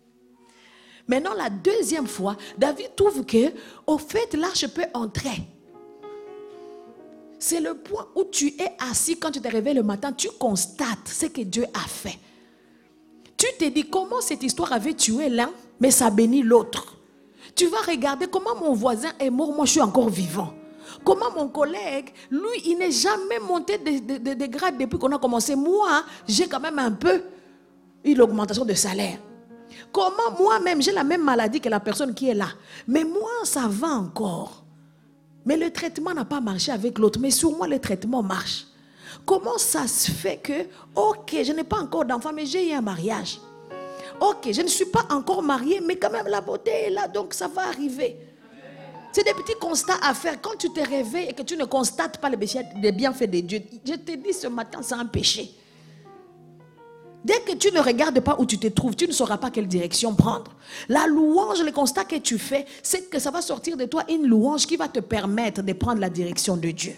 Maintenant, 1.09 1.35
la 1.35 1.51
deuxième 1.51 2.07
fois, 2.07 2.37
David 2.57 2.95
trouve 2.95 3.25
que, 3.25 3.53
au 3.89 3.99
fait, 3.99 4.35
l'arche 4.35 4.69
peut 4.69 4.87
entrer. 4.95 5.43
C'est 7.39 7.61
le 7.61 7.75
point 7.75 8.09
où 8.15 8.25
tu 8.25 8.49
es 8.59 8.77
assis 8.91 9.19
quand 9.19 9.31
tu 9.31 9.41
te 9.41 9.49
réveilles 9.49 9.75
le 9.75 9.83
matin, 9.83 10.13
tu 10.13 10.29
constates 10.39 11.09
ce 11.09 11.27
que 11.27 11.43
Dieu 11.43 11.65
a 11.75 11.87
fait. 11.87 12.19
Tu 13.37 13.47
te 13.59 13.69
dis 13.69 13.85
comment 13.85 14.21
cette 14.21 14.43
histoire 14.43 14.73
avait 14.73 14.95
tué 14.95 15.29
l'un, 15.29 15.51
mais 15.79 15.91
ça 15.91 16.11
bénit 16.11 16.43
l'autre. 16.43 16.97
Tu 17.55 17.67
vas 17.67 17.81
regarder 17.87 18.27
comment 18.27 18.55
mon 18.55 18.73
voisin 18.73 19.11
est 19.19 19.31
mort, 19.31 19.55
moi 19.55 19.67
je 19.67 19.73
suis 19.73 19.81
encore 19.81 20.09
vivant. 20.09 20.55
Comment 21.05 21.31
mon 21.31 21.49
collègue, 21.49 22.11
lui, 22.31 22.63
il 22.65 22.79
n'est 22.79 22.91
jamais 22.91 23.39
monté 23.39 23.79
de, 23.79 24.35
de 24.35 24.47
grade 24.47 24.79
depuis 24.79 24.99
qu'on 24.99 25.13
a 25.13 25.19
commencé. 25.19 25.55
Moi, 25.55 26.05
j'ai 26.27 26.49
quand 26.49 26.61
même 26.61 26.79
un 26.79 26.93
peu 26.93 27.23
une 28.05 28.21
augmentation 28.21 28.65
de 28.65 28.75
salaire. 28.75 29.19
Comment 29.93 30.33
moi-même, 30.39 30.83
j'ai 30.83 30.93
la 30.93 31.05
même 31.05 31.23
maladie 31.23 31.61
que 31.61 31.69
la 31.69 31.81
personne 31.81 32.15
qui 32.15 32.29
est 32.29 32.35
là. 32.35 32.49
Mais 32.87 33.05
moi, 33.05 33.31
ça 33.45 33.67
va 33.69 33.89
encore. 33.89 34.66
Mais 35.47 35.57
le 35.57 35.71
traitement 35.71 36.13
n'a 36.13 36.25
pas 36.25 36.41
marché 36.41 36.73
avec 36.73 36.99
l'autre. 36.99 37.19
Mais 37.21 37.31
sur 37.31 37.57
moi, 37.57 37.67
le 37.67 37.79
traitement 37.79 38.23
marche. 38.23 38.67
Comment 39.25 39.59
ça 39.59 39.87
se 39.87 40.11
fait 40.11 40.37
que, 40.39 40.67
ok, 40.95 41.37
je 41.43 41.53
n'ai 41.53 41.65
pas 41.65 41.79
encore 41.79 42.05
d'enfant, 42.05 42.33
mais 42.35 42.45
j'ai 42.45 42.71
eu 42.71 42.73
un 42.73 42.81
mariage. 42.81 43.41
Ok, 44.21 44.49
je 44.53 44.63
ne 44.63 44.69
suis 44.69 44.87
pas 44.87 45.07
encore 45.11 45.43
mariée, 45.43 45.81
mais 45.85 45.97
quand 45.97 46.11
même 46.11 46.27
la 46.27 46.41
beauté 46.41 46.71
est 46.71 46.91
là, 46.91 47.07
donc 47.09 47.35
ça 47.35 47.49
va 47.49 47.63
arriver. 47.63 48.17
C'est 49.13 49.25
des 49.25 49.35
petits 49.35 49.59
constats 49.59 49.99
à 50.03 50.15
faire. 50.15 50.41
Quand 50.41 50.57
tu 50.59 50.71
te 50.71 50.81
réveilles 50.81 51.29
et 51.31 51.33
que 51.33 51.43
tu 51.43 51.57
ne 51.57 51.65
constates 51.65 52.19
pas 52.19 52.29
les 52.29 52.93
bienfaits 52.93 53.31
de 53.31 53.41
Dieu, 53.41 53.63
je 53.85 53.95
te 53.95 54.13
dis 54.13 54.33
ce 54.33 54.47
matin, 54.47 54.81
c'est 54.83 54.95
un 54.95 55.07
péché. 55.07 55.51
Dès 57.25 57.41
que 57.41 57.57
tu 57.57 57.73
ne 57.73 57.81
regardes 57.81 58.21
pas 58.21 58.37
où 58.39 58.47
tu 58.47 58.59
te 58.59 58.69
trouves, 58.69 58.95
tu 58.95 59.07
ne 59.07 59.13
sauras 59.13 59.39
pas 59.39 59.51
quelle 59.51 59.67
direction 59.67 60.15
prendre. 60.15 60.53
La 60.89 61.07
louange, 61.07 61.63
le 61.63 61.73
constat 61.73 62.05
que 62.05 62.17
tu 62.17 62.39
fais, 62.39 62.67
c'est 62.83 63.11
que 63.11 63.19
ça 63.19 63.31
va 63.31 63.43
sortir 63.43 63.77
de 63.77 63.85
toi 63.85 64.05
une 64.09 64.27
louange 64.27 64.67
qui 64.67 64.77
va 64.77 64.89
te 64.89 65.01
permettre 65.01 65.63
de 65.63 65.73
prendre 65.73 66.01
la 66.01 66.11
direction 66.11 66.57
de 66.57 66.71
Dieu. 66.71 66.95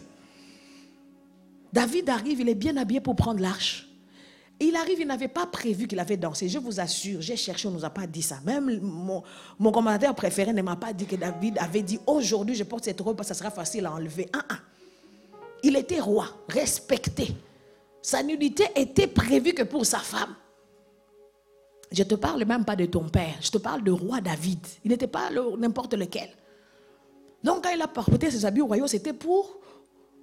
David 1.73 2.09
arrive, 2.11 2.41
il 2.41 2.49
est 2.49 2.55
bien 2.55 2.77
habillé 2.77 3.01
pour 3.01 3.17
prendre 3.17 3.41
l'arche. 3.41 3.89
Il 4.61 4.75
arrive, 4.75 5.01
il 5.01 5.07
n'avait 5.07 5.29
pas 5.29 5.47
prévu 5.47 5.87
qu'il 5.87 6.01
avait 6.01 6.17
dansé. 6.17 6.49
Je 6.49 6.59
vous 6.59 6.81
assure, 6.81 7.21
j'ai 7.21 7.37
cherché, 7.37 7.69
on 7.69 7.71
ne 7.71 7.77
nous 7.77 7.85
a 7.85 7.91
pas 7.91 8.07
dit 8.07 8.23
ça. 8.23 8.39
Même 8.45 8.81
mon, 8.81 9.23
mon 9.59 9.73
préféré 10.15 10.53
ne 10.53 10.63
m'a 10.63 10.77
pas 10.77 10.93
dit 10.93 11.07
que 11.07 11.15
David 11.15 11.59
avait 11.59 11.83
dit 11.83 12.01
aujourd'hui 12.07 12.57
je 12.57 12.65
porte 12.65 12.85
cette 12.85 13.01
robe 13.01 13.17
parce 13.17 13.29
que 13.29 13.35
ça 13.35 13.39
sera 13.39 13.51
facile 13.51 13.87
à 13.87 13.93
enlever. 13.93 14.29
Ah, 14.33 14.45
ah. 14.49 14.59
Il 15.63 15.77
était 15.77 16.01
roi, 16.01 16.27
respecté. 16.49 17.35
Sa 18.09 18.23
nudité 18.23 18.65
était 18.75 19.07
prévue 19.07 19.53
que 19.53 19.65
pour 19.65 19.85
sa 19.85 19.99
femme. 19.99 20.35
Je 21.93 22.03
ne 22.03 22.09
te 22.09 22.15
parle 22.15 22.43
même 22.47 22.65
pas 22.65 22.75
de 22.75 22.87
ton 22.87 23.07
père, 23.07 23.37
je 23.43 23.51
te 23.51 23.59
parle 23.59 23.85
de 23.85 23.91
roi 23.91 24.23
David. 24.23 24.67
Il 24.83 24.91
n'était 24.91 25.07
pas 25.07 25.29
n'importe 25.59 25.93
lequel. 25.93 26.31
Donc 27.45 27.65
quand 27.65 27.69
il 27.69 27.83
a 27.83 27.87
porté 27.87 28.31
ses 28.31 28.47
habits 28.47 28.63
au 28.63 28.67
royaume, 28.67 28.89
c'était 28.89 29.13
pour 29.13 29.61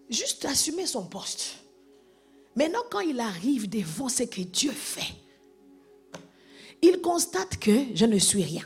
juste 0.10 0.46
assumer 0.46 0.88
son 0.88 1.06
poste. 1.06 1.58
Maintenant, 2.56 2.82
quand 2.90 3.02
il 3.02 3.20
arrive 3.20 3.70
devant 3.70 4.10
ce 4.10 4.24
que 4.24 4.42
Dieu 4.42 4.72
fait, 4.72 5.14
il 6.82 7.02
constate 7.02 7.58
que 7.58 7.94
je 7.94 8.08
ne 8.08 8.18
suis 8.18 8.44
rien. 8.44 8.66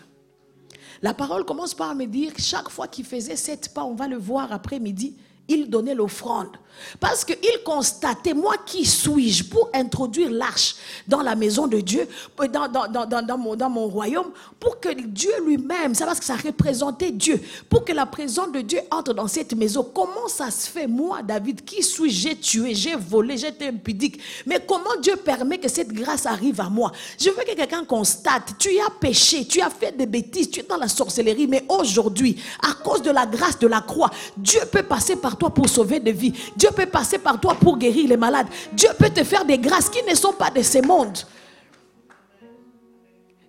La 1.02 1.14
parole 1.14 1.44
commence 1.44 1.74
par 1.74 1.94
me 1.94 2.06
dire, 2.06 2.32
chaque 2.38 2.70
fois 2.70 2.88
qu'il 2.88 3.04
faisait 3.04 3.36
sept 3.36 3.74
pas, 3.74 3.84
on 3.84 3.96
va 3.96 4.08
le 4.08 4.16
voir 4.16 4.54
après-midi, 4.54 5.18
il 5.50 5.70
donnait 5.70 5.94
l'offrande. 5.94 6.56
Parce 7.00 7.26
qu'il 7.26 7.38
constatait, 7.64 8.34
moi 8.34 8.56
qui 8.66 8.86
suis-je 8.86 9.44
pour 9.44 9.70
introduire 9.74 10.32
l'arche 10.32 10.76
dans 11.08 11.22
la 11.22 11.36
maison 11.36 11.68
de 11.68 11.80
Dieu, 11.80 12.08
dans, 12.52 12.68
dans, 12.68 13.38
mon, 13.38 13.56
dans 13.56 13.70
mon 13.70 13.88
royaume, 13.88 14.32
pour 14.60 14.80
que 14.80 14.90
Dieu 14.90 15.32
lui-même, 15.46 15.94
ça 15.94 16.06
parce 16.06 16.20
que 16.20 16.26
ça 16.26 16.36
représentait 16.36 17.12
Dieu, 17.12 17.42
pour 17.70 17.86
que 17.86 17.94
la 17.94 18.06
présence 18.06 18.52
de 18.52 18.62
Dieu 18.62 18.80
entre 18.92 19.14
dans 19.14 19.28
cette 19.28 19.54
maison. 19.54 19.90
Comment 19.94 20.28
ça 20.28 20.52
se 20.52 20.70
fait, 20.70 20.88
moi, 20.88 21.22
David, 21.22 21.64
qui 21.64 21.84
suis-je? 21.84 22.20
J'ai 22.20 22.36
tué, 22.36 22.76
j'ai 22.76 22.96
volé, 22.96 23.38
j'étais 23.38 23.68
impudique. 23.68 24.20
Mais 24.46 24.60
comment 24.66 24.96
Dieu 25.02 25.16
permet 25.16 25.58
que 25.58 25.70
cette 25.70 25.94
grâce 25.94 26.26
arrive 26.26 26.60
à 26.60 26.70
moi? 26.70 26.92
Je 27.20 27.30
veux 27.30 27.44
que 27.44 27.56
quelqu'un 27.56 27.86
constate, 27.86 28.56
tu 28.58 28.70
as 28.80 28.90
péché, 28.90 29.46
tu 29.46 29.62
as 29.62 29.70
fait 29.70 29.96
des 29.96 30.06
bêtises, 30.06 30.50
tu 30.50 30.62
es 30.62 30.64
dans 30.64 30.78
la 30.78 30.88
sorcellerie, 30.88 31.48
mais 31.48 31.66
aujourd'hui, 31.70 32.42
à 32.62 32.74
cause 32.74 33.02
de 33.02 33.12
la 33.12 33.26
grâce 33.26 33.60
de 33.60 33.68
la 33.68 33.82
croix, 33.82 34.10
Dieu 34.36 34.62
peut 34.72 34.84
passer 34.84 35.16
par 35.16 35.38
toi 35.38 35.50
pour 35.50 35.70
sauver 35.70 36.00
des 36.00 36.12
vies. 36.12 36.34
Dieu 36.60 36.70
peut 36.76 36.86
passer 36.86 37.18
par 37.18 37.40
toi 37.40 37.56
pour 37.56 37.78
guérir 37.78 38.10
les 38.10 38.18
malades. 38.18 38.48
Dieu 38.74 38.90
peut 38.98 39.10
te 39.10 39.24
faire 39.24 39.46
des 39.46 39.58
grâces 39.58 39.90
qui 39.90 40.04
ne 40.04 40.14
sont 40.14 40.34
pas 40.34 40.52
de 40.52 40.62
ce 40.62 40.86
monde. 40.86 41.18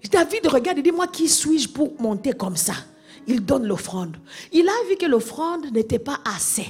David 0.09 0.47
regarde 0.47 0.79
et 0.79 0.83
dit, 0.83 0.93
moi 0.93 1.09
qui 1.09 1.29
suis-je 1.29 1.69
pour 1.69 2.01
monter 2.01 2.33
comme 2.33 2.57
ça? 2.57 2.75
Il 3.27 3.45
donne 3.45 3.67
l'offrande. 3.67 4.17
Il 4.53 4.69
a 4.69 4.89
vu 4.89 4.97
que 4.97 5.07
l'offrande 5.07 5.73
n'était 5.73 5.99
pas 5.99 6.21
assez. 6.25 6.67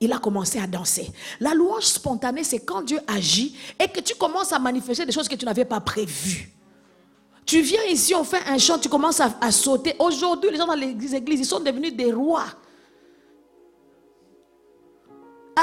Il 0.00 0.12
a 0.12 0.18
commencé 0.18 0.58
à 0.58 0.66
danser. 0.66 1.10
La 1.40 1.52
louange 1.52 1.84
spontanée, 1.84 2.44
c'est 2.44 2.60
quand 2.60 2.82
Dieu 2.82 3.00
agit 3.06 3.54
et 3.78 3.88
que 3.88 4.00
tu 4.00 4.14
commences 4.14 4.52
à 4.52 4.58
manifester 4.58 5.04
des 5.04 5.12
choses 5.12 5.28
que 5.28 5.34
tu 5.34 5.44
n'avais 5.44 5.64
pas 5.66 5.80
prévues. 5.80 6.50
Tu 7.44 7.60
viens 7.60 7.84
ici, 7.90 8.14
on 8.14 8.24
fait 8.24 8.42
un 8.46 8.58
chant, 8.58 8.78
tu 8.78 8.88
commences 8.88 9.20
à, 9.20 9.34
à 9.40 9.52
sauter. 9.52 9.94
Aujourd'hui, 9.98 10.50
les 10.50 10.56
gens 10.56 10.66
dans 10.66 10.74
les 10.74 11.14
églises, 11.14 11.40
ils 11.40 11.46
sont 11.46 11.60
devenus 11.60 11.94
des 11.94 12.12
rois. 12.12 12.46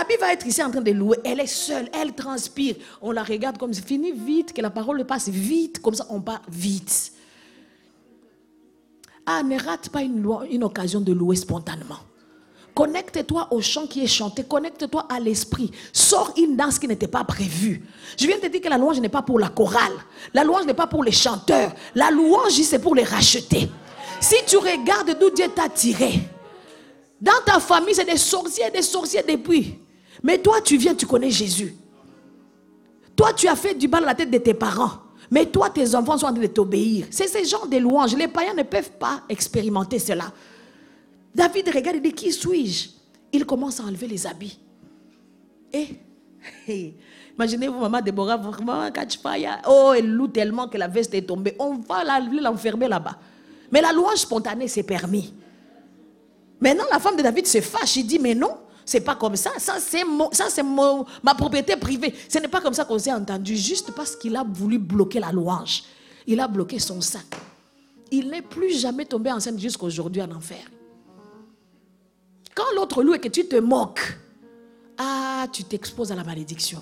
Abby 0.02 0.16
va 0.20 0.34
être 0.34 0.46
ici 0.46 0.62
en 0.62 0.70
train 0.70 0.82
de 0.82 0.92
louer. 0.92 1.18
Elle 1.24 1.40
est 1.40 1.48
seule, 1.48 1.90
elle 1.94 2.14
transpire. 2.14 2.76
On 3.02 3.12
la 3.12 3.24
regarde 3.24 3.58
comme 3.58 3.74
c'est 3.74 3.86
fini 3.86 4.12
vite, 4.12 4.52
que 4.52 4.62
la 4.62 4.70
parole 4.70 5.06
passe 5.06 5.30
vite, 5.30 5.82
comme 5.82 5.94
ça 5.94 6.06
on 6.10 6.20
part 6.20 6.42
vite. 6.50 7.14
Ah, 9.26 9.42
ne 9.42 9.58
rate 9.58 9.90
pas 9.90 10.02
une, 10.02 10.28
une 10.52 10.64
occasion 10.64 11.00
de 11.00 11.14
louer 11.14 11.38
spontanément. 11.38 12.00
Connecte-toi 12.74 13.48
au 13.52 13.62
chant 13.62 13.88
qui 13.88 14.04
est 14.04 14.08
chanté. 14.08 14.44
Connecte-toi 14.44 15.08
à 15.10 15.20
l'esprit. 15.22 15.72
Sors 15.94 16.34
une 16.38 16.58
danse 16.58 16.78
qui 16.78 16.90
n'était 16.90 17.08
pas 17.08 17.24
prévue. 17.24 17.82
Je 18.20 18.28
viens 18.28 18.36
de 18.36 18.42
te 18.42 18.48
dire 18.48 18.60
que 18.60 18.68
la 18.68 18.78
louange 18.78 19.00
n'est 19.00 19.08
pas 19.08 19.22
pour 19.22 19.40
la 19.40 19.48
chorale. 19.48 19.94
La 20.34 20.44
louange 20.44 20.66
n'est 20.66 20.74
pas 20.74 20.88
pour 20.88 21.06
les 21.06 21.14
chanteurs. 21.14 21.74
La 21.96 22.12
louange, 22.12 22.52
c'est 22.52 22.80
pour 22.80 22.94
les 22.94 23.06
racheter. 23.06 23.70
Si 24.20 24.36
tu 24.46 24.58
regardes 24.58 25.18
d'où 25.18 25.30
Dieu 25.30 25.48
t'a 25.56 25.70
tiré, 25.70 26.20
dans 27.22 27.42
ta 27.46 27.62
famille, 27.62 27.96
c'est 27.96 28.06
des 28.06 28.18
sorciers, 28.18 28.70
des 28.72 28.82
sorciers 28.82 29.24
depuis. 29.24 29.80
Mais 30.24 30.38
toi, 30.38 30.62
tu 30.62 30.78
viens, 30.78 30.96
tu 30.96 31.06
connais 31.06 31.30
Jésus. 31.30 31.76
Toi, 33.16 33.34
tu 33.34 33.48
as 33.48 33.56
fait 33.56 33.74
du 33.74 33.88
mal 33.88 34.04
à 34.04 34.08
la 34.08 34.16
tête 34.16 34.32
de 34.32 34.38
tes 34.38 34.54
parents. 34.54 34.92
Mais 35.32 35.46
toi, 35.46 35.70
tes 35.70 35.96
enfants 35.96 36.18
sont 36.18 36.28
en 36.28 36.34
train 36.34 36.42
de 36.42 36.48
t'obéir. 36.48 37.08
C'est 37.10 37.28
ce 37.28 37.48
genre 37.48 37.68
de 37.68 37.78
louanges. 37.78 38.16
Les 38.16 38.28
païens 38.28 38.54
ne 38.54 38.64
peuvent 38.64 38.92
pas 38.92 39.22
expérimenter 39.30 40.00
cela. 40.00 40.32
David 41.34 41.70
regarde 41.70 41.98
et 41.98 42.00
dit, 42.00 42.14
qui 42.14 42.32
suis-je? 42.32 42.90
Il 43.32 43.46
commence 43.46 43.80
à 43.80 43.84
enlever 43.84 44.08
les 44.08 44.26
habits. 44.28 44.60
Et, 45.74 45.90
imaginez-vous, 47.36 47.80
maman 47.80 48.02
Déborah, 48.02 48.40
catch 48.92 49.20
fire. 49.20 49.62
Oh, 49.68 49.94
elle 49.98 50.10
loue 50.10 50.28
tellement 50.28 50.68
que 50.68 50.78
la 50.78 50.88
veste 50.88 51.14
est 51.14 51.24
tombée. 51.24 51.56
On 51.60 51.76
va 51.76 52.04
l'enfermer 52.04 52.88
là-bas. 52.88 53.18
Mais 53.72 53.82
la 53.82 53.92
louange 53.92 54.20
spontanée, 54.20 54.68
c'est 54.68 54.84
permis. 54.84 55.34
Maintenant, 56.62 56.86
la 56.92 57.00
femme 57.00 57.18
de 57.18 57.22
David 57.22 57.48
se 57.48 57.60
fâche. 57.62 57.98
Il 57.98 58.06
dit, 58.06 58.20
mais 58.20 58.36
non, 58.36 58.58
c'est 58.86 59.02
pas 59.02 59.16
comme 59.16 59.36
ça. 59.36 59.52
Ça, 59.58 59.78
c'est 59.80 60.64
ma 61.24 61.36
propriété 61.36 61.76
privée. 61.76 62.14
Ce 62.30 62.38
n'est 62.38 62.48
pas 62.48 62.62
comme 62.62 62.74
ça 62.74 62.86
qu'on 62.86 63.00
s'est 63.00 63.12
entendu. 63.12 63.56
Juste 63.56 63.92
parce 63.92 64.16
qu'il 64.16 64.36
a 64.36 64.44
voulu 64.44 64.78
bloquer 64.78 65.20
la 65.20 65.32
louange. 65.32 65.84
Il 66.28 66.40
a 66.40 66.48
bloqué 66.48 66.80
son 66.80 67.02
sac. 67.02 67.26
Il 68.12 68.30
n'est 68.30 68.44
plus 68.44 68.80
jamais 68.80 69.06
tombé 69.06 69.32
enceinte 69.32 69.60
jusqu'aujourd'hui 69.60 70.22
en 70.22 70.32
enfer. 70.32 70.64
Quand 72.54 72.64
l'autre 72.76 73.04
loue 73.04 73.16
et 73.16 73.20
que 73.20 73.28
tu 73.28 73.46
te 73.48 73.58
moques, 73.58 74.18
ah, 74.98 75.46
tu 75.52 75.64
t'exposes 75.64 76.12
à 76.12 76.16
la 76.16 76.24
malédiction. 76.24 76.82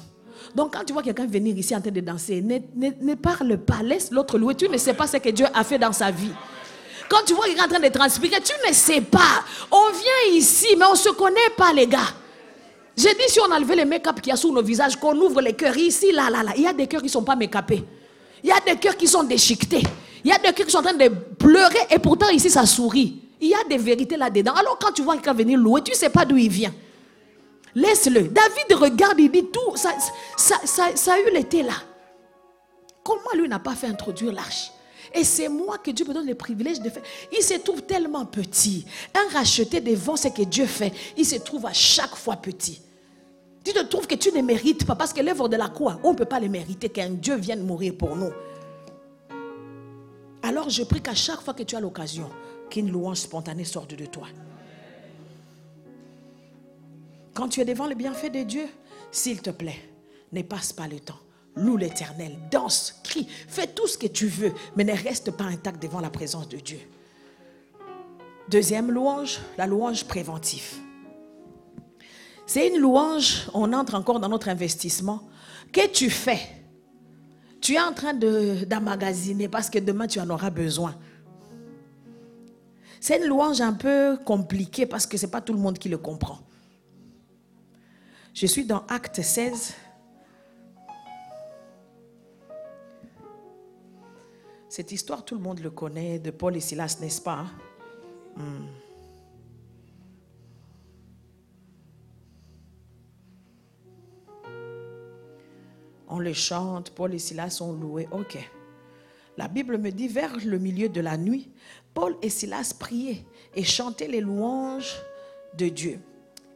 Donc 0.53 0.73
quand 0.73 0.83
tu 0.83 0.93
vois 0.93 1.01
quelqu'un 1.01 1.25
venir 1.25 1.57
ici 1.57 1.75
en 1.75 1.81
train 1.81 1.89
de 1.91 2.01
danser, 2.01 2.41
ne, 2.41 3.15
parle 3.15 3.57
pas, 3.57 3.81
laisse 3.81 4.11
l'autre 4.11 4.37
louer. 4.37 4.55
Tu 4.55 4.67
ne 4.67 4.77
sais 4.77 4.93
pas 4.93 5.07
ce 5.07 5.17
que 5.17 5.29
Dieu 5.29 5.45
a 5.53 5.63
fait 5.63 5.79
dans 5.79 5.93
sa 5.93 6.11
vie. 6.11 6.33
Quand 7.09 7.23
tu 7.25 7.33
vois 7.33 7.45
quelqu'un 7.45 7.65
en 7.65 7.67
train 7.67 7.79
de 7.79 7.89
transpirer, 7.89 8.41
tu 8.41 8.53
ne 8.67 8.73
sais 8.73 9.01
pas. 9.01 9.43
On 9.71 9.91
vient 9.91 10.37
ici, 10.37 10.67
mais 10.77 10.85
on 10.85 10.93
ne 10.93 10.97
se 10.97 11.09
connaît 11.09 11.49
pas, 11.55 11.73
les 11.73 11.87
gars. 11.87 12.13
J'ai 12.95 13.13
dit, 13.13 13.23
si 13.27 13.39
on 13.39 13.51
a 13.51 13.59
levé 13.59 13.75
les 13.75 13.85
make-up 13.85 14.21
qu'il 14.21 14.29
y 14.29 14.33
a 14.33 14.35
sur 14.35 14.51
nos 14.51 14.61
visages, 14.61 14.95
qu'on 14.95 15.15
ouvre 15.17 15.41
les 15.41 15.53
cœurs 15.53 15.77
ici, 15.77 16.11
là, 16.11 16.29
là, 16.29 16.43
là. 16.43 16.51
Il 16.55 16.63
y 16.63 16.67
a 16.67 16.73
des 16.73 16.87
cœurs 16.87 17.01
qui 17.01 17.07
ne 17.07 17.11
sont 17.11 17.23
pas 17.23 17.35
make-upés. 17.35 17.83
Il 18.43 18.49
y 18.49 18.51
a 18.51 18.59
des 18.59 18.75
cœurs 18.77 18.97
qui 18.97 19.07
sont 19.07 19.23
déchiquetés. 19.23 19.83
Il 20.23 20.29
y 20.29 20.33
a 20.33 20.37
des 20.37 20.53
cœurs 20.53 20.65
qui 20.65 20.71
sont 20.71 20.79
en 20.79 20.83
train 20.83 20.93
de 20.93 21.07
pleurer 21.07 21.87
et 21.89 21.97
pourtant 21.97 22.29
ici 22.29 22.49
ça 22.49 22.65
sourit. 22.65 23.21
Il 23.39 23.47
y 23.49 23.53
a 23.53 23.63
des 23.69 23.77
vérités 23.77 24.17
là-dedans. 24.17 24.53
Alors 24.53 24.77
quand 24.77 24.91
tu 24.91 25.01
vois 25.01 25.15
quelqu'un 25.15 25.33
venir 25.33 25.57
louer, 25.57 25.81
tu 25.81 25.91
ne 25.91 25.95
sais 25.95 26.09
pas 26.09 26.25
d'où 26.25 26.35
il 26.37 26.49
vient. 26.49 26.73
Laisse-le. 27.73 28.23
David 28.23 28.73
regarde, 28.73 29.19
il 29.19 29.31
dit 29.31 29.45
tout, 29.45 29.75
ça, 29.75 29.91
ça, 30.37 30.55
ça, 30.65 30.95
ça 30.95 31.13
a 31.13 31.19
eu 31.19 31.31
l'été 31.33 31.63
là. 31.63 31.73
Comment 33.01 33.33
lui 33.33 33.47
n'a 33.47 33.59
pas 33.59 33.75
fait 33.75 33.87
introduire 33.87 34.33
l'arche? 34.33 34.71
Et 35.13 35.23
c'est 35.23 35.49
moi 35.49 35.77
que 35.77 35.91
Dieu 35.91 36.05
me 36.05 36.13
donne 36.13 36.27
le 36.27 36.35
privilège 36.35 36.81
de 36.81 36.89
faire. 36.89 37.03
Il 37.31 37.43
se 37.43 37.53
trouve 37.55 37.83
tellement 37.83 38.25
petit. 38.25 38.85
Un 39.13 39.31
racheté 39.33 39.79
devant 39.79 40.15
ce 40.15 40.29
que 40.29 40.41
Dieu 40.41 40.65
fait, 40.65 40.91
il 41.15 41.25
se 41.25 41.35
trouve 41.35 41.65
à 41.65 41.73
chaque 41.73 42.15
fois 42.15 42.35
petit. 42.37 42.81
Tu 43.63 43.71
te 43.71 43.83
trouves 43.83 44.07
que 44.07 44.15
tu 44.15 44.31
ne 44.31 44.41
mérites 44.41 44.85
pas 44.85 44.95
parce 44.95 45.13
que 45.13 45.21
l'œuvre 45.21 45.47
de 45.47 45.55
la 45.55 45.69
croix, 45.69 45.99
on 46.03 46.11
ne 46.11 46.17
peut 46.17 46.25
pas 46.25 46.39
le 46.39 46.49
mériter 46.49 46.89
qu'un 46.89 47.11
Dieu 47.11 47.35
vienne 47.35 47.63
mourir 47.63 47.93
pour 47.97 48.15
nous. 48.15 48.31
Alors 50.41 50.69
je 50.69 50.83
prie 50.83 51.01
qu'à 51.01 51.15
chaque 51.15 51.41
fois 51.41 51.53
que 51.53 51.63
tu 51.63 51.75
as 51.75 51.79
l'occasion, 51.79 52.29
qu'une 52.69 52.91
louange 52.91 53.17
spontanée 53.17 53.63
sorte 53.63 53.93
de 53.93 54.05
toi. 54.05 54.27
Quand 57.33 57.47
tu 57.47 57.61
es 57.61 57.65
devant 57.65 57.87
le 57.87 57.95
bienfait 57.95 58.29
de 58.29 58.43
Dieu, 58.43 58.65
s'il 59.11 59.41
te 59.41 59.51
plaît, 59.51 59.79
ne 60.31 60.41
passe 60.41 60.73
pas 60.73 60.87
le 60.87 60.99
temps. 60.99 61.19
Loue 61.55 61.77
l'éternel, 61.77 62.35
danse, 62.49 62.99
crie, 63.03 63.27
fais 63.47 63.67
tout 63.67 63.87
ce 63.87 63.97
que 63.97 64.07
tu 64.07 64.27
veux, 64.27 64.53
mais 64.75 64.83
ne 64.83 64.93
reste 64.93 65.31
pas 65.31 65.43
intact 65.43 65.81
devant 65.81 65.99
la 65.99 66.09
présence 66.09 66.49
de 66.49 66.57
Dieu. 66.57 66.79
Deuxième 68.49 68.91
louange, 68.91 69.39
la 69.57 69.67
louange 69.67 70.05
préventive. 70.05 70.79
C'est 72.45 72.67
une 72.67 72.79
louange, 72.79 73.49
on 73.53 73.71
entre 73.71 73.95
encore 73.95 74.19
dans 74.19 74.29
notre 74.29 74.49
investissement, 74.49 75.27
que 75.71 75.87
tu 75.87 76.09
fais? 76.09 76.39
Tu 77.61 77.75
es 77.75 77.79
en 77.79 77.93
train 77.93 78.13
d'emmagasiner 78.13 79.47
parce 79.47 79.69
que 79.69 79.79
demain 79.79 80.07
tu 80.07 80.19
en 80.19 80.29
auras 80.29 80.49
besoin. 80.49 80.95
C'est 82.99 83.17
une 83.17 83.25
louange 83.25 83.61
un 83.61 83.73
peu 83.73 84.17
compliquée 84.25 84.85
parce 84.85 85.05
que 85.05 85.17
ce 85.17 85.25
n'est 85.25 85.31
pas 85.31 85.41
tout 85.41 85.53
le 85.53 85.59
monde 85.59 85.77
qui 85.77 85.89
le 85.89 85.97
comprend. 85.97 86.39
Je 88.33 88.45
suis 88.47 88.65
dans 88.65 88.85
Acte 88.87 89.21
16. 89.21 89.73
Cette 94.75 94.91
histoire, 94.91 95.23
tout 95.23 95.35
le 95.35 95.41
monde 95.41 95.59
le 95.59 95.69
connaît, 95.69 96.17
de 96.17 96.31
Paul 96.31 96.57
et 96.57 96.59
Silas, 96.59 96.97
n'est-ce 96.99 97.21
pas? 97.21 97.45
Hmm. 98.35 98.65
On 106.07 106.17
le 106.17 106.33
chante, 106.33 106.89
Paul 106.89 107.13
et 107.13 107.19
Silas 107.19 107.51
sont 107.51 107.73
loués. 107.73 108.07
Ok. 108.11 108.35
La 109.37 109.47
Bible 109.47 109.77
me 109.77 109.91
dit, 109.91 110.07
vers 110.07 110.35
le 110.43 110.57
milieu 110.57 110.89
de 110.89 111.01
la 111.01 111.17
nuit, 111.17 111.51
Paul 111.93 112.17
et 112.23 112.31
Silas 112.31 112.73
priaient 112.79 113.27
et 113.53 113.63
chantaient 113.63 114.07
les 114.07 114.21
louanges 114.21 114.95
de 115.55 115.67
Dieu. 115.67 115.99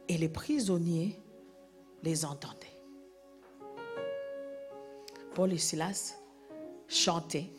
Et 0.08 0.18
les 0.18 0.28
prisonniers 0.28 1.20
les 2.02 2.24
entendaient. 2.24 2.66
Paul 5.36 5.52
et 5.52 5.58
Silas 5.58 6.16
chantaient 6.88 7.52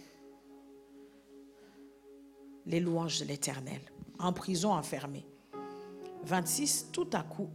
les 2.69 2.79
louanges 2.79 3.19
de 3.19 3.25
l'Éternel, 3.25 3.81
en 4.19 4.31
prison 4.31 4.71
enfermés. 4.71 5.25
26, 6.23 6.89
tout 6.93 7.09
à 7.13 7.23
coup, 7.23 7.49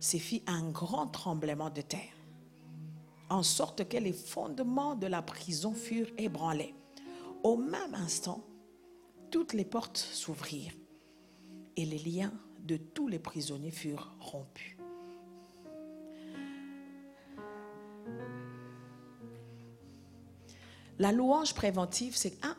se 0.00 0.16
fit 0.16 0.42
un 0.46 0.70
grand 0.70 1.06
tremblement 1.08 1.68
de 1.68 1.82
terre, 1.82 2.16
en 3.28 3.42
sorte 3.42 3.86
que 3.86 3.98
les 3.98 4.14
fondements 4.14 4.94
de 4.94 5.06
la 5.06 5.20
prison 5.20 5.74
furent 5.74 6.10
ébranlés. 6.16 6.74
Au 7.44 7.58
même 7.58 7.94
instant, 7.94 8.42
toutes 9.30 9.52
les 9.52 9.66
portes 9.66 9.98
s'ouvrirent 9.98 10.72
et 11.76 11.84
les 11.84 11.98
liens 11.98 12.32
de 12.60 12.78
tous 12.78 13.08
les 13.08 13.18
prisonniers 13.18 13.70
furent 13.70 14.10
rompus. 14.20 14.76
La 20.98 21.12
louange 21.12 21.54
préventive, 21.54 22.16
c'est 22.16 22.38
un, 22.44 22.56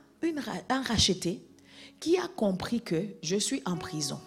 un 0.70 0.82
racheté 0.82 1.48
qui 2.02 2.18
a 2.18 2.28
compris 2.28 2.82
que 2.82 3.06
je 3.22 3.38
suis 3.38 3.62
en 3.66 3.78
prison? 3.78 4.20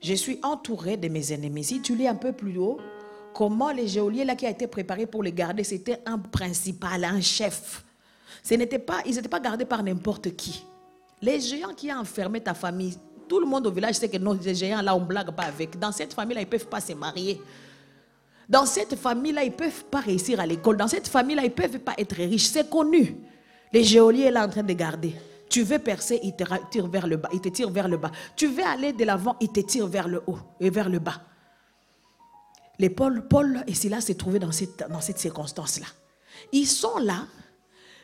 Je 0.00 0.12
suis 0.12 0.38
entouré 0.42 0.98
de 0.98 1.08
mes 1.08 1.32
ennemis. 1.32 1.64
Si 1.64 1.80
tu 1.80 1.96
lis 1.96 2.06
un 2.06 2.14
peu 2.14 2.32
plus 2.32 2.58
haut, 2.58 2.78
comment 3.32 3.72
les 3.72 3.88
geôliers 3.88 4.24
là 4.24 4.36
qui 4.36 4.44
a 4.46 4.50
été 4.50 4.66
préparé 4.66 5.06
pour 5.06 5.22
les 5.22 5.32
garder, 5.32 5.64
c'était 5.64 6.00
un 6.04 6.18
principal, 6.18 7.02
un 7.04 7.22
chef. 7.22 7.82
Ce 8.42 8.52
n'était 8.54 8.78
pas, 8.78 8.98
ils 9.06 9.14
n'étaient 9.14 9.28
pas 9.30 9.40
gardés 9.40 9.64
par 9.64 9.82
n'importe 9.82 10.36
qui. 10.36 10.62
Les 11.22 11.40
géants 11.40 11.72
qui 11.74 11.90
ont 11.90 12.00
enfermé 12.00 12.38
ta 12.38 12.52
famille, 12.52 12.98
tout 13.26 13.40
le 13.40 13.46
monde 13.46 13.66
au 13.66 13.70
village 13.70 13.94
sait 13.94 14.10
que 14.10 14.18
non, 14.18 14.34
les 14.34 14.54
géants 14.54 14.82
là, 14.82 14.94
on 14.94 15.00
ne 15.00 15.06
blague 15.06 15.34
pas 15.34 15.44
avec. 15.44 15.78
Dans 15.78 15.90
cette 15.90 16.12
famille-là, 16.12 16.42
ils 16.42 16.44
ne 16.44 16.50
peuvent 16.50 16.68
pas 16.68 16.82
se 16.82 16.92
marier. 16.92 17.40
Dans 18.46 18.66
cette 18.66 18.94
famille-là, 18.94 19.42
ils 19.42 19.52
ne 19.52 19.56
peuvent 19.56 19.84
pas 19.86 20.00
réussir 20.00 20.38
à 20.38 20.44
l'école. 20.44 20.76
Dans 20.76 20.88
cette 20.88 21.08
famille-là, 21.08 21.44
ils 21.44 21.48
ne 21.48 21.54
peuvent 21.54 21.78
pas 21.78 21.94
être 21.96 22.16
riches. 22.16 22.44
C'est 22.44 22.68
connu. 22.68 23.16
Les 23.72 23.84
geôliers 23.84 24.30
là 24.30 24.44
en 24.44 24.50
train 24.50 24.62
de 24.62 24.74
garder. 24.74 25.14
Tu 25.54 25.62
veux 25.62 25.78
percer, 25.78 26.18
ils 26.24 26.34
te 26.34 26.42
tirent 26.68 26.88
vers 26.88 27.06
le 27.06 27.16
bas. 27.16 27.28
Ils 27.32 27.40
te 27.40 27.48
tirent 27.48 27.70
vers 27.70 27.86
le 27.86 27.96
bas. 27.96 28.10
Tu 28.34 28.48
veux 28.48 28.64
aller 28.64 28.92
de 28.92 29.04
l'avant, 29.04 29.36
ils 29.40 29.52
te 29.52 29.60
tirent 29.60 29.86
vers 29.86 30.08
le 30.08 30.20
haut 30.26 30.38
et 30.58 30.68
vers 30.68 30.88
le 30.88 30.98
bas. 30.98 31.22
Les 32.80 32.90
Paul, 32.90 33.28
Paul 33.28 33.62
et 33.68 33.72
Silas 33.72 34.00
se 34.00 34.14
trouvaient 34.14 34.40
dans 34.40 34.50
cette, 34.50 34.84
dans 34.90 35.00
cette 35.00 35.20
circonstance-là. 35.20 35.86
Ils 36.50 36.66
sont 36.66 36.98
là, 36.98 37.28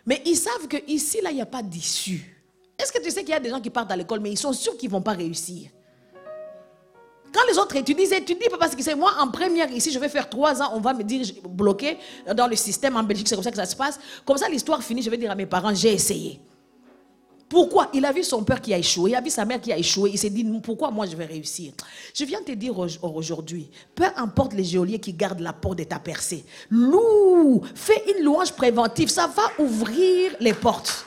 mais 0.06 0.22
ils 0.26 0.36
savent 0.36 0.68
qu'ici, 0.68 1.20
là, 1.22 1.32
il 1.32 1.34
n'y 1.34 1.42
a 1.42 1.46
pas 1.46 1.64
d'issue. 1.64 2.40
Est-ce 2.78 2.92
que 2.92 3.02
tu 3.02 3.10
sais 3.10 3.22
qu'il 3.24 3.30
y 3.30 3.36
a 3.36 3.40
des 3.40 3.50
gens 3.50 3.60
qui 3.60 3.70
partent 3.70 3.90
à 3.90 3.96
l'école, 3.96 4.20
mais 4.20 4.30
ils 4.30 4.38
sont 4.38 4.52
sûrs 4.52 4.76
qu'ils 4.76 4.88
ne 4.88 4.92
vont 4.92 5.02
pas 5.02 5.14
réussir? 5.14 5.70
Quand 7.34 7.42
les 7.50 7.58
autres 7.58 7.74
étudient, 7.74 8.06
ils 8.06 8.14
étudient 8.14 8.46
parce 8.60 8.76
que 8.76 8.82
c'est 8.84 8.94
moi 8.94 9.12
en 9.18 9.28
première 9.28 9.72
ici, 9.72 9.90
je 9.90 9.98
vais 9.98 10.08
faire 10.08 10.30
trois 10.30 10.62
ans, 10.62 10.70
on 10.74 10.80
va 10.80 10.94
me 10.94 11.02
dire 11.02 11.26
bloqué 11.48 11.98
dans 12.32 12.46
le 12.46 12.54
système 12.54 12.94
en 12.94 13.02
Belgique, 13.02 13.26
c'est 13.26 13.34
comme 13.34 13.42
ça 13.42 13.50
que 13.50 13.56
ça 13.56 13.66
se 13.66 13.74
passe. 13.74 13.98
Comme 14.24 14.36
ça, 14.36 14.48
l'histoire 14.48 14.84
finit, 14.84 15.02
je 15.02 15.10
vais 15.10 15.18
dire 15.18 15.32
à 15.32 15.34
mes 15.34 15.46
parents, 15.46 15.74
j'ai 15.74 15.92
essayé. 15.92 16.40
Pourquoi? 17.50 17.90
Il 17.92 18.04
a 18.04 18.12
vu 18.12 18.22
son 18.22 18.44
père 18.44 18.60
qui 18.60 18.72
a 18.72 18.78
échoué, 18.78 19.10
il 19.10 19.14
a 19.16 19.20
vu 19.20 19.28
sa 19.28 19.44
mère 19.44 19.60
qui 19.60 19.72
a 19.72 19.76
échoué. 19.76 20.10
Il 20.12 20.18
s'est 20.18 20.30
dit, 20.30 20.44
pourquoi 20.62 20.92
moi 20.92 21.04
je 21.04 21.16
vais 21.16 21.26
réussir? 21.26 21.72
Je 22.14 22.24
viens 22.24 22.40
te 22.40 22.52
dire 22.52 22.78
aujourd'hui, 23.02 23.68
peu 23.92 24.04
importe 24.16 24.52
les 24.52 24.62
geôliers 24.62 25.00
qui 25.00 25.12
gardent 25.12 25.40
la 25.40 25.52
porte 25.52 25.78
de 25.78 25.84
ta 25.84 25.98
percée, 25.98 26.44
loue, 26.70 27.60
fais 27.74 28.04
une 28.16 28.24
louange 28.24 28.52
préventive, 28.52 29.08
ça 29.08 29.26
va 29.26 29.42
ouvrir 29.58 30.36
les 30.38 30.54
portes. 30.54 31.04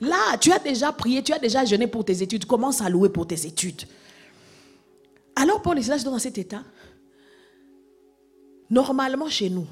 Là, 0.00 0.38
tu 0.40 0.50
as 0.50 0.58
déjà 0.58 0.90
prié, 0.90 1.22
tu 1.22 1.34
as 1.34 1.38
déjà 1.38 1.62
jeûné 1.66 1.86
pour 1.86 2.06
tes 2.06 2.22
études, 2.22 2.46
commence 2.46 2.80
à 2.80 2.88
louer 2.88 3.10
pour 3.10 3.26
tes 3.26 3.46
études. 3.46 3.82
Alors 5.36 5.60
Paul 5.60 5.78
et 5.78 5.82
Silas 5.82 6.02
dans 6.04 6.18
cet 6.18 6.38
état. 6.38 6.62
Normalement 8.70 9.28
chez 9.28 9.50
nous, 9.50 9.66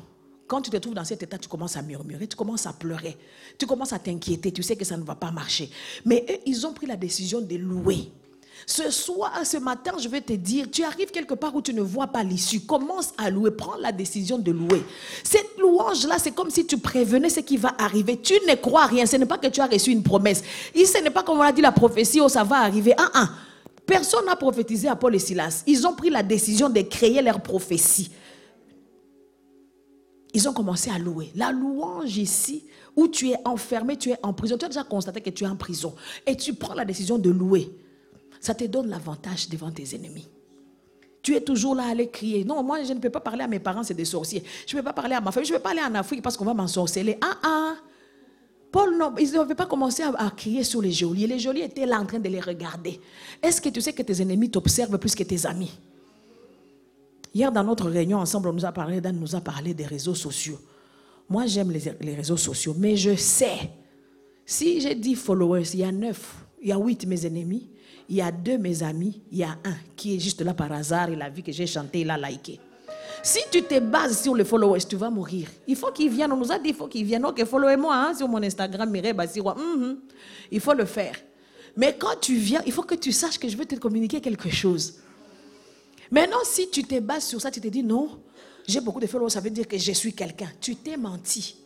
quand 0.50 0.62
tu 0.62 0.70
te 0.70 0.76
trouves 0.78 0.94
dans 0.94 1.04
cet 1.04 1.22
état, 1.22 1.38
tu 1.38 1.48
commences 1.48 1.76
à 1.76 1.82
murmurer, 1.82 2.26
tu 2.26 2.36
commences 2.36 2.66
à 2.66 2.72
pleurer, 2.72 3.16
tu 3.56 3.66
commences 3.66 3.92
à 3.92 4.00
t'inquiéter, 4.00 4.50
tu 4.50 4.64
sais 4.64 4.74
que 4.74 4.84
ça 4.84 4.96
ne 4.96 5.04
va 5.04 5.14
pas 5.14 5.30
marcher. 5.30 5.70
Mais 6.04 6.26
eux, 6.28 6.38
ils 6.44 6.66
ont 6.66 6.72
pris 6.72 6.86
la 6.86 6.96
décision 6.96 7.40
de 7.40 7.54
louer. 7.54 8.10
Ce 8.66 8.90
soir, 8.90 9.32
ce 9.44 9.58
matin, 9.58 9.92
je 10.02 10.08
vais 10.08 10.20
te 10.20 10.32
dire, 10.32 10.68
tu 10.68 10.82
arrives 10.82 11.12
quelque 11.12 11.34
part 11.34 11.54
où 11.54 11.62
tu 11.62 11.72
ne 11.72 11.82
vois 11.82 12.08
pas 12.08 12.24
l'issue. 12.24 12.62
Commence 12.62 13.12
à 13.16 13.30
louer, 13.30 13.52
prends 13.52 13.76
la 13.76 13.92
décision 13.92 14.38
de 14.38 14.50
louer. 14.50 14.82
Cette 15.22 15.56
louange-là, 15.56 16.16
c'est 16.18 16.32
comme 16.32 16.50
si 16.50 16.66
tu 16.66 16.78
prévenais 16.78 17.30
ce 17.30 17.40
qui 17.40 17.56
va 17.56 17.72
arriver. 17.78 18.20
Tu 18.20 18.34
ne 18.48 18.56
crois 18.56 18.86
rien. 18.86 19.06
Ce 19.06 19.14
n'est 19.14 19.26
pas 19.26 19.38
que 19.38 19.46
tu 19.46 19.60
as 19.60 19.66
reçu 19.66 19.92
une 19.92 20.02
promesse. 20.02 20.42
Ce 20.74 21.00
n'est 21.00 21.10
pas 21.10 21.22
comme 21.22 21.38
on 21.38 21.42
a 21.42 21.52
dit 21.52 21.62
la 21.62 21.70
prophétie, 21.70 22.20
oh 22.20 22.28
ça 22.28 22.42
va 22.42 22.56
arriver. 22.56 22.92
Ah, 22.98 23.10
ah. 23.14 23.28
Personne 23.86 24.26
n'a 24.26 24.34
prophétisé 24.34 24.88
à 24.88 24.96
Paul 24.96 25.14
et 25.14 25.20
Silas. 25.20 25.62
Ils 25.68 25.86
ont 25.86 25.94
pris 25.94 26.10
la 26.10 26.24
décision 26.24 26.68
de 26.68 26.80
créer 26.80 27.22
leur 27.22 27.40
prophétie 27.40 28.10
ils 30.34 30.48
ont 30.48 30.52
commencé 30.52 30.90
à 30.90 30.98
louer. 30.98 31.32
La 31.34 31.52
louange 31.52 32.16
ici, 32.16 32.64
où 32.96 33.08
tu 33.08 33.30
es 33.30 33.36
enfermé, 33.44 33.96
tu 33.96 34.10
es 34.10 34.18
en 34.22 34.32
prison, 34.32 34.56
tu 34.56 34.64
as 34.64 34.68
déjà 34.68 34.84
constaté 34.84 35.20
que 35.20 35.30
tu 35.30 35.44
es 35.44 35.46
en 35.46 35.56
prison, 35.56 35.94
et 36.26 36.36
tu 36.36 36.54
prends 36.54 36.74
la 36.74 36.84
décision 36.84 37.18
de 37.18 37.30
louer, 37.30 37.70
ça 38.40 38.54
te 38.54 38.64
donne 38.64 38.88
l'avantage 38.88 39.48
devant 39.48 39.70
tes 39.70 39.94
ennemis. 39.94 40.28
Tu 41.22 41.34
es 41.34 41.40
toujours 41.42 41.74
là 41.74 41.84
à 41.84 41.90
aller 41.90 42.08
crier. 42.08 42.44
Non, 42.44 42.62
moi, 42.62 42.82
je 42.82 42.94
ne 42.94 42.98
peux 42.98 43.10
pas 43.10 43.20
parler 43.20 43.44
à 43.44 43.48
mes 43.48 43.58
parents, 43.58 43.82
c'est 43.82 43.94
des 43.94 44.06
sorciers. 44.06 44.42
Je 44.66 44.74
ne 44.74 44.80
peux 44.80 44.86
pas 44.86 44.94
parler 44.94 45.14
à 45.14 45.20
ma 45.20 45.30
famille, 45.30 45.46
je 45.46 45.52
ne 45.52 45.58
peux 45.58 45.62
pas 45.62 45.70
aller 45.70 45.82
en 45.82 45.94
Afrique 45.94 46.22
parce 46.22 46.36
qu'on 46.36 46.46
va 46.46 46.54
m'ensorceler. 46.54 47.18
Ah, 47.20 47.36
ah. 47.42 47.74
Paul, 48.72 48.96
non, 48.96 49.12
ils 49.18 49.32
ne 49.32 49.54
pas 49.54 49.66
commencer 49.66 50.02
à, 50.02 50.14
à, 50.16 50.30
crier 50.30 50.64
sur 50.64 50.80
les 50.80 50.92
geôliers. 50.92 51.26
Les 51.26 51.38
geôliers 51.38 51.64
étaient 51.64 51.84
là 51.84 52.00
en 52.00 52.06
train 52.06 52.20
de 52.20 52.28
les 52.28 52.40
regarder. 52.40 53.00
Est-ce 53.42 53.60
que 53.60 53.68
tu 53.68 53.80
sais 53.80 53.92
que 53.92 54.02
tes 54.02 54.22
ennemis 54.22 54.50
t'observent 54.50 54.96
plus 54.96 55.14
que 55.14 55.24
tes 55.24 55.44
amis? 55.44 55.72
Hier, 57.32 57.52
dans 57.52 57.62
notre 57.62 57.88
réunion 57.88 58.18
ensemble, 58.18 58.48
on 58.48 58.52
nous 58.52 58.64
a 58.64 58.72
parlé, 58.72 59.00
Dan 59.00 59.18
nous 59.18 59.36
a 59.36 59.40
parlé 59.40 59.72
des 59.72 59.86
réseaux 59.86 60.14
sociaux. 60.14 60.58
Moi, 61.28 61.46
j'aime 61.46 61.70
les, 61.70 62.14
réseaux 62.14 62.36
sociaux, 62.36 62.74
mais 62.76 62.96
je 62.96 63.14
sais, 63.14 63.70
si 64.44 64.80
j'ai 64.80 64.96
10 64.96 65.14
followers, 65.14 65.62
il 65.74 65.80
y 65.80 65.84
a 65.84 65.92
9, 65.92 66.34
il 66.62 66.68
y 66.68 66.72
a 66.72 66.76
8 66.76 67.06
mes 67.06 67.24
ennemis, 67.24 67.68
il 68.08 68.16
y 68.16 68.20
a 68.20 68.32
2 68.32 68.58
mes 68.58 68.82
amis, 68.82 69.22
il 69.30 69.38
y 69.38 69.44
a 69.44 69.56
un 69.64 69.76
qui 69.94 70.16
est 70.16 70.18
juste 70.18 70.40
là 70.42 70.54
par 70.54 70.72
hasard, 70.72 71.08
il 71.10 71.22
a 71.22 71.30
vu 71.30 71.42
que 71.42 71.52
j'ai 71.52 71.68
chanté, 71.68 72.00
il 72.00 72.10
a 72.10 72.18
liké. 72.18 72.58
Si 73.22 73.40
tu 73.50 73.62
te 73.62 73.78
bases 73.78 74.22
sur 74.22 74.34
les 74.34 74.44
followers, 74.44 74.80
tu 74.88 74.96
vas 74.96 75.10
mourir. 75.10 75.46
Il 75.68 75.76
faut 75.76 75.92
qu'ils 75.92 76.10
viennent. 76.10 76.32
On 76.32 76.36
nous 76.36 76.50
a 76.50 76.58
dit 76.58 76.70
il 76.70 76.74
faut 76.74 76.86
qu'ils 76.86 77.04
viennent. 77.04 77.26
Ok, 77.26 77.44
followez-moi 77.44 77.94
hein, 77.94 78.14
sur 78.14 78.26
mon 78.26 78.42
Instagram, 78.42 78.90
Mireille 78.90 79.12
Bassirwa. 79.12 79.54
Mm 79.54 79.96
Il 80.50 80.60
faut 80.60 80.72
le 80.72 80.86
faire. 80.86 81.14
Mais 81.76 81.94
quand 81.98 82.18
tu 82.20 82.34
viens, 82.36 82.62
il 82.64 82.72
faut 82.72 82.82
que 82.82 82.94
tu 82.94 83.12
saches 83.12 83.38
que 83.38 83.46
je 83.48 83.56
veux 83.56 83.66
te 83.66 83.74
communiquer 83.74 84.20
quelque 84.20 84.48
chose. 84.48 84.94
Maintenant, 86.10 86.38
si 86.44 86.68
tu 86.70 86.82
te 86.84 86.98
bases 86.98 87.26
sur 87.26 87.40
ça, 87.40 87.50
tu 87.50 87.60
te 87.60 87.68
dis 87.68 87.82
non, 87.82 88.20
j'ai 88.66 88.80
beaucoup 88.80 89.00
de 89.00 89.06
followers, 89.06 89.30
ça 89.30 89.40
veut 89.40 89.50
dire 89.50 89.68
que 89.68 89.78
je 89.78 89.92
suis 89.92 90.12
quelqu'un. 90.12 90.50
Tu 90.60 90.76
t'es 90.76 90.96
menti. 90.96 91.56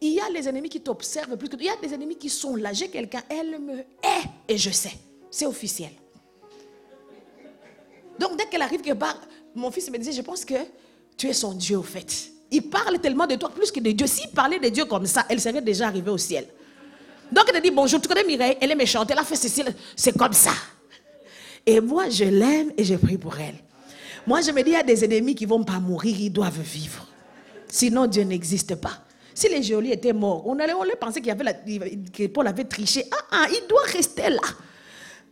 Il 0.00 0.12
y 0.12 0.20
a 0.20 0.28
les 0.30 0.48
ennemis 0.48 0.68
qui 0.68 0.80
t'observent 0.80 1.36
plus 1.36 1.48
que 1.48 1.56
Il 1.56 1.64
y 1.64 1.68
a 1.68 1.76
des 1.76 1.92
ennemis 1.92 2.16
qui 2.16 2.28
sont 2.28 2.56
là. 2.56 2.72
J'ai 2.72 2.88
quelqu'un, 2.88 3.22
elle 3.28 3.58
me 3.58 3.78
hait 3.80 4.28
et 4.46 4.56
je 4.56 4.70
sais. 4.70 4.92
C'est 5.30 5.46
officiel. 5.46 5.90
Donc, 8.18 8.36
dès 8.36 8.46
qu'elle 8.46 8.62
arrive 8.62 8.82
part, 8.96 9.20
mon 9.54 9.70
fils 9.70 9.90
me 9.90 9.98
disait, 9.98 10.12
je 10.12 10.22
pense 10.22 10.44
que 10.44 10.54
tu 11.16 11.28
es 11.28 11.32
son 11.32 11.52
Dieu 11.52 11.78
au 11.78 11.82
fait. 11.82 12.30
Il 12.50 12.62
parle 12.68 12.98
tellement 12.98 13.26
de 13.26 13.34
toi 13.34 13.50
plus 13.50 13.70
que 13.70 13.80
de 13.80 13.90
Dieu. 13.90 14.06
S'il 14.06 14.30
parlait 14.30 14.58
de 14.58 14.68
Dieu 14.68 14.84
comme 14.86 15.06
ça, 15.06 15.26
elle 15.28 15.40
serait 15.40 15.60
déjà 15.60 15.86
arrivée 15.88 16.10
au 16.10 16.18
ciel. 16.18 16.46
Donc, 17.30 17.44
elle 17.48 17.60
te 17.60 17.62
dit, 17.62 17.70
bonjour, 17.70 18.00
tu 18.00 18.08
connais 18.08 18.24
Mireille, 18.24 18.56
elle 18.60 18.70
est 18.70 18.76
méchante, 18.76 19.10
elle 19.10 19.18
a 19.18 19.24
fait 19.24 19.36
ceci, 19.36 19.62
c'est 19.94 20.16
comme 20.16 20.32
ça. 20.32 20.52
Et 21.66 21.80
moi, 21.80 22.08
je 22.08 22.24
l'aime 22.24 22.72
et 22.76 22.84
je 22.84 22.94
prie 22.94 23.18
pour 23.18 23.38
elle. 23.38 23.56
Moi, 24.26 24.40
je 24.40 24.50
me 24.50 24.62
dis, 24.62 24.70
il 24.70 24.74
y 24.74 24.76
a 24.76 24.82
des 24.82 25.04
ennemis 25.04 25.34
qui 25.34 25.44
ne 25.44 25.50
vont 25.50 25.64
pas 25.64 25.78
mourir, 25.78 26.16
ils 26.18 26.30
doivent 26.30 26.60
vivre. 26.60 27.06
Sinon, 27.68 28.06
Dieu 28.06 28.24
n'existe 28.24 28.74
pas. 28.74 29.04
Si 29.34 29.48
les 29.48 29.62
geôliers 29.62 29.92
étaient 29.92 30.12
morts, 30.12 30.46
on 30.46 30.58
allait, 30.58 30.74
on 30.74 30.82
allait 30.82 30.96
penser 30.96 31.20
qu'il 31.20 31.28
y 31.28 31.30
avait 31.30 31.60
que 32.12 32.26
Paul 32.26 32.46
avait 32.46 32.64
triché. 32.64 33.04
Ah, 33.12 33.24
ah, 33.30 33.46
il 33.50 33.68
doit 33.68 33.82
rester 33.84 34.30
là. 34.30 34.40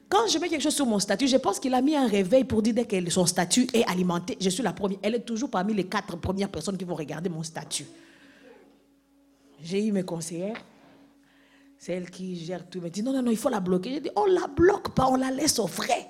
Quand 0.09 0.29
je 0.29 0.39
mets 0.39 0.49
quelque 0.49 0.62
chose 0.62 0.74
sur 0.77 0.87
mon 0.87 1.01
statut, 1.01 1.27
je 1.27 1.37
pense 1.37 1.59
qu'il 1.59 1.74
a 1.74 1.83
mis 1.83 1.97
un 1.97 2.07
réveil 2.07 2.45
pour 2.45 2.62
dire 2.62 2.74
dès 2.74 2.85
que 2.85 3.11
son 3.11 3.27
statut 3.27 3.66
est 3.74 3.85
alimenté, 3.89 4.39
je 4.41 4.49
suis 4.49 4.62
la 4.62 4.72
première. 4.72 4.99
Elle 5.03 5.16
est 5.16 5.24
toujours 5.27 5.51
parmi 5.51 5.74
les 5.74 5.85
quatre 5.85 6.16
premières 6.16 6.49
personnes 6.49 6.77
qui 6.77 6.85
vont 6.85 6.95
regarder 6.95 7.29
mon 7.29 7.43
statut. 7.43 7.87
J'ai 9.61 9.85
eu 9.85 9.91
mes 9.91 10.05
conseillères. 10.05 10.62
C'est 11.77 11.93
elle 11.93 12.09
qui 12.09 12.37
gère 12.37 12.68
tout. 12.68 12.79
Elle 12.79 12.85
me 12.85 12.91
dit 12.91 13.03
non, 13.03 13.12
non, 13.12 13.22
non, 13.22 13.31
il 13.31 13.37
faut 13.37 13.49
la 13.49 13.61
bloquer. 13.61 13.95
Je 13.95 13.99
dis 13.99 14.11
on 14.14 14.27
la 14.27 14.47
bloque 14.47 14.95
pas, 14.95 15.09
on 15.09 15.16
la 15.16 15.31
laisse 15.31 15.59
au 15.59 15.66
frais. 15.66 16.07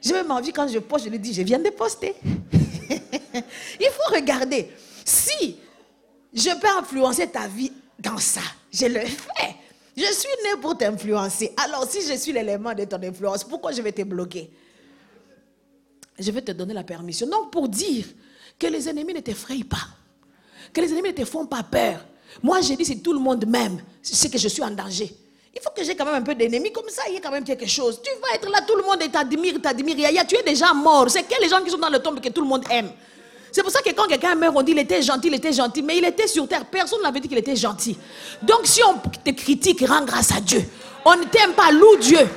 J'ai 0.00 0.12
même 0.12 0.30
envie, 0.30 0.52
quand 0.52 0.68
je 0.68 0.78
poste, 0.78 1.06
je 1.06 1.10
lui 1.10 1.18
dis, 1.18 1.32
je 1.32 1.42
viens 1.42 1.58
de 1.58 1.70
poster. 1.70 2.14
Il 3.80 3.90
faut 3.90 4.14
regarder. 4.14 4.70
Si 5.04 5.56
je 6.32 6.50
peux 6.60 6.68
influencer 6.78 7.26
ta 7.28 7.46
vie 7.48 7.72
dans 7.98 8.18
ça, 8.18 8.42
je 8.72 8.86
le 8.86 9.00
fais. 9.00 9.56
Je 9.96 10.12
suis 10.12 10.28
né 10.44 10.60
pour 10.60 10.76
t'influencer. 10.76 11.52
Alors, 11.56 11.88
si 11.90 12.06
je 12.06 12.16
suis 12.18 12.32
l'élément 12.32 12.74
de 12.74 12.84
ton 12.84 13.02
influence, 13.02 13.42
pourquoi 13.44 13.72
je 13.72 13.80
vais 13.80 13.92
te 13.92 14.02
bloquer? 14.02 14.50
Je 16.18 16.30
vais 16.30 16.42
te 16.42 16.52
donner 16.52 16.74
la 16.74 16.84
permission. 16.84 17.26
Donc, 17.26 17.50
pour 17.50 17.68
dire 17.68 18.04
que 18.58 18.66
les 18.66 18.88
ennemis 18.88 19.14
ne 19.14 19.20
t'effrayent 19.20 19.64
pas, 19.64 19.88
que 20.72 20.80
les 20.80 20.92
ennemis 20.92 21.08
ne 21.08 21.14
te 21.14 21.24
font 21.24 21.46
pas 21.46 21.62
peur. 21.62 22.04
Moi, 22.42 22.60
j'ai 22.60 22.76
dit, 22.76 22.84
si 22.84 23.00
tout 23.00 23.14
le 23.14 23.18
monde 23.18 23.46
m'aime, 23.46 23.80
c'est 24.02 24.30
que 24.30 24.38
je 24.38 24.48
suis 24.48 24.62
en 24.62 24.70
danger. 24.70 25.16
Il 25.56 25.62
faut 25.62 25.70
que 25.70 25.82
j'ai 25.82 25.96
quand 25.96 26.04
même 26.04 26.16
un 26.16 26.22
peu 26.22 26.34
d'ennemis, 26.34 26.70
comme 26.70 26.90
ça 26.90 27.04
il 27.08 27.14
y 27.14 27.16
a 27.16 27.20
quand 27.20 27.30
même 27.30 27.42
quelque 27.42 27.66
chose. 27.66 27.98
Tu 28.04 28.10
vas 28.20 28.34
être 28.34 28.50
là, 28.50 28.60
tout 28.66 28.76
le 28.76 28.82
monde 28.82 28.98
t'admire, 29.10 29.54
t'admire. 29.62 29.96
Tu 30.28 30.36
es 30.36 30.42
déjà 30.42 30.74
mort. 30.74 31.06
C'est 31.08 31.22
que 31.22 31.40
les 31.40 31.48
gens 31.48 31.62
qui 31.62 31.70
sont 31.70 31.78
dans 31.78 31.88
le 31.88 31.98
tombe 31.98 32.20
que 32.20 32.28
tout 32.28 32.42
le 32.42 32.46
monde 32.46 32.62
aime? 32.70 32.90
C'est 33.50 33.62
pour 33.62 33.70
ça 33.70 33.80
que 33.80 33.88
quand 33.92 34.06
quelqu'un 34.06 34.34
meurt, 34.34 34.54
on 34.54 34.60
dit 34.60 34.72
il 34.72 34.78
était 34.80 35.00
gentil, 35.00 35.28
il 35.28 35.34
était 35.34 35.54
gentil. 35.54 35.80
Mais 35.80 35.96
il 35.96 36.04
était 36.04 36.26
sur 36.26 36.46
terre. 36.46 36.66
Personne 36.66 37.00
n'avait 37.00 37.20
dit 37.20 37.28
qu'il 37.28 37.38
était 37.38 37.56
gentil. 37.56 37.96
Donc 38.42 38.60
si 38.64 38.82
on 38.84 38.98
te 38.98 39.30
critique, 39.30 39.82
rends 39.88 40.04
grâce 40.04 40.30
à 40.32 40.42
Dieu. 40.42 40.62
On 41.06 41.16
ne 41.16 41.24
t'aime 41.24 41.54
pas, 41.54 41.70
loue 41.72 41.96
Dieu. 41.96 42.28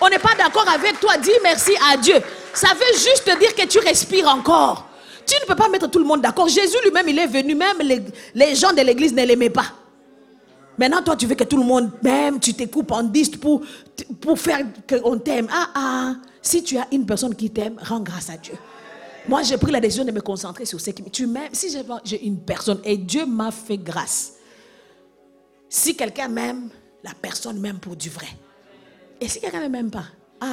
On 0.00 0.08
n'est 0.08 0.20
pas 0.20 0.36
d'accord 0.38 0.68
avec 0.68 1.00
toi, 1.00 1.16
dis 1.16 1.32
merci 1.42 1.72
à 1.90 1.96
Dieu. 1.96 2.14
Ça 2.54 2.68
veut 2.74 2.96
juste 2.96 3.28
dire 3.40 3.56
que 3.56 3.66
tu 3.66 3.80
respires 3.80 4.28
encore. 4.28 4.86
Tu 5.26 5.34
ne 5.42 5.46
peux 5.46 5.56
pas 5.56 5.68
mettre 5.68 5.90
tout 5.90 5.98
le 5.98 6.04
monde 6.04 6.20
d'accord. 6.20 6.46
Jésus 6.46 6.76
lui-même, 6.84 7.08
il 7.08 7.18
est 7.18 7.26
venu, 7.26 7.56
même 7.56 7.78
les, 7.80 8.02
les 8.36 8.54
gens 8.54 8.72
de 8.72 8.82
l'église 8.82 9.12
ne 9.12 9.24
l'aimaient 9.24 9.50
pas. 9.50 9.66
Maintenant, 10.78 11.02
toi, 11.02 11.16
tu 11.16 11.26
veux 11.26 11.34
que 11.34 11.44
tout 11.44 11.58
le 11.58 11.64
monde 11.64 11.90
m'aime, 12.02 12.40
tu 12.40 12.54
te 12.54 12.64
coupes 12.64 12.90
en 12.92 13.02
dix 13.02 13.28
pour, 13.30 13.62
pour 14.20 14.38
faire 14.38 14.66
qu'on 14.88 15.18
t'aime. 15.18 15.48
Ah, 15.50 15.68
ah, 15.74 16.14
si 16.40 16.62
tu 16.62 16.78
as 16.78 16.86
une 16.92 17.04
personne 17.04 17.34
qui 17.34 17.50
t'aime, 17.50 17.76
rends 17.82 18.00
grâce 18.00 18.30
à 18.30 18.36
Dieu. 18.36 18.54
Moi, 19.28 19.42
j'ai 19.42 19.56
pris 19.56 19.70
la 19.70 19.80
décision 19.80 20.04
de 20.04 20.10
me 20.10 20.20
concentrer 20.20 20.64
sur 20.64 20.80
ce 20.80 20.90
qui 20.90 21.02
tu 21.04 21.26
m'aimes. 21.26 21.52
Si 21.52 21.68
j'ai 22.04 22.26
une 22.26 22.40
personne 22.40 22.80
et 22.84 22.96
Dieu 22.96 23.26
m'a 23.26 23.50
fait 23.50 23.78
grâce. 23.78 24.34
Si 25.68 25.94
quelqu'un 25.94 26.28
m'aime, 26.28 26.70
la 27.04 27.12
personne 27.14 27.60
m'aime 27.60 27.78
pour 27.78 27.94
du 27.94 28.10
vrai. 28.10 28.26
Et 29.20 29.28
si 29.28 29.40
quelqu'un 29.40 29.62
ne 29.62 29.68
m'aime 29.68 29.90
pas, 29.90 30.06
ah, 30.40 30.46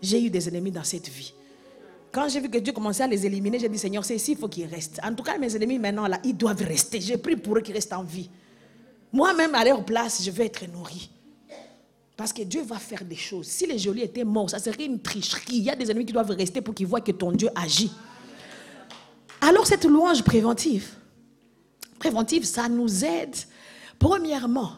j'ai 0.00 0.22
eu 0.22 0.30
des 0.30 0.48
ennemis 0.48 0.70
dans 0.70 0.84
cette 0.84 1.08
vie. 1.08 1.32
Quand 2.12 2.28
j'ai 2.28 2.38
vu 2.38 2.48
que 2.48 2.58
Dieu 2.58 2.72
commençait 2.72 3.02
à 3.02 3.08
les 3.08 3.26
éliminer, 3.26 3.58
j'ai 3.58 3.68
dit 3.68 3.78
Seigneur, 3.78 4.04
c'est 4.04 4.14
ici, 4.14 4.32
il 4.32 4.38
faut 4.38 4.48
qu'ils 4.48 4.66
restent. 4.66 5.00
En 5.02 5.12
tout 5.12 5.24
cas, 5.24 5.36
mes 5.36 5.56
ennemis 5.56 5.80
maintenant, 5.80 6.06
là, 6.06 6.20
ils 6.22 6.36
doivent 6.36 6.62
rester. 6.62 7.00
J'ai 7.00 7.18
pris 7.18 7.34
pour 7.34 7.56
eux 7.56 7.60
qu'ils 7.60 7.74
restent 7.74 7.92
en 7.92 8.04
vie. 8.04 8.30
Moi-même, 9.14 9.54
à 9.54 9.64
leur 9.64 9.84
place, 9.84 10.24
je 10.24 10.30
vais 10.32 10.46
être 10.46 10.66
nourri. 10.66 11.08
Parce 12.16 12.32
que 12.32 12.42
Dieu 12.42 12.62
va 12.62 12.80
faire 12.80 13.04
des 13.04 13.14
choses. 13.14 13.46
Si 13.46 13.64
les 13.64 13.78
jolis 13.78 14.02
étaient 14.02 14.24
morts, 14.24 14.50
ça 14.50 14.58
serait 14.58 14.86
une 14.86 15.00
tricherie. 15.00 15.58
Il 15.58 15.62
y 15.62 15.70
a 15.70 15.76
des 15.76 15.88
ennemis 15.88 16.04
qui 16.04 16.12
doivent 16.12 16.32
rester 16.32 16.60
pour 16.60 16.74
qu'ils 16.74 16.88
voient 16.88 17.00
que 17.00 17.12
ton 17.12 17.30
Dieu 17.30 17.48
agit. 17.54 17.92
Alors 19.40 19.68
cette 19.68 19.84
louange 19.84 20.24
préventive, 20.24 20.88
préventive, 22.00 22.44
ça 22.44 22.68
nous 22.68 23.04
aide, 23.04 23.36
premièrement, 24.00 24.72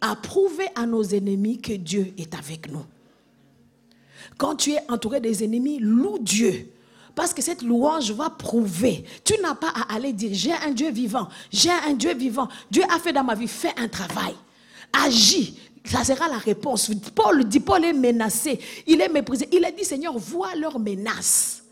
à 0.00 0.16
prouver 0.16 0.66
à 0.74 0.84
nos 0.84 1.04
ennemis 1.04 1.60
que 1.60 1.74
Dieu 1.74 2.12
est 2.18 2.34
avec 2.34 2.68
nous. 2.72 2.84
Quand 4.38 4.56
tu 4.56 4.72
es 4.72 4.90
entouré 4.90 5.20
des 5.20 5.44
ennemis, 5.44 5.78
loue 5.78 6.18
Dieu. 6.18 6.68
Parce 7.18 7.34
que 7.34 7.42
cette 7.42 7.62
louange 7.62 8.12
va 8.12 8.30
prouver. 8.30 9.04
Tu 9.24 9.34
n'as 9.42 9.56
pas 9.56 9.72
à 9.74 9.92
aller 9.96 10.12
dire, 10.12 10.30
j'ai 10.32 10.52
un 10.52 10.70
Dieu 10.70 10.88
vivant, 10.92 11.28
j'ai 11.50 11.68
un 11.68 11.94
Dieu 11.94 12.14
vivant. 12.14 12.46
Dieu 12.70 12.84
a 12.88 13.00
fait 13.00 13.12
dans 13.12 13.24
ma 13.24 13.34
vie, 13.34 13.48
fais 13.48 13.72
un 13.76 13.88
travail. 13.88 14.36
Agis. 14.92 15.58
Ça 15.84 16.04
sera 16.04 16.28
la 16.28 16.38
réponse. 16.38 16.92
Paul 17.16 17.42
dit, 17.42 17.58
Paul 17.58 17.84
est 17.84 17.92
menacé, 17.92 18.60
il 18.86 19.00
est 19.00 19.08
méprisé. 19.08 19.48
Il 19.50 19.64
a 19.64 19.72
dit, 19.72 19.84
Seigneur, 19.84 20.16
vois 20.16 20.54
leurs 20.54 20.78
menaces. 20.78 21.64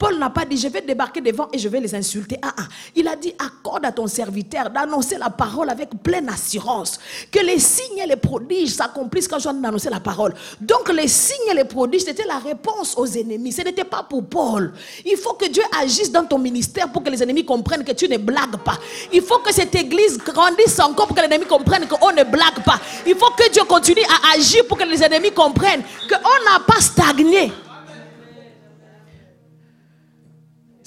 Paul 0.00 0.18
n'a 0.18 0.30
pas 0.30 0.46
dit 0.46 0.56
je 0.56 0.66
vais 0.68 0.80
débarquer 0.80 1.20
devant 1.20 1.46
et 1.52 1.58
je 1.58 1.68
vais 1.68 1.78
les 1.78 1.94
insulter. 1.94 2.38
Ah, 2.40 2.54
ah. 2.56 2.62
Il 2.96 3.06
a 3.06 3.16
dit 3.16 3.34
accorde 3.38 3.84
à 3.84 3.92
ton 3.92 4.06
serviteur 4.06 4.70
d'annoncer 4.70 5.18
la 5.18 5.28
parole 5.28 5.68
avec 5.68 5.90
pleine 6.02 6.26
assurance. 6.30 6.98
Que 7.30 7.40
les 7.40 7.58
signes 7.58 7.98
et 8.02 8.06
les 8.06 8.16
prodiges 8.16 8.70
s'accomplissent 8.70 9.28
quand 9.28 9.38
je 9.38 9.42
viens 9.42 9.52
d'annoncer 9.52 9.90
la 9.90 10.00
parole. 10.00 10.32
Donc 10.58 10.90
les 10.90 11.06
signes 11.06 11.50
et 11.50 11.54
les 11.54 11.64
prodiges, 11.64 12.00
c'était 12.04 12.24
la 12.24 12.38
réponse 12.38 12.96
aux 12.96 13.04
ennemis. 13.04 13.52
Ce 13.52 13.60
n'était 13.60 13.84
pas 13.84 14.02
pour 14.02 14.24
Paul. 14.24 14.72
Il 15.04 15.18
faut 15.18 15.34
que 15.34 15.46
Dieu 15.50 15.62
agisse 15.82 16.10
dans 16.10 16.24
ton 16.24 16.38
ministère 16.38 16.90
pour 16.90 17.02
que 17.02 17.10
les 17.10 17.22
ennemis 17.22 17.44
comprennent 17.44 17.84
que 17.84 17.92
tu 17.92 18.08
ne 18.08 18.16
blagues 18.16 18.56
pas. 18.64 18.78
Il 19.12 19.20
faut 19.20 19.40
que 19.40 19.52
cette 19.52 19.74
église 19.74 20.16
grandisse 20.16 20.80
encore 20.80 21.08
pour 21.08 21.14
que 21.14 21.20
les 21.20 21.26
ennemis 21.26 21.46
comprennent 21.46 21.86
qu'on 21.86 22.12
ne 22.12 22.24
blague 22.24 22.64
pas. 22.64 22.80
Il 23.06 23.16
faut 23.16 23.32
que 23.36 23.52
Dieu 23.52 23.64
continue 23.64 24.00
à 24.04 24.34
agir 24.38 24.66
pour 24.66 24.78
que 24.78 24.84
les 24.84 25.02
ennemis 25.02 25.32
comprennent 25.32 25.82
qu'on 26.08 26.50
n'a 26.50 26.60
pas 26.66 26.80
stagné. 26.80 27.52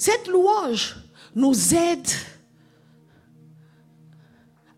Cette 0.04 0.28
louange 0.28 0.96
nous 1.34 1.74
aide 1.74 2.06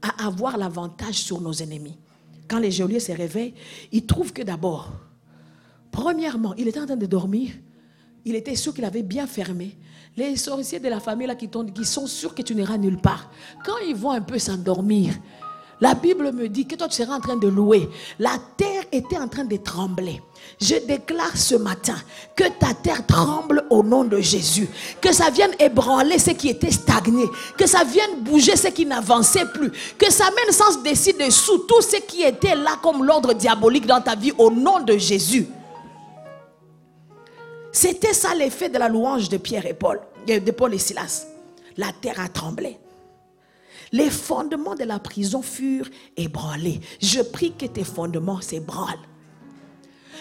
à 0.00 0.24
avoir 0.24 0.56
l'avantage 0.56 1.16
sur 1.16 1.40
nos 1.40 1.52
ennemis. 1.52 1.98
Quand 2.46 2.60
les 2.60 2.70
geôliers 2.70 3.00
se 3.00 3.10
réveillent, 3.10 3.54
ils 3.90 4.06
trouvent 4.06 4.32
que 4.32 4.42
d'abord, 4.42 4.92
premièrement, 5.90 6.54
il 6.54 6.68
était 6.68 6.78
en 6.78 6.86
train 6.86 6.94
de 6.94 7.06
dormir, 7.06 7.50
il 8.24 8.36
était 8.36 8.54
sûr 8.54 8.72
qu'il 8.72 8.84
avait 8.84 9.02
bien 9.02 9.26
fermé. 9.26 9.76
Les 10.16 10.36
sorciers 10.36 10.78
de 10.78 10.88
la 10.88 11.00
famille 11.00 11.36
qui 11.36 11.84
sont 11.84 12.06
sûrs 12.06 12.32
que 12.32 12.42
tu 12.42 12.54
n'iras 12.54 12.78
nulle 12.78 13.00
part. 13.00 13.28
Quand 13.64 13.78
ils 13.78 13.96
vont 13.96 14.12
un 14.12 14.20
peu 14.20 14.38
s'endormir, 14.38 15.12
la 15.80 15.94
Bible 15.94 16.32
me 16.32 16.48
dit 16.48 16.66
que 16.66 16.74
toi 16.74 16.88
tu 16.88 16.96
seras 16.96 17.16
en 17.16 17.20
train 17.20 17.36
de 17.36 17.48
louer. 17.48 17.88
La 18.18 18.38
terre 18.56 18.84
était 18.90 19.18
en 19.18 19.28
train 19.28 19.44
de 19.44 19.56
trembler. 19.56 20.22
Je 20.58 20.76
déclare 20.86 21.36
ce 21.36 21.54
matin 21.56 21.96
que 22.34 22.44
ta 22.44 22.72
terre 22.72 23.06
tremble 23.06 23.64
au 23.68 23.82
nom 23.82 24.04
de 24.04 24.18
Jésus. 24.20 24.68
Que 25.00 25.12
ça 25.12 25.28
vienne 25.28 25.52
ébranler 25.58 26.18
ce 26.18 26.30
qui 26.30 26.48
était 26.48 26.70
stagné. 26.70 27.26
Que 27.58 27.66
ça 27.66 27.84
vienne 27.84 28.22
bouger 28.22 28.56
ce 28.56 28.68
qui 28.68 28.86
n'avançait 28.86 29.46
plus. 29.46 29.70
Que 29.98 30.10
ça 30.10 30.24
mène 30.30 30.52
sans 30.52 30.80
décider 30.82 31.26
dessous 31.26 31.58
tout 31.58 31.82
ce 31.82 31.96
qui 31.96 32.22
était 32.22 32.54
là 32.54 32.78
comme 32.82 33.04
l'ordre 33.04 33.34
diabolique 33.34 33.86
dans 33.86 34.00
ta 34.00 34.14
vie 34.14 34.32
au 34.38 34.50
nom 34.50 34.80
de 34.80 34.96
Jésus. 34.96 35.46
C'était 37.70 38.14
ça 38.14 38.34
l'effet 38.34 38.70
de 38.70 38.78
la 38.78 38.88
louange 38.88 39.28
de 39.28 39.36
Pierre 39.36 39.66
et 39.66 39.74
Paul, 39.74 40.00
de 40.26 40.50
Paul 40.50 40.72
et 40.72 40.78
Silas. 40.78 41.26
La 41.76 41.92
terre 41.92 42.20
a 42.20 42.28
tremblé. 42.28 42.78
Les 43.96 44.10
fondements 44.10 44.74
de 44.74 44.84
la 44.84 44.98
prison 44.98 45.40
furent 45.40 45.88
ébranlés. 46.18 46.80
Je 47.00 47.22
prie 47.22 47.52
que 47.52 47.64
tes 47.64 47.82
fondements 47.82 48.42
s'ébranlent. 48.42 49.08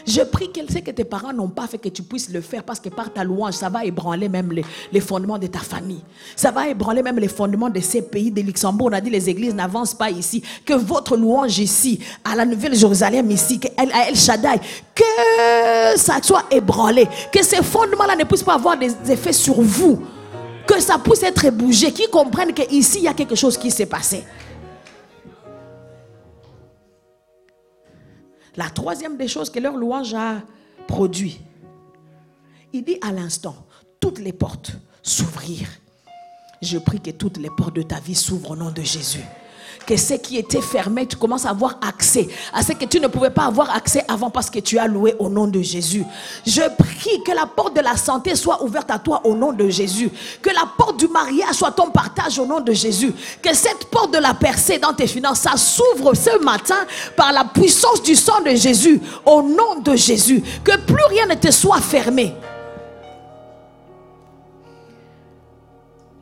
Je 0.07 0.21
prie 0.21 0.49
qu'elle 0.49 0.69
sait 0.69 0.81
que 0.81 0.91
tes 0.91 1.03
parents 1.03 1.33
n'ont 1.33 1.49
pas 1.49 1.67
fait 1.67 1.77
que 1.77 1.89
tu 1.89 2.01
puisses 2.01 2.29
le 2.29 2.39
faire 2.39 2.63
parce 2.63 2.79
que 2.79 2.87
par 2.87 3.11
ta 3.11 3.25
louange, 3.25 3.55
ça 3.55 3.67
va 3.67 3.83
ébranler 3.83 4.29
même 4.29 4.53
les, 4.93 5.01
fondements 5.01 5.37
de 5.37 5.47
ta 5.47 5.59
famille. 5.59 6.01
Ça 6.37 6.51
va 6.51 6.69
ébranler 6.69 7.03
même 7.03 7.19
les 7.19 7.27
fondements 7.27 7.69
de 7.69 7.81
ces 7.81 8.01
pays 8.01 8.31
de 8.31 8.41
Luxembourg. 8.41 8.87
On 8.91 8.93
a 8.93 9.01
dit 9.01 9.09
les 9.09 9.29
églises 9.29 9.53
n'avancent 9.53 9.95
pas 9.95 10.09
ici. 10.09 10.41
Que 10.63 10.73
votre 10.73 11.17
louange 11.17 11.59
ici, 11.59 11.99
à 12.23 12.33
la 12.35 12.45
Nouvelle 12.45 12.75
Jérusalem 12.75 13.29
ici, 13.29 13.59
à 13.77 14.07
El 14.07 14.15
Shaddai, 14.15 14.61
que 14.93 15.97
ça 15.97 16.21
soit 16.21 16.45
ébranlé. 16.49 17.09
Que 17.29 17.43
ces 17.43 17.61
fondements-là 17.61 18.15
ne 18.15 18.23
puissent 18.23 18.43
pas 18.43 18.55
avoir 18.55 18.77
des 18.77 18.93
effets 19.11 19.33
sur 19.33 19.59
vous 19.61 20.01
que 20.67 20.79
ça 20.79 20.97
puisse 20.97 21.23
être 21.23 21.49
bougé, 21.51 21.91
qu'ils 21.91 22.09
comprennent 22.09 22.53
qu'ici, 22.53 22.99
il 22.99 23.03
y 23.03 23.07
a 23.07 23.13
quelque 23.13 23.35
chose 23.35 23.57
qui 23.57 23.71
s'est 23.71 23.85
passé. 23.85 24.23
La 28.55 28.69
troisième 28.69 29.17
des 29.17 29.27
choses 29.27 29.49
que 29.49 29.59
leur 29.59 29.75
louange 29.75 30.13
a 30.13 30.41
produit, 30.87 31.41
il 32.71 32.83
dit 32.83 32.97
à 33.01 33.11
l'instant, 33.11 33.55
toutes 33.99 34.19
les 34.19 34.33
portes 34.33 34.71
s'ouvrirent. 35.01 35.69
Je 36.61 36.77
prie 36.77 37.01
que 37.01 37.11
toutes 37.11 37.37
les 37.37 37.49
portes 37.49 37.75
de 37.75 37.81
ta 37.81 37.99
vie 37.99 38.15
s'ouvrent 38.15 38.51
au 38.51 38.55
nom 38.55 38.71
de 38.71 38.81
Jésus 38.81 39.23
que 39.85 39.97
ce 39.97 40.15
qui 40.15 40.37
était 40.37 40.61
fermé, 40.61 41.05
tu 41.05 41.15
commences 41.15 41.45
à 41.45 41.49
avoir 41.49 41.77
accès 41.87 42.27
à 42.53 42.63
ce 42.63 42.73
que 42.73 42.85
tu 42.85 42.99
ne 42.99 43.07
pouvais 43.07 43.29
pas 43.29 43.45
avoir 43.45 43.75
accès 43.75 44.03
avant 44.07 44.29
parce 44.29 44.49
que 44.49 44.59
tu 44.59 44.77
as 44.77 44.87
loué 44.87 45.15
au 45.19 45.29
nom 45.29 45.47
de 45.47 45.61
Jésus. 45.61 46.03
Je 46.45 46.61
prie 46.77 47.23
que 47.25 47.31
la 47.31 47.45
porte 47.45 47.75
de 47.75 47.81
la 47.81 47.95
santé 47.97 48.35
soit 48.35 48.63
ouverte 48.63 48.89
à 48.91 48.99
toi 48.99 49.21
au 49.23 49.35
nom 49.35 49.51
de 49.51 49.69
Jésus. 49.69 50.09
Que 50.41 50.49
la 50.49 50.65
porte 50.77 50.97
du 50.97 51.07
mariage 51.07 51.55
soit 51.55 51.71
ton 51.71 51.89
partage 51.89 52.39
au 52.39 52.45
nom 52.45 52.59
de 52.59 52.73
Jésus. 52.73 53.13
Que 53.41 53.53
cette 53.53 53.85
porte 53.85 54.13
de 54.13 54.19
la 54.19 54.33
percée 54.33 54.79
dans 54.79 54.93
tes 54.93 55.07
finances, 55.07 55.47
s'ouvre 55.55 56.13
ce 56.13 56.43
matin 56.43 56.75
par 57.15 57.31
la 57.31 57.43
puissance 57.45 58.01
du 58.01 58.15
sang 58.15 58.41
de 58.41 58.55
Jésus 58.55 59.01
au 59.25 59.41
nom 59.41 59.79
de 59.83 59.95
Jésus. 59.95 60.43
Que 60.63 60.77
plus 60.77 61.05
rien 61.09 61.25
ne 61.27 61.35
te 61.35 61.51
soit 61.51 61.81
fermé. 61.81 62.33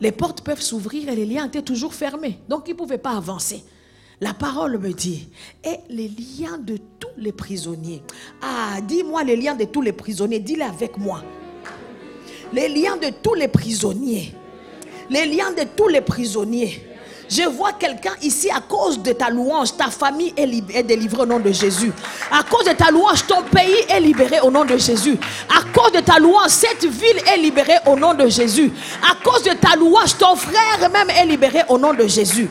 Les 0.04 0.12
portes 0.12 0.42
peuvent 0.42 0.62
s'ouvrir 0.62 1.08
et 1.08 1.16
les 1.16 1.26
liens 1.26 1.48
étaient 1.48 1.62
toujours 1.62 1.94
fermés. 1.94 2.38
Donc 2.50 2.64
ils 2.68 2.74
ne 2.74 2.78
pouvaient 2.78 2.98
pas 2.98 3.16
avancer. 3.16 3.64
La 4.20 4.34
parole 4.34 4.78
me 4.78 4.92
dit, 4.92 5.30
et 5.64 5.78
les 5.90 6.10
liens 6.10 6.58
de 6.58 6.78
tous 7.00 7.08
les 7.18 7.32
prisonniers. 7.32 8.04
Ah, 8.42 8.82
dis-moi 8.86 9.24
les 9.24 9.38
liens 9.38 9.56
de 9.56 9.64
tous 9.64 9.82
les 9.82 9.94
prisonniers, 9.94 10.40
dis-les 10.40 10.64
avec 10.64 10.98
moi. 10.98 11.24
Les 12.52 12.68
liens 12.68 12.98
de 12.98 13.12
tous 13.24 13.34
les 13.34 13.48
prisonniers. 13.48 14.36
Les 15.10 15.26
liens 15.26 15.54
de 15.54 15.64
tous 15.74 15.88
les 15.88 16.02
prisonniers. 16.02 16.82
Je 17.30 17.44
vois 17.44 17.74
quelqu'un 17.74 18.14
ici 18.22 18.50
à 18.50 18.60
cause 18.60 19.02
de 19.02 19.14
ta 19.14 19.30
louange, 19.30 19.76
ta 19.76 19.88
famille 19.88 20.34
est, 20.36 20.84
délivrée 20.84 21.24
au 21.24 21.26
nom 21.26 21.40
de 21.40 21.52
Jésus. 21.52 21.92
À 22.32 22.44
cause 22.44 22.66
de 22.66 22.74
ta 22.74 22.92
louange, 22.92 23.26
ton 23.28 23.42
pays 23.44 23.86
est 23.90 24.00
libéré 24.00 24.40
au 24.42 24.52
nom 24.52 24.66
de 24.66 24.78
Jésus. 24.78 25.18
À 25.50 25.62
cause 25.78 25.92
de 25.94 26.00
ta 26.00 26.20
louange, 26.20 26.50
cette 26.50 26.86
ville 26.86 27.22
est 27.26 27.38
libérée 27.38 27.78
au 27.88 27.96
nom 27.96 28.14
de 28.14 28.28
Jésus. 28.28 28.72
À 29.10 29.16
cause 29.24 29.44
de 29.44 29.54
ta 29.54 29.76
louange, 29.76 30.18
ton 30.18 30.36
frère 30.36 30.90
même 30.92 31.10
est 31.10 31.26
libéré 31.26 31.60
au 31.70 31.78
nom 31.78 31.94
de 31.94 32.08
Jésus. 32.08 32.50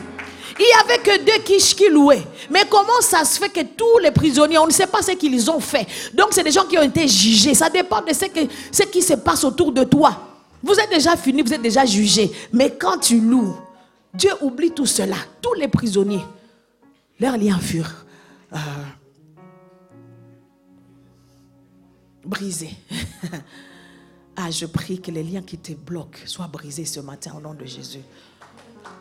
Il 0.59 0.65
n'y 0.65 0.93
avait 0.93 1.01
que 1.01 1.23
deux 1.23 1.43
quiches 1.43 1.75
qui 1.75 1.89
louaient. 1.89 2.23
Mais 2.49 2.63
comment 2.69 3.01
ça 3.01 3.25
se 3.25 3.39
fait 3.39 3.49
que 3.49 3.61
tous 3.61 3.99
les 4.01 4.11
prisonniers, 4.11 4.59
on 4.59 4.67
ne 4.67 4.71
sait 4.71 4.87
pas 4.87 5.01
ce 5.01 5.11
qu'ils 5.11 5.49
ont 5.49 5.59
fait. 5.59 5.87
Donc 6.13 6.27
c'est 6.31 6.43
des 6.43 6.51
gens 6.51 6.65
qui 6.65 6.77
ont 6.77 6.83
été 6.83 7.07
jugés. 7.07 7.55
Ça 7.55 7.69
dépend 7.69 8.01
de 8.01 8.13
ce, 8.13 8.25
ce 8.71 8.83
qui 8.83 9.01
se 9.01 9.13
passe 9.13 9.43
autour 9.43 9.71
de 9.71 9.83
toi. 9.83 10.15
Vous 10.61 10.79
êtes 10.79 10.89
déjà 10.89 11.15
fini, 11.17 11.41
vous 11.41 11.53
êtes 11.53 11.61
déjà 11.61 11.85
jugé. 11.85 12.31
Mais 12.51 12.69
quand 12.69 12.97
tu 12.99 13.19
loues, 13.19 13.55
Dieu 14.13 14.31
oublie 14.41 14.71
tout 14.71 14.85
cela. 14.85 15.17
Tous 15.41 15.53
les 15.55 15.67
prisonniers, 15.67 16.23
leurs 17.19 17.37
liens 17.37 17.59
furent 17.59 18.05
euh, 18.53 18.57
brisés. 22.23 22.75
ah, 24.35 24.51
je 24.51 24.65
prie 24.65 25.01
que 25.01 25.09
les 25.09 25.23
liens 25.23 25.41
qui 25.41 25.57
te 25.57 25.73
bloquent 25.73 26.19
soient 26.25 26.47
brisés 26.47 26.85
ce 26.85 26.99
matin 26.99 27.33
au 27.37 27.41
nom 27.41 27.53
de 27.53 27.65
Jésus. 27.65 28.01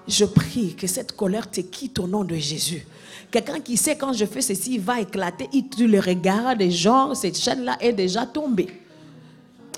Je 0.09 0.25
prie 0.25 0.75
que 0.75 0.87
cette 0.87 1.13
colère 1.13 1.51
te 1.51 1.61
quitte 1.61 1.99
au 1.99 2.07
nom 2.07 2.25
de 2.25 2.35
Jésus. 2.35 2.87
Quelqu'un 3.31 3.61
qui 3.61 3.77
sait 3.77 3.97
quand 3.97 4.13
je 4.13 4.25
fais 4.25 4.43
ceci, 4.43 4.75
il 4.75 4.81
va 4.81 5.01
éclater. 5.01 5.49
Il, 5.53 5.69
tu 5.69 5.87
le 5.87 6.01
regardes, 6.01 6.63
genre, 6.71 7.15
cette 7.15 7.39
chaîne-là 7.39 7.77
est 7.81 7.93
déjà 7.93 8.27
tombée. 8.27 8.81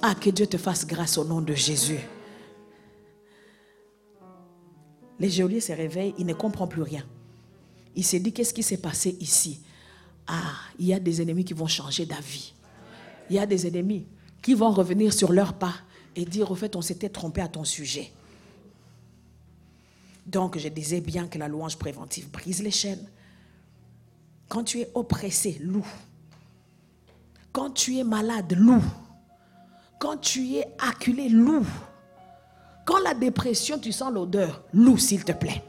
Ah, 0.00 0.14
que 0.14 0.30
Dieu 0.30 0.46
te 0.46 0.56
fasse 0.56 0.86
grâce 0.86 1.18
au 1.18 1.24
nom 1.24 1.40
de 1.40 1.54
Jésus. 1.54 2.00
Les 5.18 5.30
geôliers 5.30 5.60
se 5.60 5.72
réveillent, 5.72 6.14
il 6.18 6.26
ne 6.26 6.34
comprend 6.34 6.66
plus 6.66 6.82
rien. 6.82 7.04
Il 7.94 8.04
se 8.04 8.16
dit, 8.16 8.32
qu'est-ce 8.32 8.52
qui 8.52 8.62
s'est 8.62 8.78
passé 8.78 9.16
ici? 9.20 9.60
Ah, 10.26 10.54
il 10.78 10.86
y 10.86 10.94
a 10.94 10.98
des 10.98 11.22
ennemis 11.22 11.44
qui 11.44 11.54
vont 11.54 11.66
changer 11.66 12.06
d'avis. 12.06 12.52
Il 13.30 13.36
y 13.36 13.38
a 13.38 13.46
des 13.46 13.66
ennemis 13.66 14.06
qui 14.42 14.54
vont 14.54 14.70
revenir 14.70 15.12
sur 15.12 15.32
leur 15.32 15.54
pas 15.54 15.74
et 16.16 16.24
dire, 16.24 16.50
au 16.50 16.54
fait, 16.54 16.76
on 16.76 16.82
s'était 16.82 17.08
trompé 17.08 17.40
à 17.40 17.48
ton 17.48 17.64
sujet. 17.64 18.12
Donc, 20.26 20.58
je 20.58 20.68
disais 20.68 21.00
bien 21.00 21.28
que 21.28 21.38
la 21.38 21.48
louange 21.48 21.76
préventive 21.76 22.30
brise 22.30 22.62
les 22.62 22.70
chaînes. 22.70 23.06
Quand 24.48 24.64
tu 24.64 24.80
es 24.80 24.90
oppressé, 24.94 25.58
loue. 25.60 25.86
Quand 27.52 27.70
tu 27.70 27.98
es 27.98 28.04
malade, 28.04 28.52
loue. 28.56 28.82
Quand 29.98 30.16
tu 30.16 30.54
es 30.54 30.66
acculé, 30.78 31.28
loue. 31.28 31.66
Quand 32.84 32.98
la 32.98 33.14
dépression, 33.14 33.78
tu 33.78 33.92
sens 33.92 34.12
l'odeur, 34.12 34.62
loue 34.72 34.98
s'il 34.98 35.24
te 35.24 35.32
plaît. 35.32 35.62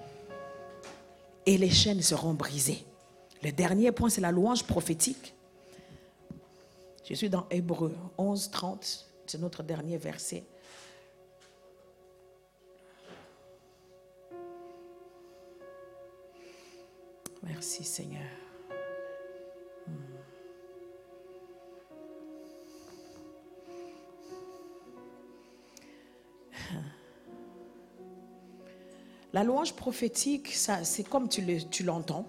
Et 1.45 1.57
les 1.57 1.69
chaînes 1.69 2.01
seront 2.01 2.33
brisées. 2.33 2.83
Le 3.43 3.51
dernier 3.51 3.91
point, 3.91 4.09
c'est 4.09 4.21
la 4.21 4.31
louange 4.31 4.63
prophétique. 4.63 5.33
Je 7.07 7.13
suis 7.13 7.29
dans 7.29 7.45
Hébreu 7.51 7.95
11, 8.17 8.49
30. 8.49 9.05
C'est 9.27 9.39
notre 9.39 9.63
dernier 9.63 9.97
verset. 9.97 10.43
Merci 17.43 17.83
Seigneur. 17.83 18.23
La 29.35 29.43
louange 29.43 29.73
prophétique, 29.73 30.53
c'est 30.53 31.09
comme 31.09 31.27
tu 31.27 31.83
l'entends. 31.83 32.25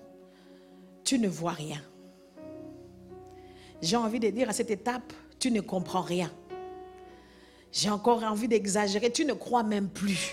tu 1.04 1.20
ne 1.20 1.28
vois 1.28 1.52
rien. 1.52 1.80
J'ai 3.80 3.94
envie 3.94 4.18
de 4.18 4.28
dire 4.30 4.48
à 4.48 4.52
cette 4.52 4.72
étape, 4.72 5.12
tu 5.38 5.52
ne 5.52 5.61
comprends 5.61 6.00
rien. 6.00 6.32
j'ai 7.70 7.90
encore 7.90 8.24
envie 8.24 8.48
d'exagérer, 8.48 9.12
tu 9.12 9.24
ne 9.24 9.34
crois 9.34 9.62
même 9.62 9.88
plus. 9.88 10.32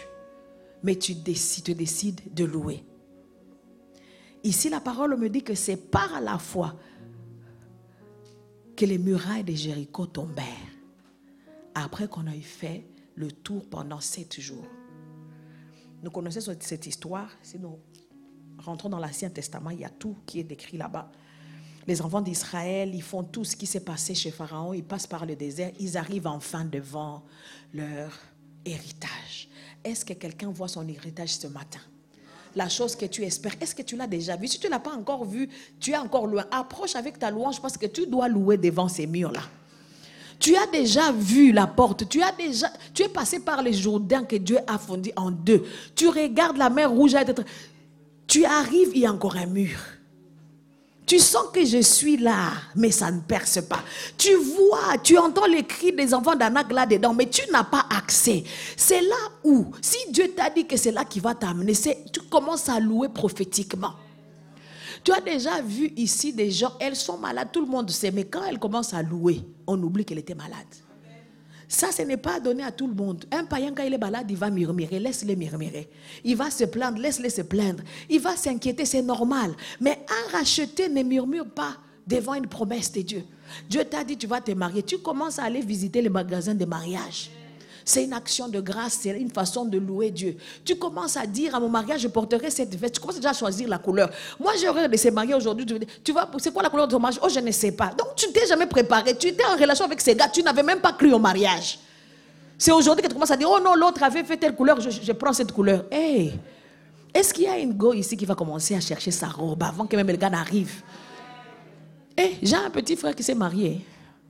Mais 0.82 0.96
tu 0.96 1.14
décides, 1.14 1.66
tu 1.66 1.76
décides 1.76 2.34
de 2.34 2.44
louer. 2.44 2.84
Ici, 4.44 4.68
la 4.68 4.80
parole 4.80 5.16
me 5.16 5.30
dit 5.30 5.44
que 5.44 5.54
c'est 5.54 5.78
par 5.78 6.22
la 6.22 6.40
foi 6.40 6.74
que 8.76 8.86
les 8.86 8.98
murailles 8.98 9.44
de 9.44 9.54
Jéricho 9.54 10.08
tombèrent. 10.08 10.74
Après 11.76 12.08
qu'on 12.08 12.26
ait 12.26 12.40
fait 12.40 12.84
le 13.14 13.32
tour 13.32 13.70
pendant 13.70 14.00
sept 14.00 14.42
jours. 14.42 14.66
Nous 16.04 16.12
connaissons 16.12 16.54
cette 16.60 16.86
histoire. 16.86 17.30
Si 17.42 17.58
nous 17.58 17.80
rentrons 18.60 18.90
dans 18.90 19.00
l'Ancien 19.00 19.30
Testament, 19.30 19.70
il 19.70 19.80
y 19.80 19.86
a 19.86 19.90
tout 19.90 20.18
qui 20.26 20.42
est 20.42 20.44
décrit 20.44 20.78
là-bas. 20.78 21.10
Les 21.88 22.02
enfants 22.02 22.22
d'Israël, 22.22 22.94
ils 22.94 23.02
font 23.02 23.24
tout 23.24 23.46
ce 23.46 23.56
qui 23.56 23.66
s'est 23.66 23.84
passé 23.84 24.14
chez 24.14 24.30
Pharaon. 24.30 24.74
Ils 24.74 24.84
passent 24.84 25.08
par 25.08 25.26
le 25.26 25.38
désert. 25.38 25.72
Ils 25.80 25.98
arrivent 25.98 26.28
enfin 26.28 26.66
devant 26.66 27.24
leur 27.74 28.12
héritage. 28.66 29.48
Est-ce 29.82 30.04
que 30.04 30.14
quelqu'un 30.14 30.50
voit 30.50 30.68
son 30.68 30.86
héritage 30.88 31.36
ce 31.36 31.48
matin? 31.48 31.80
La 32.56 32.68
chose 32.68 32.96
que 32.96 33.06
tu 33.06 33.24
espères, 33.24 33.56
est-ce 33.62 33.74
que 33.74 33.82
tu 33.82 33.96
l'as 33.96 34.08
déjà 34.08 34.36
vu 34.36 34.48
Si 34.48 34.60
tu 34.60 34.68
ne 34.68 34.72
l'as 34.72 34.80
pas 34.80 34.94
encore 34.96 35.26
vu, 35.26 35.50
tu 35.80 35.92
es 35.92 35.98
encore 35.98 36.28
loin. 36.28 36.46
Approche 36.52 36.96
avec 36.96 37.18
ta 37.18 37.32
louange 37.32 37.62
parce 37.62 37.78
que 37.78 37.86
tu 37.86 38.08
dois 38.08 38.28
louer 38.28 38.58
devant 38.58 38.90
ces 38.90 39.08
murs-là. 39.08 39.44
Tu 40.40 40.56
as 40.56 40.68
déjà 40.68 41.12
vu 41.12 41.52
la 41.52 41.68
porte, 41.68 42.10
tu 42.10 42.22
as 42.22 42.32
déjà, 42.32 42.68
es 43.00 43.10
passé 43.10 43.40
par 43.40 43.62
les 43.62 43.74
Jourdains 43.74 44.24
que 44.24 44.36
Dieu 44.36 44.58
a 44.68 44.78
fondé 44.78 45.14
en 45.16 45.32
deux. 45.32 45.64
Tu 45.96 46.08
regardes 46.08 46.58
la 46.58 46.70
mer 46.70 46.92
rouge, 46.92 47.16
tu 48.28 48.46
arrives, 48.46 48.92
il 48.94 49.02
y 49.02 49.06
a 49.06 49.12
encore 49.12 49.36
un 49.36 49.46
mur. 49.46 49.78
Tu 51.06 51.20
sens 51.20 51.48
que 51.54 51.66
je 51.66 51.82
suis 51.82 52.18
là, 52.18 52.52
mais 52.76 52.90
ça 52.90 53.12
ne 53.12 53.20
perce 53.20 53.62
pas. 53.62 53.84
Tu 54.18 54.34
vois, 54.36 54.98
tu 55.04 55.18
entends 55.18 55.46
les 55.46 55.64
cris 55.64 55.92
des 55.92 56.14
enfants 56.14 56.36
d'Anak 56.36 56.72
là-dedans, 56.72 57.14
mais 57.14 57.30
tu 57.30 57.42
n'as 57.52 57.66
pas 57.66 57.86
accès. 57.90 58.44
C'est 58.78 59.02
là 59.02 59.30
où, 59.44 59.68
si 59.82 59.98
Dieu 60.12 60.32
t'a 60.36 60.50
dit 60.50 60.66
que 60.66 60.78
c'est 60.78 60.92
là 60.92 61.04
qui 61.04 61.20
va 61.20 61.36
t'amener, 61.36 61.74
tu 61.74 62.22
commences 62.30 62.70
à 62.70 62.80
louer 62.80 63.10
prophétiquement. 63.10 63.94
Tu 65.04 65.12
as 65.12 65.20
déjà 65.20 65.62
vu 65.62 65.92
ici 65.98 66.32
des 66.32 66.50
gens, 66.50 66.74
elles 66.80 66.96
sont 66.96 67.18
malades, 67.18 67.50
tout 67.52 67.62
le 67.62 67.68
monde 67.68 67.90
sait, 67.92 68.12
mais 68.12 68.24
quand 68.24 68.44
elles 68.46 68.60
commencent 68.60 68.94
à 68.94 69.04
louer, 69.04 69.42
on 69.68 69.82
oublie 69.82 70.06
qu'elle 70.06 70.20
était 70.20 70.36
malade. 70.36 70.68
Ça, 71.68 71.92
ce 71.92 72.04
n'est 72.04 72.18
pas 72.18 72.40
donné 72.40 72.64
à 72.64 72.72
tout 72.72 72.88
le 72.88 72.94
monde. 72.94 73.26
Un 73.32 73.46
païen, 73.46 73.74
quand 73.76 73.84
il 73.84 73.94
est 73.94 73.98
malade, 73.98 74.28
il 74.30 74.38
va 74.38 74.52
murmurer. 74.52 75.00
Laisse-le 75.00 75.34
murmurer. 75.36 75.90
Il 76.24 76.36
va 76.36 76.52
se 76.52 76.66
plaindre. 76.66 77.00
Laisse-le 77.00 77.30
se 77.30 77.42
plaindre. 77.42 77.82
Il 78.10 78.20
va 78.20 78.36
s'inquiéter. 78.36 78.86
C'est 78.86 79.02
normal. 79.02 79.56
Mais 79.82 80.06
un 80.08 80.38
racheté 80.38 80.88
ne 80.88 81.02
murmure 81.02 81.50
pas 81.50 81.76
devant 82.06 82.36
une 82.36 82.46
promesse 82.46 82.92
de 82.92 83.02
Dieu. 83.02 83.24
Dieu 83.68 83.84
t'a 83.86 84.04
dit, 84.04 84.18
tu 84.18 84.28
vas 84.28 84.40
te 84.40 84.52
marier. 84.52 84.84
Tu 84.84 85.00
commences 85.00 85.40
à 85.40 85.46
aller 85.46 85.62
visiter 85.62 86.00
les 86.04 86.10
magasins 86.10 86.54
de 86.54 86.66
mariage. 86.66 87.32
C'est 87.86 88.04
une 88.04 88.14
action 88.14 88.48
de 88.48 88.60
grâce, 88.60 89.00
c'est 89.02 89.18
une 89.20 89.30
façon 89.30 89.66
de 89.66 89.78
louer 89.78 90.12
Dieu. 90.12 90.38
Tu 90.64 90.76
commences 90.76 91.18
à 91.18 91.26
dire 91.26 91.56
à 91.56 91.60
mon 91.60 91.70
mariage, 91.70 92.02
je 92.02 92.08
porterai 92.08 92.50
cette 92.50 92.76
veste. 92.76 92.96
Tu 92.96 93.02
commences 93.02 93.18
déjà 93.18 93.32
à 93.32 93.34
choisir 93.34 93.68
la 93.68 93.78
couleur. 93.78 94.10
Moi, 94.40 94.54
j'aurais 94.62 94.88
de 94.88 94.98
ces 94.98 95.12
mariés 95.12 95.34
aujourd'hui. 95.34 95.66
Tu 96.04 96.12
vois, 96.12 96.30
c'est 96.38 96.54
quoi 96.54 96.64
la 96.64 96.70
couleur 96.70 96.88
de 96.88 96.94
ton 96.94 97.00
mariage? 97.00 97.20
Oh, 97.24 97.30
je 97.30 97.40
ne 97.40 97.52
sais 97.52 97.72
pas. 97.72 97.88
Donc, 97.98 98.16
tu 98.16 98.32
t'es 98.32 98.48
jamais 98.48 98.68
préparé. 98.68 99.18
Tu 99.18 99.28
étais 99.28 99.46
en 99.46 99.56
relation 99.56 99.86
avec 99.86 100.00
ces 100.02 100.16
gars. 100.16 100.30
Tu 100.30 100.42
n'avais 100.44 100.64
même 100.64 100.80
pas 100.80 100.94
cru 100.94 101.14
au 101.14 101.20
mariage. 101.20 101.80
C'est 102.58 102.72
aujourd'hui 102.72 103.04
que 103.04 103.10
tu 103.10 103.14
commences 103.14 103.32
à 103.32 103.38
dire, 103.38 103.50
oh 103.52 103.60
non, 103.62 103.76
l'autre 103.76 104.02
avait 104.04 104.24
fait 104.24 104.38
telle 104.38 104.56
couleur, 104.56 104.80
je, 104.80 105.12
prends 105.12 105.34
cette 105.34 105.52
couleur. 105.52 105.84
Hey, 105.92 106.34
est-ce 107.14 107.34
qu'il 107.34 107.44
y 107.44 107.48
a 107.48 107.58
une 107.58 107.74
go 107.74 107.94
ici 107.94 108.16
qui 108.16 108.26
va 108.26 108.36
commencer 108.36 108.76
à 108.76 108.80
chercher 108.80 109.12
sa 109.12 109.28
robe 109.28 109.62
avant 109.64 109.86
que 109.86 109.96
même 109.96 110.08
le 110.08 110.16
gars 110.16 110.30
n'arrive 110.30 110.82
hey, 112.16 112.38
j'ai 112.42 112.56
un 112.56 112.70
petit 112.70 112.96
frère 112.96 113.16
qui 113.16 113.24
s'est 113.24 113.36
marié. 113.36 113.82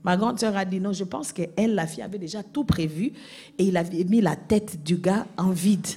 Ma 0.04 0.18
grande 0.18 0.39
sœur 0.39 0.56
a 0.58 0.66
dit 0.66 0.80
non, 0.80 0.91
je 0.91 1.06
pense 1.06 1.32
qu'elle, 1.32 1.76
la 1.76 1.88
fille, 1.88 2.04
avait 2.04 2.18
déjà 2.18 2.43
tout 2.43 2.66
prévu 2.66 3.14
et 3.58 3.64
il 3.64 3.78
avait 3.78 4.04
mis 4.04 4.20
la 4.20 4.36
tête 4.36 4.84
du 4.84 4.97
gars 4.97 5.26
en 5.38 5.51
vide. 5.51 5.88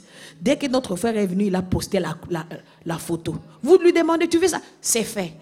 Dès 0.40 0.56
que 0.56 0.66
notre 0.66 0.94
frère 0.94 1.16
est 1.16 1.26
venu, 1.26 1.46
il 1.46 1.54
a 1.56 1.62
posté 1.62 1.98
la, 1.98 2.98
photo. 2.98 3.34
Vous 3.62 3.78
lui 3.78 3.92
demandez, 3.92 4.28
tu 4.28 4.38
veux 4.38 4.46
ça? 4.46 4.60
C'est 4.80 5.02
fait. 5.02 5.32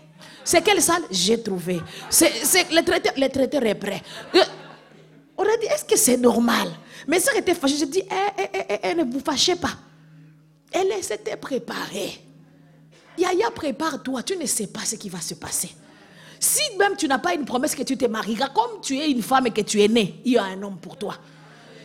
C'est 0.42 0.62
quelle 0.62 0.80
salle? 0.80 1.02
J'ai 1.10 1.42
trouvé. 1.42 1.80
C'est, 2.08 2.30
le, 2.70 2.82
traiteur, 3.28 3.64
est 3.64 3.74
prêt. 3.74 4.02
Euh, 4.34 4.40
on 5.36 5.42
a 5.42 5.56
dit, 5.58 5.66
est-ce 5.66 5.84
que 5.84 5.98
c'est 5.98 6.16
normal? 6.16 6.68
Mes 7.06 7.20
soeurs 7.20 7.36
étaient 7.36 7.54
fâchées. 7.54 7.76
Je 7.76 7.84
dis, 7.84 8.02
eh, 8.02 8.42
eh, 8.54 8.78
eh, 8.82 8.94
ne 8.94 9.04
vous 9.04 9.20
fâchez 9.20 9.56
pas. 9.56 9.76
Elle 10.72 11.02
s'était 11.02 11.36
préparée. 11.36 12.18
Yaya, 13.18 13.50
prépare-toi. 13.50 14.22
Tu 14.22 14.36
ne 14.36 14.46
sais 14.46 14.68
pas 14.68 14.84
ce 14.84 14.96
qui 14.96 15.10
va 15.10 15.20
se 15.20 15.34
passer. 15.34 15.70
Si 16.40 16.62
même 16.78 16.96
tu 16.96 17.08
n'as 17.08 17.18
pas 17.18 17.34
une 17.34 17.44
promesse 17.44 17.74
que 17.74 17.82
tu 17.82 17.96
te 17.96 18.06
marieras, 18.06 18.48
comme 18.48 18.80
tu 18.82 18.98
es 18.98 19.10
une 19.10 19.22
femme 19.22 19.46
et 19.46 19.50
que 19.50 19.60
tu 19.60 19.82
es 19.82 19.88
née, 19.88 20.20
il 20.24 20.32
y 20.32 20.38
a 20.38 20.44
un 20.44 20.62
homme 20.62 20.78
pour 20.78 20.96
toi. 20.96 21.14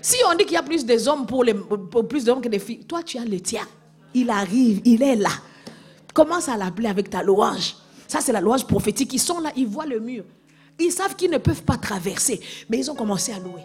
Si 0.02 0.18
on 0.30 0.36
dit 0.36 0.46
qu'il 0.46 0.54
y 0.54 0.58
a 0.58 0.64
plus 0.64 0.86
d'hommes 0.86 1.26
pour, 1.26 1.44
les, 1.44 1.54
plus 2.08 2.24
d'hommes 2.24 2.42
que 2.42 2.50
des 2.50 2.60
filles, 2.60 2.86
toi 2.86 3.04
tu 3.04 3.18
as 3.18 3.26
le 3.26 3.40
tien. 3.40 3.68
Il 4.14 4.30
arrive, 4.30 4.82
il 4.86 5.04
est 5.04 5.16
là. 5.16 5.32
Commence 6.14 6.50
à 6.50 6.58
l'appeler 6.58 6.88
avec 6.88 7.10
ta 7.10 7.22
louange. 7.22 7.76
Ça, 8.08 8.22
c'est 8.22 8.32
la 8.32 8.42
louange 8.42 8.66
prophétique. 8.66 9.14
Ils 9.14 9.20
sont 9.20 9.40
là, 9.40 9.52
ils 9.56 9.68
voient 9.68 9.86
le 9.86 10.00
mur. 10.00 10.24
Ils 10.80 10.92
savent 10.92 11.16
qu'ils 11.16 11.30
ne 11.30 11.38
peuvent 11.38 11.64
pas 11.64 11.78
traverser. 11.78 12.42
Mais 12.70 12.80
ils 12.80 12.90
ont 12.90 12.96
commencé 12.96 13.32
à 13.32 13.40
louer. 13.40 13.62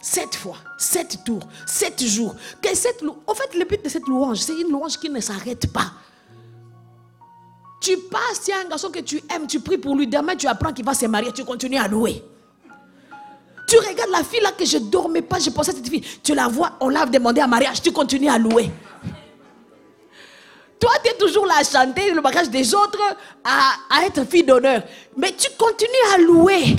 Sept 0.00 0.34
fois, 0.34 0.56
sept 0.78 1.18
tours, 1.24 1.46
sept 1.66 2.02
jours. 2.02 2.34
Que 2.60 2.74
cette, 2.74 3.04
en 3.26 3.34
fait, 3.34 3.56
le 3.56 3.64
but 3.64 3.84
de 3.84 3.88
cette 3.88 4.08
louange, 4.08 4.38
c'est 4.38 4.58
une 4.58 4.70
louange 4.70 4.98
qui 4.98 5.10
ne 5.10 5.20
s'arrête 5.20 5.72
pas. 5.72 5.92
Tu 7.82 7.96
passes, 7.96 8.46
il 8.46 8.50
y 8.50 8.52
a 8.52 8.60
un 8.60 8.68
garçon 8.68 8.90
que 8.90 9.00
tu 9.00 9.20
aimes, 9.34 9.48
tu 9.48 9.58
pries 9.58 9.76
pour 9.76 9.96
lui. 9.96 10.06
Demain, 10.06 10.36
tu 10.36 10.46
apprends 10.46 10.72
qu'il 10.72 10.84
va 10.84 10.94
se 10.94 11.04
marier, 11.06 11.32
tu 11.32 11.44
continues 11.44 11.78
à 11.78 11.88
louer. 11.88 12.22
Tu 13.66 13.76
regardes 13.76 14.10
la 14.10 14.22
fille 14.22 14.40
là 14.40 14.52
que 14.52 14.64
je 14.64 14.78
dormais 14.78 15.22
pas, 15.22 15.40
je 15.40 15.50
pensais 15.50 15.72
à 15.72 15.74
cette 15.74 15.88
fille. 15.88 16.04
Tu 16.22 16.32
la 16.32 16.46
vois, 16.46 16.74
on 16.80 16.88
l'a 16.88 17.06
demandé 17.06 17.40
à 17.40 17.48
mariage, 17.48 17.82
tu 17.82 17.90
continues 17.90 18.28
à 18.28 18.38
louer. 18.38 18.70
Toi, 20.78 20.92
tu 21.02 21.10
es 21.10 21.14
toujours 21.14 21.44
là 21.46 21.54
à 21.58 21.64
chanter 21.64 22.12
le 22.12 22.20
mariage 22.20 22.50
des 22.50 22.72
autres, 22.72 23.00
à 23.44 24.06
être 24.06 24.24
fille 24.28 24.44
d'honneur. 24.44 24.82
Mais 25.16 25.32
tu 25.32 25.48
continues 25.58 25.90
à 26.14 26.18
louer. 26.18 26.76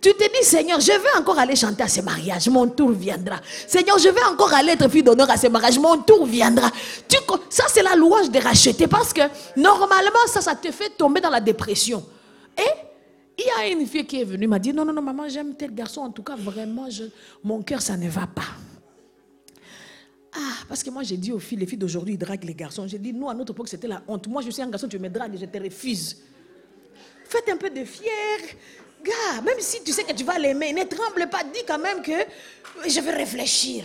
Tu 0.00 0.12
te 0.14 0.24
dis, 0.24 0.44
Seigneur, 0.44 0.80
je 0.80 0.92
vais 0.92 1.18
encore 1.18 1.38
aller 1.38 1.56
chanter 1.56 1.82
à 1.82 1.88
ce 1.88 2.00
mariage, 2.00 2.48
mon 2.48 2.68
tour 2.68 2.92
viendra. 2.92 3.40
Seigneur, 3.66 3.98
je 3.98 4.08
vais 4.08 4.22
encore 4.30 4.54
aller 4.54 4.72
être 4.72 4.88
fille 4.88 5.02
d'honneur 5.02 5.28
à 5.28 5.36
ce 5.36 5.48
mariage, 5.48 5.78
mon 5.78 5.98
tour 6.02 6.24
viendra. 6.24 6.70
Ça, 7.50 7.64
c'est 7.68 7.82
la 7.82 7.96
louange 7.96 8.30
de 8.30 8.38
racheter 8.38 8.86
parce 8.86 9.12
que 9.12 9.22
normalement, 9.56 10.26
ça, 10.28 10.40
ça 10.40 10.54
te 10.54 10.70
fait 10.70 10.90
tomber 10.90 11.20
dans 11.20 11.30
la 11.30 11.40
dépression. 11.40 12.04
Et 12.56 12.88
il 13.38 13.44
y 13.44 13.50
a 13.50 13.68
une 13.72 13.86
fille 13.86 14.06
qui 14.06 14.20
est 14.20 14.24
venue, 14.24 14.46
m'a 14.46 14.60
dit, 14.60 14.72
non, 14.72 14.84
non, 14.84 14.92
non, 14.92 15.02
maman, 15.02 15.28
j'aime 15.28 15.54
tel 15.54 15.74
garçon, 15.74 16.02
en 16.02 16.10
tout 16.10 16.22
cas, 16.22 16.36
vraiment, 16.36 16.86
mon 17.42 17.62
cœur, 17.62 17.82
ça 17.82 17.96
ne 17.96 18.08
va 18.08 18.26
pas. 18.26 18.42
Ah, 20.32 20.64
parce 20.68 20.84
que 20.84 20.90
moi, 20.90 21.02
j'ai 21.02 21.16
dit 21.16 21.32
aux 21.32 21.38
filles, 21.40 21.58
les 21.58 21.66
filles 21.66 21.78
d'aujourd'hui, 21.78 22.14
ils 22.14 22.18
draguent 22.18 22.44
les 22.44 22.54
garçons. 22.54 22.86
J'ai 22.86 22.98
dit, 22.98 23.12
nous, 23.12 23.28
à 23.28 23.34
notre 23.34 23.52
époque, 23.52 23.68
c'était 23.68 23.88
la 23.88 24.02
honte. 24.06 24.28
Moi, 24.28 24.42
je 24.42 24.50
suis 24.50 24.62
un 24.62 24.68
garçon, 24.68 24.86
tu 24.86 24.98
me 24.98 25.08
dragues, 25.08 25.36
je 25.38 25.46
te 25.46 25.58
refuse. 25.58 26.18
Faites 27.24 27.48
un 27.48 27.56
peu 27.56 27.70
de 27.70 27.84
fier. 27.84 28.10
Même 29.44 29.60
si 29.60 29.82
tu 29.82 29.92
sais 29.92 30.04
que 30.04 30.12
tu 30.12 30.24
vas 30.24 30.38
l'aimer, 30.38 30.72
ne 30.72 30.84
tremble 30.84 31.28
pas, 31.30 31.42
dis 31.52 31.64
quand 31.66 31.78
même 31.78 32.02
que 32.02 32.12
je 32.86 33.00
vais 33.00 33.12
réfléchir. 33.12 33.84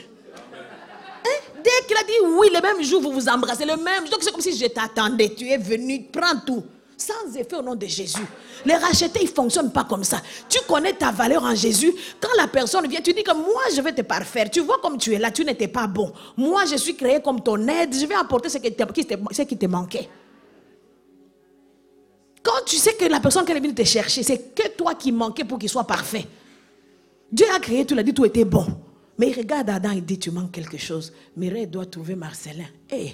Hein? 1.25 1.61
Dès 1.63 1.87
qu'il 1.87 1.97
a 1.97 2.03
dit 2.03 2.37
oui, 2.37 2.49
le 2.53 2.61
même 2.61 2.83
jour, 2.83 3.01
vous 3.01 3.11
vous 3.11 3.29
embrassez, 3.29 3.65
le 3.65 3.77
même 3.77 4.07
jour, 4.07 4.17
c'est 4.21 4.31
comme 4.31 4.41
si 4.41 4.55
je 4.57 4.65
t'attendais, 4.65 5.29
tu 5.29 5.47
es 5.49 5.57
venu, 5.57 6.07
prends 6.11 6.39
tout. 6.45 6.63
Sans 6.95 7.35
effet 7.35 7.55
au 7.55 7.61
nom 7.61 7.75
de 7.75 7.85
Jésus. 7.85 8.25
Les 8.65 8.75
rachetés, 8.75 9.19
ils 9.21 9.29
ne 9.29 9.33
fonctionnent 9.33 9.71
pas 9.71 9.83
comme 9.83 10.03
ça. 10.03 10.21
Tu 10.47 10.59
connais 10.67 10.93
ta 10.93 11.11
valeur 11.11 11.43
en 11.43 11.55
Jésus. 11.55 11.93
Quand 12.19 12.29
la 12.37 12.47
personne 12.47 12.87
vient, 12.87 13.01
tu 13.01 13.11
dis 13.13 13.23
que 13.23 13.33
moi, 13.33 13.63
je 13.75 13.81
vais 13.81 13.91
te 13.91 14.03
parfaire. 14.03 14.49
Tu 14.49 14.61
vois 14.61 14.77
comme 14.81 14.97
tu 14.97 15.13
es 15.13 15.19
là, 15.19 15.31
tu 15.31 15.43
n'étais 15.43 15.67
pas 15.67 15.87
bon. 15.87 16.13
Moi, 16.37 16.63
je 16.65 16.77
suis 16.77 16.95
créé 16.95 17.19
comme 17.21 17.41
ton 17.41 17.67
aide. 17.67 17.93
Je 17.93 18.05
vais 18.05 18.15
apporter 18.15 18.47
ce 18.47 18.57
qui 18.57 18.71
te 19.57 19.65
manquait. 19.65 20.07
Quand 22.43 22.65
tu 22.65 22.75
sais 22.75 22.93
que 22.93 23.05
la 23.05 23.21
personne 23.21 23.45
qui 23.45 23.53
est 23.53 23.59
venue 23.59 23.73
te 23.73 23.85
chercher, 23.85 24.21
c'est 24.21 24.53
que 24.53 24.67
toi 24.75 24.95
qui 24.95 25.13
manquais 25.13 25.45
pour 25.45 25.57
qu'il 25.57 25.69
soit 25.69 25.87
parfait. 25.87 26.27
Dieu 27.31 27.47
a 27.55 27.59
créé, 27.59 27.85
tu 27.85 27.95
l'as 27.95 28.03
dit, 28.03 28.13
tout 28.13 28.25
était 28.25 28.43
bon. 28.43 28.65
Mais 29.17 29.29
il 29.29 29.37
regarde 29.37 29.69
Adam 29.69 29.91
et 29.91 30.01
dit, 30.01 30.19
tu 30.19 30.29
manques 30.29 30.51
quelque 30.51 30.77
chose. 30.77 31.13
Mireille 31.37 31.67
doit 31.67 31.85
trouver 31.85 32.15
Marcelin. 32.15 32.67
Eh. 32.91 33.13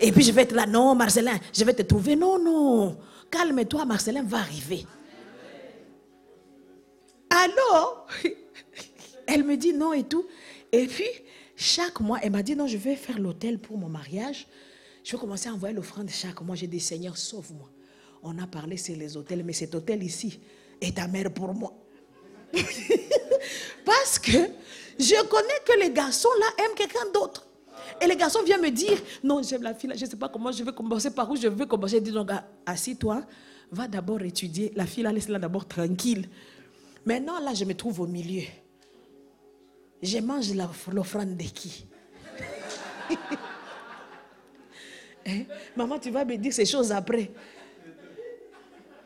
Et 0.00 0.10
puis 0.10 0.24
je 0.24 0.32
vais 0.32 0.42
être 0.42 0.54
là, 0.54 0.66
non, 0.66 0.94
Marcelin, 0.94 1.38
je 1.52 1.64
vais 1.64 1.74
te 1.74 1.82
trouver. 1.82 2.16
Non, 2.16 2.42
non. 2.42 2.96
Calme-toi, 3.30 3.84
Marcelin 3.84 4.22
va 4.22 4.38
arriver. 4.38 4.86
Alors, 7.28 8.06
elle 9.26 9.44
me 9.44 9.56
dit 9.56 9.74
non 9.74 9.92
et 9.92 10.04
tout. 10.04 10.24
Et 10.72 10.86
puis, 10.86 11.08
chaque 11.56 12.00
mois, 12.00 12.18
elle 12.22 12.32
m'a 12.32 12.42
dit 12.42 12.56
non, 12.56 12.66
je 12.66 12.78
vais 12.78 12.96
faire 12.96 13.18
l'hôtel 13.18 13.58
pour 13.58 13.76
mon 13.76 13.88
mariage. 13.88 14.46
Je 15.02 15.12
vais 15.12 15.18
commencer 15.18 15.50
à 15.50 15.52
envoyer 15.52 15.74
l'offrande 15.74 16.08
chaque 16.08 16.40
mois. 16.40 16.56
J'ai 16.56 16.66
dit, 16.66 16.80
Seigneur, 16.80 17.18
sauve-moi 17.18 17.68
on 18.24 18.38
a 18.38 18.46
parlé 18.46 18.76
sur 18.76 18.96
les 18.96 19.16
hôtels, 19.16 19.44
mais 19.44 19.52
cet 19.52 19.74
hôtel 19.74 20.02
ici 20.02 20.40
est 20.80 20.96
ta 20.96 21.06
mère 21.06 21.32
pour 21.32 21.54
moi. 21.54 21.72
Parce 23.84 24.18
que 24.18 24.32
je 24.98 25.28
connais 25.28 25.60
que 25.64 25.78
les 25.78 25.90
garçons 25.90 26.30
là 26.40 26.64
aiment 26.64 26.74
quelqu'un 26.74 27.10
d'autre. 27.12 27.46
Et 28.00 28.06
les 28.06 28.16
garçons 28.16 28.42
viennent 28.42 28.62
me 28.62 28.70
dire, 28.70 28.98
non, 29.22 29.42
j'aime 29.42 29.62
la 29.62 29.74
fille 29.74 29.90
là, 29.90 29.96
je 29.96 30.06
ne 30.06 30.10
sais 30.10 30.16
pas 30.16 30.28
comment 30.28 30.50
je 30.50 30.64
vais 30.64 30.72
commencer, 30.72 31.10
par 31.10 31.30
où 31.30 31.36
je 31.36 31.48
vais 31.48 31.66
commencer. 31.66 31.96
Je 31.96 32.02
dis, 32.02 32.12
donc, 32.12 32.30
assis-toi, 32.64 33.22
va 33.70 33.86
d'abord 33.86 34.22
étudier. 34.22 34.72
La 34.74 34.86
fille 34.86 35.02
là, 35.02 35.12
laisse-la 35.12 35.38
d'abord 35.38 35.66
tranquille. 35.66 36.28
Maintenant, 37.04 37.38
là, 37.40 37.52
je 37.52 37.64
me 37.64 37.74
trouve 37.74 38.00
au 38.00 38.06
milieu. 38.06 38.42
je 40.02 40.18
mange 40.18 40.52
l'offrande 40.92 41.36
de 41.36 41.44
qui? 41.44 41.86
Hein? 45.26 45.44
Maman, 45.74 45.98
tu 45.98 46.10
vas 46.10 46.22
me 46.22 46.36
dire 46.36 46.52
ces 46.52 46.66
choses 46.66 46.92
après. 46.92 47.30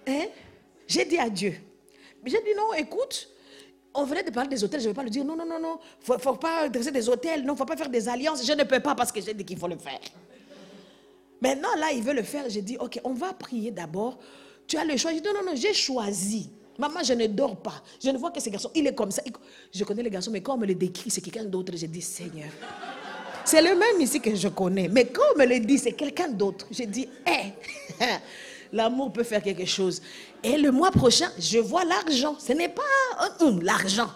Hein? 0.08 0.26
J'ai 0.86 1.04
dit 1.04 1.18
à 1.18 1.28
Dieu. 1.28 1.54
J'ai 2.24 2.38
dit 2.38 2.54
non, 2.56 2.72
écoute, 2.74 3.28
on 3.94 4.04
venait 4.04 4.22
de 4.22 4.30
parler 4.30 4.50
des 4.50 4.62
hôtels, 4.64 4.80
je 4.80 4.86
ne 4.86 4.90
vais 4.90 4.94
pas 4.94 5.02
le 5.02 5.10
dire. 5.10 5.24
Non, 5.24 5.36
non, 5.36 5.46
non, 5.46 5.60
non, 5.60 5.78
il 6.06 6.12
ne 6.12 6.18
faut, 6.18 6.34
pas 6.34 6.68
dresser 6.68 6.90
des 6.90 7.08
hôtels, 7.08 7.40
non, 7.40 7.48
il 7.48 7.52
ne 7.52 7.56
faut 7.56 7.64
pas 7.64 7.76
faire 7.76 7.88
des 7.88 8.08
alliances. 8.08 8.44
Je 8.44 8.52
ne 8.52 8.64
peux 8.64 8.80
pas 8.80 8.94
parce 8.94 9.12
que 9.12 9.20
j'ai 9.20 9.34
dit 9.34 9.44
qu'il 9.44 9.58
faut 9.58 9.68
le 9.68 9.76
faire. 9.78 10.00
Maintenant, 11.40 11.74
là, 11.78 11.92
il 11.92 12.02
veut 12.02 12.14
le 12.14 12.22
faire. 12.22 12.44
J'ai 12.48 12.62
dit, 12.62 12.76
ok, 12.78 13.00
on 13.04 13.12
va 13.12 13.32
prier 13.32 13.70
d'abord. 13.70 14.18
Tu 14.66 14.76
as 14.76 14.84
le 14.84 14.96
choix. 14.96 15.12
Je 15.12 15.18
dis, 15.18 15.22
non, 15.22 15.34
non, 15.34 15.50
non, 15.50 15.56
j'ai 15.56 15.74
choisi. 15.74 16.50
Maman, 16.78 17.02
je 17.02 17.12
ne 17.12 17.26
dors 17.26 17.56
pas. 17.56 17.82
Je 18.02 18.10
ne 18.10 18.18
vois 18.18 18.30
que 18.30 18.40
ce 18.40 18.50
garçon, 18.50 18.70
il 18.74 18.86
est 18.86 18.94
comme 18.94 19.10
ça. 19.10 19.22
Je 19.72 19.84
connais 19.84 20.02
les 20.02 20.10
garçons, 20.10 20.30
mais 20.30 20.40
quand 20.40 20.54
on 20.54 20.58
me 20.58 20.66
le 20.66 20.74
décrit, 20.74 21.10
c'est 21.10 21.20
quelqu'un 21.20 21.44
d'autre. 21.44 21.72
J'ai 21.76 21.88
dit, 21.88 22.02
Seigneur. 22.02 22.50
C'est 23.44 23.62
le 23.62 23.74
même 23.74 24.00
ici 24.00 24.20
que 24.20 24.34
je 24.34 24.48
connais. 24.48 24.88
Mais 24.88 25.06
quand 25.06 25.22
on 25.34 25.38
me 25.38 25.46
le 25.46 25.58
dit, 25.60 25.78
c'est 25.78 25.92
quelqu'un 25.92 26.28
d'autre. 26.28 26.66
J'ai 26.70 26.86
dit, 26.86 27.08
hé, 27.26 27.54
l'amour 28.72 29.12
peut 29.12 29.24
faire 29.24 29.42
quelque 29.42 29.64
chose. 29.64 30.00
Et 30.42 30.56
le 30.56 30.70
mois 30.70 30.90
prochain, 30.90 31.30
je 31.38 31.58
vois 31.58 31.84
l'argent. 31.84 32.36
Ce 32.38 32.52
n'est 32.52 32.68
pas 32.68 32.82
l'argent. 33.62 34.10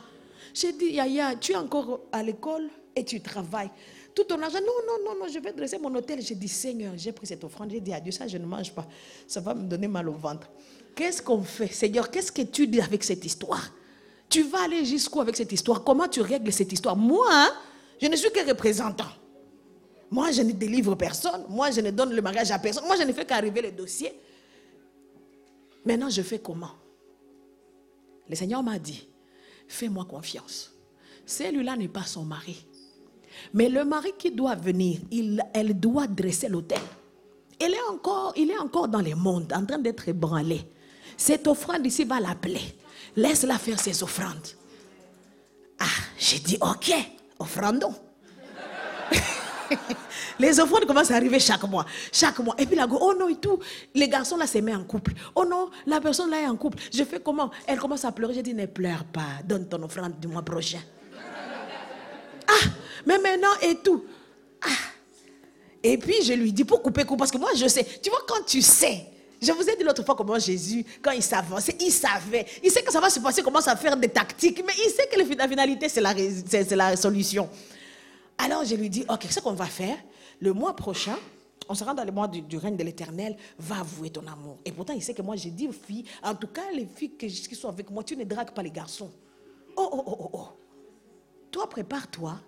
J'ai 0.54 0.72
dit, 0.72 0.92
Yaya, 0.92 1.34
tu 1.36 1.52
es 1.52 1.56
encore 1.56 2.00
à 2.12 2.22
l'école 2.22 2.68
et 2.94 3.04
tu 3.04 3.20
travailles. 3.20 3.70
Tout 4.14 4.24
ton 4.24 4.40
argent, 4.42 4.58
non, 4.60 4.66
non, 4.86 5.10
non, 5.14 5.20
non, 5.20 5.32
je 5.32 5.38
vais 5.38 5.52
dresser 5.52 5.78
mon 5.78 5.94
hôtel. 5.94 6.20
J'ai 6.20 6.34
dit, 6.34 6.48
Seigneur, 6.48 6.92
j'ai 6.96 7.12
pris 7.12 7.26
cette 7.26 7.42
offrande. 7.44 7.70
J'ai 7.70 7.80
dit 7.80 7.94
à 7.94 8.00
Dieu, 8.00 8.12
ça, 8.12 8.28
je 8.28 8.36
ne 8.36 8.44
mange 8.44 8.72
pas. 8.72 8.86
Ça 9.26 9.40
va 9.40 9.54
me 9.54 9.62
donner 9.62 9.88
mal 9.88 10.08
au 10.08 10.12
ventre. 10.12 10.50
Qu'est-ce 10.94 11.22
qu'on 11.22 11.42
fait? 11.42 11.68
Seigneur, 11.68 12.10
qu'est-ce 12.10 12.30
que 12.30 12.42
tu 12.42 12.66
dis 12.66 12.80
avec 12.80 13.02
cette 13.02 13.24
histoire? 13.24 13.70
Tu 14.28 14.42
vas 14.42 14.64
aller 14.64 14.84
jusqu'où 14.84 15.20
avec 15.20 15.36
cette 15.36 15.52
histoire? 15.52 15.82
Comment 15.82 16.08
tu 16.08 16.20
règles 16.20 16.52
cette 16.52 16.72
histoire? 16.72 16.96
Moi, 16.96 17.26
hein, 17.30 17.50
je 18.00 18.06
ne 18.06 18.16
suis 18.16 18.30
que 18.30 18.46
représentant. 18.46 19.08
Moi, 20.10 20.30
je 20.30 20.42
ne 20.42 20.52
délivre 20.52 20.94
personne. 20.94 21.46
Moi, 21.48 21.70
je 21.70 21.80
ne 21.80 21.90
donne 21.90 22.12
le 22.12 22.20
mariage 22.20 22.50
à 22.50 22.58
personne. 22.58 22.84
Moi, 22.84 22.96
je 22.96 23.04
ne 23.04 23.12
fais 23.14 23.24
qu'arriver 23.24 23.62
le 23.62 23.72
dossier. 23.72 24.12
Maintenant, 25.84 26.10
je 26.10 26.22
fais 26.22 26.38
comment? 26.38 26.72
Le 28.28 28.36
Seigneur 28.36 28.62
m'a 28.62 28.78
dit, 28.78 29.08
fais-moi 29.66 30.04
confiance. 30.04 30.72
Celui-là 31.26 31.76
n'est 31.76 31.88
pas 31.88 32.04
son 32.04 32.24
mari. 32.24 32.66
Mais 33.54 33.68
le 33.68 33.84
mari 33.84 34.12
qui 34.18 34.30
doit 34.30 34.54
venir, 34.54 35.00
il, 35.10 35.42
elle 35.54 35.78
doit 35.78 36.06
dresser 36.06 36.48
l'autel. 36.48 36.80
Il 37.60 37.72
est, 37.72 37.90
encore, 37.90 38.32
il 38.36 38.50
est 38.50 38.58
encore 38.58 38.88
dans 38.88 39.00
les 39.00 39.14
mondes, 39.14 39.52
en 39.52 39.64
train 39.64 39.78
d'être 39.78 40.08
ébranlé. 40.08 40.60
Cette 41.16 41.46
offrande 41.46 41.86
ici 41.86 42.04
va 42.04 42.20
l'appeler. 42.20 42.60
Laisse-la 43.16 43.58
faire 43.58 43.78
ses 43.78 44.02
offrandes. 44.02 44.48
Ah, 45.78 45.84
j'ai 46.18 46.38
dit, 46.38 46.58
ok, 46.60 46.92
offrandons. 47.38 47.94
les 50.38 50.60
offrandes 50.60 50.86
commencent 50.86 51.10
à 51.10 51.16
arriver 51.16 51.38
chaque 51.38 51.62
mois. 51.64 51.84
Chaque 52.12 52.38
mois. 52.40 52.54
Et 52.58 52.66
puis 52.66 52.76
là, 52.76 52.86
oh 52.90 53.14
non, 53.18 53.28
et 53.28 53.36
tout. 53.36 53.58
Les 53.94 54.08
garçons 54.08 54.36
là 54.36 54.46
se 54.46 54.58
mettent 54.58 54.76
en 54.76 54.84
couple. 54.84 55.12
Oh 55.34 55.44
non, 55.44 55.70
la 55.86 56.00
personne 56.00 56.30
là 56.30 56.40
est 56.40 56.46
en 56.46 56.56
couple. 56.56 56.78
Je 56.92 57.04
fais 57.04 57.20
comment? 57.20 57.50
Elle 57.66 57.78
commence 57.78 58.04
à 58.04 58.12
pleurer. 58.12 58.34
J'ai 58.34 58.42
dit, 58.42 58.54
ne 58.54 58.66
pleure 58.66 59.04
pas. 59.04 59.42
Donne 59.44 59.68
ton 59.68 59.82
offrande 59.82 60.18
du 60.20 60.28
mois 60.28 60.42
prochain. 60.42 60.80
Ah, 62.48 62.68
mais 63.06 63.18
maintenant 63.18 63.52
et 63.62 63.76
tout. 63.76 64.04
Ah. 64.62 64.68
Et 65.82 65.98
puis 65.98 66.22
je 66.22 66.32
lui 66.34 66.52
dis, 66.52 66.64
pour 66.64 66.82
couper 66.82 67.04
coup, 67.04 67.16
parce 67.16 67.30
que 67.30 67.38
moi 67.38 67.50
je 67.56 67.66
sais. 67.66 67.84
Tu 68.02 68.10
vois, 68.10 68.20
quand 68.26 68.44
tu 68.46 68.62
sais, 68.62 69.06
je 69.40 69.50
vous 69.50 69.68
ai 69.68 69.76
dit 69.76 69.82
l'autre 69.82 70.04
fois 70.04 70.14
comment 70.14 70.38
Jésus, 70.38 70.84
quand 71.02 71.10
il 71.10 71.22
s'avançait, 71.22 71.76
il 71.80 71.90
savait. 71.90 72.46
Il 72.62 72.70
sait 72.70 72.82
que 72.82 72.92
ça 72.92 73.00
va 73.00 73.10
se 73.10 73.18
passer, 73.18 73.42
commence 73.42 73.66
à 73.66 73.74
faire 73.74 73.96
des 73.96 74.08
tactiques, 74.08 74.62
mais 74.64 74.72
il 74.78 74.90
sait 74.90 75.08
que 75.08 75.36
la 75.36 75.48
finalité, 75.48 75.88
c'est 75.88 76.00
la, 76.00 76.14
la 76.76 76.96
solution. 76.96 77.48
Alors 78.38 78.64
je 78.64 78.74
lui 78.74 78.90
dis, 78.90 79.04
ok, 79.08 79.26
ce 79.30 79.40
qu'on 79.40 79.52
va 79.52 79.66
faire, 79.66 79.96
le 80.40 80.52
mois 80.52 80.74
prochain, 80.74 81.16
on 81.68 81.74
sera 81.74 81.94
dans 81.94 82.04
le 82.04 82.12
mois 82.12 82.28
du, 82.28 82.56
règne 82.56 82.76
de 82.76 82.84
l'éternel, 82.84 83.36
va 83.58 83.80
avouer 83.80 84.10
ton 84.10 84.26
amour. 84.26 84.58
Et 84.64 84.72
pourtant, 84.72 84.92
il 84.92 85.02
sait 85.02 85.14
que 85.14 85.22
moi, 85.22 85.36
j'ai 85.36 85.50
dit 85.50 85.68
aux 85.68 85.72
filles, 85.72 86.04
en 86.22 86.34
tout 86.34 86.48
cas, 86.48 86.70
les 86.74 86.86
filles 86.86 87.16
qui 87.16 87.54
sont 87.54 87.68
avec 87.68 87.90
moi, 87.90 88.02
tu 88.02 88.16
ne 88.16 88.24
dragues 88.24 88.52
pas 88.52 88.62
les 88.62 88.70
garçons. 88.70 89.10
Oh, 89.76 89.88
oh, 89.92 90.02
oh, 90.06 90.16
oh, 90.18 90.30
oh. 90.32 90.48
Toi, 91.50 91.68
prépare-toi. 91.68 92.38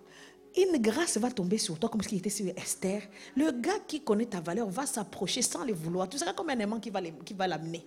Une 0.57 0.81
grâce 0.81 1.17
va 1.17 1.31
tomber 1.31 1.57
sur 1.57 1.77
toi, 1.79 1.89
comme 1.89 2.01
ce 2.01 2.07
qui 2.07 2.17
était 2.17 2.29
sur 2.29 2.47
Esther. 2.55 3.01
Le 3.35 3.51
gars 3.51 3.79
qui 3.87 4.01
connaît 4.01 4.25
ta 4.25 4.39
valeur 4.39 4.69
va 4.69 4.85
s'approcher 4.85 5.41
sans 5.41 5.65
le 5.65 5.73
vouloir. 5.73 6.07
Tu 6.07 6.17
seras 6.17 6.33
comme 6.33 6.49
un 6.49 6.59
aimant 6.59 6.79
qui 6.79 6.89
va 6.89 7.47
l'amener. 7.47 7.85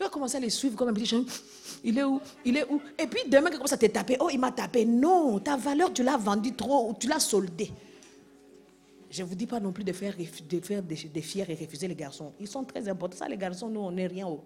Tu 0.00 0.04
vas 0.04 0.08
commencer 0.08 0.38
à 0.38 0.40
les 0.40 0.48
suivre 0.48 0.76
comme 0.76 0.88
un 0.88 0.94
petit 0.94 1.04
chien. 1.04 1.22
Il 1.84 1.98
est 1.98 2.02
où? 2.02 2.18
Il 2.42 2.56
est 2.56 2.64
où? 2.70 2.80
Et 2.98 3.06
puis 3.06 3.20
demain, 3.26 3.50
commence 3.50 3.74
à 3.74 3.76
te 3.76 3.84
taper. 3.84 4.16
Oh, 4.18 4.30
il 4.32 4.40
m'a 4.40 4.50
tapé. 4.50 4.86
Non, 4.86 5.38
ta 5.40 5.58
valeur, 5.58 5.92
tu 5.92 6.02
l'as 6.02 6.16
vendue 6.16 6.54
trop 6.54 6.88
ou 6.88 6.94
tu 6.98 7.06
l'as 7.06 7.20
soldée. 7.20 7.70
Je 9.10 9.22
ne 9.22 9.28
vous 9.28 9.34
dis 9.34 9.44
pas 9.44 9.60
non 9.60 9.72
plus 9.72 9.84
de 9.84 9.92
faire, 9.92 10.14
de 10.16 10.60
faire 10.60 10.82
des, 10.82 10.94
des, 10.94 11.20
fiers 11.20 11.44
et 11.46 11.54
refuser 11.54 11.86
les 11.86 11.94
garçons. 11.94 12.32
Ils 12.40 12.48
sont 12.48 12.64
très 12.64 12.88
importants. 12.88 13.18
Ça, 13.18 13.28
les 13.28 13.36
garçons, 13.36 13.68
nous, 13.68 13.80
on 13.80 13.92
n'est 13.92 14.06
rien 14.06 14.26
haut. 14.26 14.42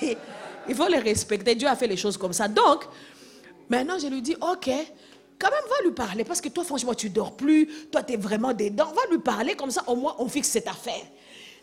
Il 0.68 0.76
faut 0.76 0.86
les 0.86 0.98
respecter. 0.98 1.56
Dieu 1.56 1.66
a 1.66 1.74
fait 1.74 1.88
les 1.88 1.96
choses 1.96 2.16
comme 2.16 2.32
ça. 2.32 2.46
Donc, 2.46 2.84
maintenant, 3.68 3.98
je 3.98 4.06
lui 4.06 4.22
dis, 4.22 4.36
OK, 4.36 4.70
quand 5.40 5.50
même, 5.50 5.68
va 5.68 5.84
lui 5.84 5.92
parler. 5.92 6.22
Parce 6.22 6.40
que 6.40 6.50
toi, 6.50 6.62
franchement, 6.62 6.94
tu 6.94 7.10
dors 7.10 7.36
plus. 7.36 7.88
Toi, 7.90 8.04
tu 8.04 8.12
es 8.12 8.16
vraiment 8.16 8.54
dedans. 8.54 8.92
Va 8.92 9.10
lui 9.10 9.18
parler. 9.18 9.56
Comme 9.56 9.72
ça, 9.72 9.82
au 9.88 9.96
moins, 9.96 10.14
on 10.20 10.28
fixe 10.28 10.50
cette 10.50 10.68
affaire. 10.68 11.04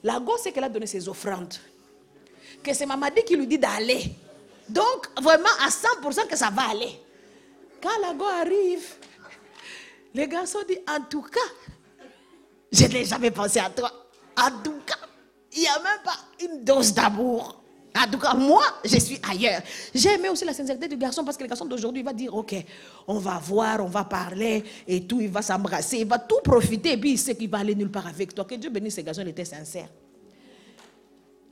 La 0.03 0.19
gosse, 0.19 0.41
c'est 0.43 0.51
qu'elle 0.51 0.63
a 0.63 0.69
donné 0.69 0.87
ses 0.87 1.07
offrandes. 1.07 1.53
Que 2.63 2.73
c'est 2.73 2.85
Mamadi 2.85 3.23
qui 3.23 3.35
lui 3.35 3.47
dit 3.47 3.57
d'aller. 3.57 4.11
Donc, 4.67 5.07
vraiment, 5.21 5.49
à 5.61 5.69
100% 5.69 6.27
que 6.27 6.35
ça 6.35 6.49
va 6.49 6.69
aller. 6.69 6.99
Quand 7.81 7.99
la 8.01 8.13
gosse 8.13 8.33
arrive, 8.41 8.93
les 10.13 10.27
garçons 10.27 10.59
disent, 10.67 10.81
en 10.87 11.01
tout 11.03 11.21
cas, 11.21 11.39
je 12.71 12.85
n'ai 12.85 13.05
jamais 13.05 13.31
pensé 13.31 13.59
à 13.59 13.69
toi. 13.69 13.91
En 14.37 14.51
tout 14.63 14.79
cas, 14.85 14.95
il 15.53 15.61
n'y 15.61 15.67
a 15.67 15.79
même 15.79 16.01
pas 16.03 16.17
une 16.41 16.63
dose 16.63 16.93
d'amour. 16.93 17.61
En 17.97 18.11
tout 18.11 18.17
cas, 18.19 18.33
moi, 18.33 18.63
je 18.83 18.99
suis 18.99 19.19
ailleurs. 19.29 19.61
J'ai 19.93 20.09
aimé 20.09 20.27
aussi 20.27 20.43
la 20.43 20.53
sincérité 20.53 20.87
du 20.87 20.97
garçon 20.97 21.23
parce 21.23 21.37
que 21.37 21.43
le 21.43 21.49
garçon 21.49 21.65
d'aujourd'hui 21.65 22.03
va 22.03 22.11
dire, 22.11 22.35
OK, 22.35 22.53
on 23.07 23.19
va 23.19 23.39
voir, 23.39 23.79
on 23.79 23.87
va 23.87 24.03
parler 24.03 24.63
et 24.85 25.05
tout, 25.05 25.21
il 25.21 25.29
va 25.29 25.41
s'embrasser, 25.41 25.99
il 25.99 26.07
va 26.07 26.19
tout 26.19 26.41
profiter 26.43 26.93
et 26.93 26.97
puis 26.97 27.11
il 27.11 27.17
sait 27.17 27.35
qu'il 27.35 27.49
va 27.49 27.59
aller 27.59 27.73
nulle 27.73 27.91
part 27.91 28.07
avec 28.07 28.35
toi. 28.35 28.43
Que 28.43 28.55
Dieu 28.55 28.69
bénisse 28.69 28.95
ce 28.95 29.01
garçon, 29.01 29.21
il 29.21 29.29
était 29.29 29.45
sincère. 29.45 29.87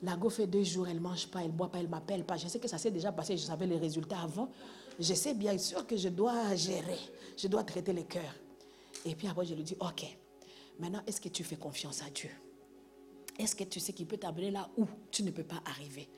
La 0.01 0.17
go 0.17 0.29
fait 0.29 0.47
deux 0.47 0.63
jours, 0.65 0.85
elle 0.89 0.97
ne 0.97 1.01
mange 1.01 1.27
pas, 1.27 1.39
elle 1.39 1.47
ne 1.47 1.51
boit 1.53 1.71
pas, 1.71 1.77
elle 1.77 1.85
ne 1.85 1.91
m'appelle 1.91 2.25
pas. 2.25 2.35
Je 2.35 2.49
sais 2.49 2.59
que 2.59 2.67
ça 2.67 2.77
s'est 2.77 2.91
déjà 2.91 3.13
passé, 3.13 3.37
je 3.37 3.43
savais 3.43 3.65
les 3.65 3.77
résultats 3.77 4.19
avant. 4.21 4.49
Je 4.99 5.13
sais 5.13 5.33
bien 5.33 5.57
sûr 5.57 5.87
que 5.87 5.95
je 5.95 6.09
dois 6.09 6.53
gérer, 6.55 6.99
je 7.37 7.47
dois 7.47 7.63
traiter 7.63 7.93
le 7.93 8.03
cœur. 8.03 8.35
Et 9.05 9.15
puis 9.15 9.29
après, 9.29 9.45
je 9.45 9.53
lui 9.53 9.63
dis, 9.63 9.77
OK, 9.79 10.03
maintenant, 10.77 11.01
est-ce 11.07 11.21
que 11.21 11.29
tu 11.29 11.45
fais 11.45 11.55
confiance 11.55 12.01
à 12.01 12.09
Dieu? 12.09 12.29
Est-ce 13.39 13.55
que 13.55 13.63
tu 13.63 13.79
sais 13.79 13.93
qu'il 13.93 14.05
peut 14.05 14.17
t'amener 14.17 14.51
là 14.51 14.69
où 14.77 14.85
tu 15.09 15.23
ne 15.23 15.31
peux 15.31 15.43
pas 15.43 15.61
arriver? 15.65 16.09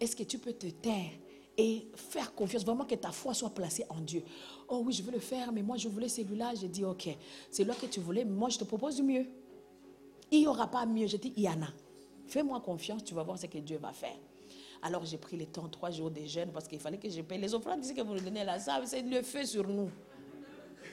Est-ce 0.00 0.16
que 0.16 0.22
tu 0.22 0.38
peux 0.38 0.52
te 0.52 0.66
taire 0.66 1.10
et 1.58 1.86
faire 1.94 2.34
confiance, 2.34 2.64
vraiment 2.64 2.84
que 2.84 2.94
ta 2.94 3.10
foi 3.10 3.32
soit 3.34 3.50
placée 3.50 3.84
en 3.88 4.00
Dieu? 4.00 4.22
Oh 4.68 4.82
oui, 4.84 4.92
je 4.92 5.02
veux 5.02 5.12
le 5.12 5.20
faire, 5.20 5.52
mais 5.52 5.62
moi 5.62 5.76
je 5.76 5.88
voulais 5.88 6.08
celui-là. 6.08 6.54
J'ai 6.54 6.68
dit, 6.68 6.84
ok, 6.84 7.08
c'est 7.50 7.64
là 7.64 7.74
que 7.74 7.86
tu 7.86 8.00
voulais, 8.00 8.24
moi 8.24 8.48
je 8.48 8.58
te 8.58 8.64
propose 8.64 8.96
du 8.96 9.02
mieux. 9.02 9.26
Il 10.30 10.40
n'y 10.40 10.46
aura 10.46 10.66
pas 10.66 10.84
mieux. 10.86 11.06
J'ai 11.06 11.18
dit, 11.18 11.32
il 11.36 11.44
y 11.44 11.48
en 11.48 11.62
a. 11.62 11.68
Fais-moi 12.26 12.60
confiance, 12.60 13.04
tu 13.04 13.14
vas 13.14 13.22
voir 13.22 13.38
ce 13.38 13.46
que 13.46 13.58
Dieu 13.58 13.78
va 13.78 13.92
faire. 13.92 14.16
Alors 14.82 15.04
j'ai 15.04 15.16
pris 15.16 15.36
le 15.36 15.46
temps, 15.46 15.68
trois 15.68 15.90
jours 15.90 16.10
de 16.10 16.24
jeûne, 16.24 16.50
parce 16.52 16.68
qu'il 16.68 16.80
fallait 16.80 16.98
que 16.98 17.08
je 17.08 17.22
paye 17.22 17.40
les 17.40 17.54
offrandes. 17.54 17.80
que 17.80 18.02
vous 18.02 18.14
nous 18.14 18.20
donnez 18.20 18.44
là, 18.44 18.58
ça, 18.58 18.80
c'est 18.84 19.02
le 19.02 19.22
feu 19.22 19.44
sur 19.44 19.66
nous. 19.66 19.90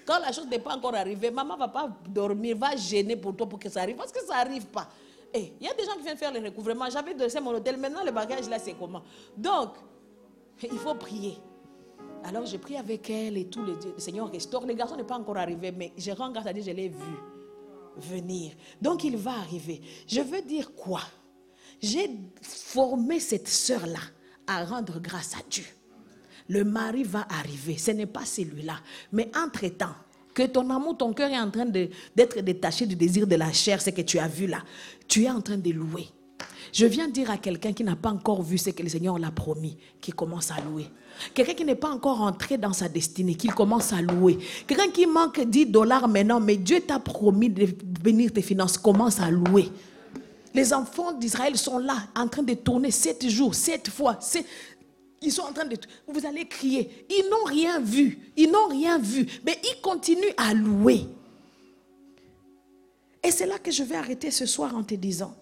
Quand 0.06 0.20
la 0.20 0.32
chose 0.32 0.48
n'est 0.48 0.60
pas 0.60 0.76
encore 0.76 0.96
arrivée, 0.96 1.32
maman 1.32 1.56
ne 1.56 1.60
va 1.60 1.68
pas 1.68 1.90
dormir, 2.10 2.58
va 2.58 2.76
gêner 2.76 3.16
pour 3.16 3.36
toi 3.36 3.48
pour 3.48 3.60
que 3.60 3.70
ça 3.70 3.82
arrive, 3.82 3.96
parce 3.96 4.12
que 4.12 4.20
ça 4.22 4.44
n'arrive 4.44 4.66
pas. 4.68 4.90
Eh, 5.34 5.54
il 5.60 5.66
y 5.66 5.70
a 5.70 5.74
des 5.74 5.84
gens 5.84 5.96
qui 5.98 6.04
viennent 6.04 6.18
faire 6.18 6.32
le 6.32 6.40
recouvrement. 6.40 6.90
J'avais 6.90 7.16
donné 7.16 7.40
mon 7.42 7.56
hôtel. 7.56 7.78
Maintenant, 7.78 8.04
le 8.04 8.12
bagage 8.12 8.48
là, 8.50 8.60
c'est 8.60 8.74
comment? 8.74 9.04
Donc, 9.36 9.76
il 10.62 10.78
faut 10.78 10.96
prier. 10.96 11.38
Alors, 12.24 12.46
j'ai 12.46 12.60
prié 12.60 12.78
avec 12.78 13.10
elle 13.10 13.38
et 13.38 13.50
tout. 13.50 13.64
Le, 13.64 13.74
le 13.74 14.00
Seigneur 14.00 14.32
restaure. 14.32 14.66
Le 14.66 14.74
garçon 14.74 14.96
n'est 14.96 15.04
pas 15.04 15.18
encore 15.18 15.38
arrivé, 15.38 15.72
mais 15.72 15.92
je 15.98 16.12
rends 16.12 16.32
grâce 16.32 16.46
à 16.46 16.54
Dieu, 16.54 16.64
je 16.64 16.72
l'ai 16.72 16.90
vu 16.90 17.16
venir. 17.98 18.54
Donc, 18.82 19.04
il 19.04 19.18
va 19.18 19.32
arriver. 19.32 19.82
Je 20.08 20.22
veux 20.22 20.42
dire 20.42 20.74
quoi? 20.76 21.02
J'ai 21.82 22.10
formé 22.42 23.20
cette 23.20 23.48
sœur-là 23.48 24.00
à 24.48 24.64
rendre 24.66 25.00
grâce 25.00 25.36
à 25.36 25.40
Dieu. 25.50 25.66
Le 26.48 26.64
mari 26.64 27.04
va 27.04 27.26
arriver. 27.30 27.78
Ce 27.78 27.92
n'est 27.92 28.06
pas 28.06 28.26
celui-là. 28.26 28.76
Mais 29.12 29.32
entre-temps, 29.36 29.96
que 30.34 30.44
ton 30.44 30.70
amour, 30.70 30.98
ton 30.98 31.14
cœur 31.14 31.30
est 31.30 31.40
en 31.40 31.50
train 31.50 31.66
d'être 31.66 32.42
détaché 32.42 32.86
du 32.86 32.96
désir 32.96 33.28
de 33.28 33.36
la 33.36 33.52
chair, 33.52 33.82
ce 33.82 33.90
que 33.90 34.02
tu 34.02 34.20
as 34.20 34.28
vu 34.28 34.48
là. 34.48 34.64
Tu 35.08 35.24
es 35.24 35.30
en 35.30 35.42
train 35.42 35.58
de 35.58 35.72
louer. 35.72 36.08
Je 36.72 36.88
viens 36.88 37.08
dire 37.08 37.30
à 37.30 37.38
quelqu'un 37.38 37.72
qui 37.72 37.84
n'a 37.84 37.96
pas 37.96 38.10
encore 38.10 38.42
vu 38.42 38.58
ce 38.58 38.72
que 38.72 38.82
le 38.82 38.90
Seigneur 38.90 39.20
l'a 39.20 39.30
promis, 39.30 39.78
qui 40.02 40.12
commence 40.12 40.50
à 40.50 40.56
louer. 40.62 40.88
Quelqu'un 41.34 41.54
qui 41.54 41.66
n'est 41.66 41.76
pas 41.76 41.92
encore 41.92 42.22
entré 42.22 42.58
dans 42.58 42.74
sa 42.74 42.90
destinée, 42.90 43.36
qui 43.36 43.48
commence 43.50 43.94
à 43.94 44.02
louer. 44.02 44.40
Quelqu'un 44.66 44.90
qui 44.90 45.06
manque 45.06 45.40
10 45.40 45.68
dollars 45.68 46.08
maintenant, 46.08 46.40
mais 46.40 46.58
Dieu 46.58 46.82
t'a 46.82 46.98
promis 47.00 47.50
de 47.50 47.68
bénir 48.02 48.34
tes 48.34 48.42
finances, 48.42 48.78
commence 48.78 49.20
à 49.20 49.30
louer. 49.30 49.70
Les 50.56 50.74
enfants 50.74 51.14
d'Israël 51.14 51.58
sont 51.58 51.80
là, 51.80 51.96
en 52.16 52.28
train 52.28 52.44
de 52.44 52.54
tourner 52.54 52.92
sept 52.92 53.28
jours, 53.28 53.56
sept 53.56 53.90
fois. 53.90 54.20
Ils 55.24 55.32
sont 55.32 55.44
en 55.44 55.54
train 55.54 55.66
de... 55.66 55.78
Vous 56.08 56.26
allez 56.26 56.46
crier. 56.46 57.06
Ils 57.10 57.30
n'ont 57.30 57.46
rien 57.46 57.80
vu. 57.80 58.32
Ils 58.36 58.52
n'ont 58.52 58.68
rien 58.68 58.98
vu. 58.98 59.26
Mais 59.46 59.60
ils 59.64 59.82
continuent 59.82 60.34
à 60.38 60.54
louer. 60.54 61.06
Et 63.24 63.32
c'est 63.32 63.46
là 63.46 63.58
que 63.58 63.72
je 63.72 63.84
vais 63.84 63.96
arrêter 63.96 64.32
ce 64.32 64.46
soir 64.46 64.76
en 64.76 64.84
te 64.84 64.96
disant 64.96 65.34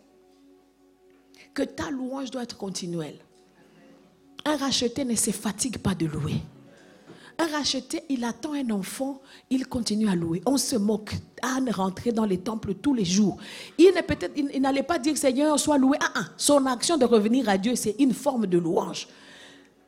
que 1.54 1.64
ta 1.64 1.90
louange 1.90 2.30
doit 2.30 2.44
être 2.44 2.58
continuelle. 2.58 3.18
Un 4.46 4.56
racheté 4.56 5.04
ne 5.04 5.16
se 5.16 5.32
fatigue 5.32 5.80
pas 5.80 5.96
de 5.96 6.06
louer. 6.06 6.36
Un 7.40 7.48
racheté, 7.48 8.04
il 8.10 8.24
attend 8.24 8.54
un 8.54 8.70
enfant, 8.70 9.20
il 9.50 9.66
continue 9.68 10.08
à 10.08 10.16
louer. 10.16 10.44
On 10.46 10.58
se 10.58 10.76
moque. 10.76 11.16
Anne 11.42 11.72
rentrait 11.72 12.12
dans 12.12 12.26
les 12.26 12.38
temples 12.38 12.76
tous 12.76 12.94
les 12.94 13.06
jours. 13.06 13.38
Il 13.80 13.92
n'allait 14.60 14.84
pas 14.84 15.00
dire 15.00 15.18
Seigneur, 15.18 15.60
sois 15.60 15.80
loué. 15.80 15.98
Ah, 16.02 16.12
ah, 16.16 16.26
son 16.38 16.68
action 16.68 16.98
de 16.98 17.06
revenir 17.06 17.50
à 17.50 17.58
Dieu, 17.58 17.76
c'est 17.76 17.96
une 17.98 18.14
forme 18.14 18.46
de 18.46 18.60
louange. 18.60 19.08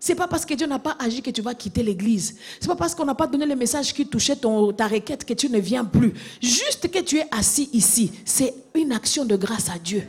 C'est 0.05 0.15
pas 0.15 0.27
parce 0.27 0.45
que 0.45 0.53
Dieu 0.53 0.67
n'a 0.67 0.79
pas 0.79 0.97
agi 0.99 1.21
que 1.21 1.31
tu 1.31 1.41
vas 1.41 1.53
quitter 1.53 1.81
l'église. 1.81 2.35
C'est 2.59 2.67
pas 2.67 2.75
parce 2.75 2.93
qu'on 2.93 3.05
n'a 3.05 3.15
pas 3.15 3.25
donné 3.25 3.45
le 3.45 3.55
message 3.55 3.93
qui 3.93 4.05
touchait 4.05 4.35
ta 4.35 4.85
requête 4.85 5.23
que 5.23 5.33
tu 5.33 5.49
ne 5.49 5.57
viens 5.59 5.85
plus. 5.85 6.13
Juste 6.41 6.91
que 6.91 6.99
tu 6.99 7.19
es 7.19 7.27
assis 7.31 7.69
ici, 7.71 8.11
c'est 8.25 8.53
une 8.75 8.91
action 8.91 9.23
de 9.23 9.37
grâce 9.37 9.69
à 9.69 9.79
Dieu. 9.79 10.03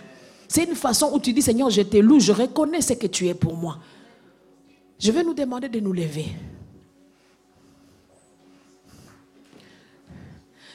C'est 0.49 0.65
une 0.65 0.75
façon 0.75 1.13
où 1.15 1.21
tu 1.21 1.33
dis 1.33 1.43
Seigneur, 1.43 1.71
je 1.71 1.83
te 1.83 1.97
loue, 1.97 2.19
je 2.19 2.33
reconnais 2.33 2.81
ce 2.81 2.95
que 2.95 3.07
tu 3.07 3.29
es 3.29 3.35
pour 3.35 3.57
moi. 3.57 3.79
Je 4.99 5.13
vais 5.13 5.23
nous 5.23 5.33
demander 5.33 5.69
de 5.69 5.79
nous 5.79 5.93
lever. 5.93 6.27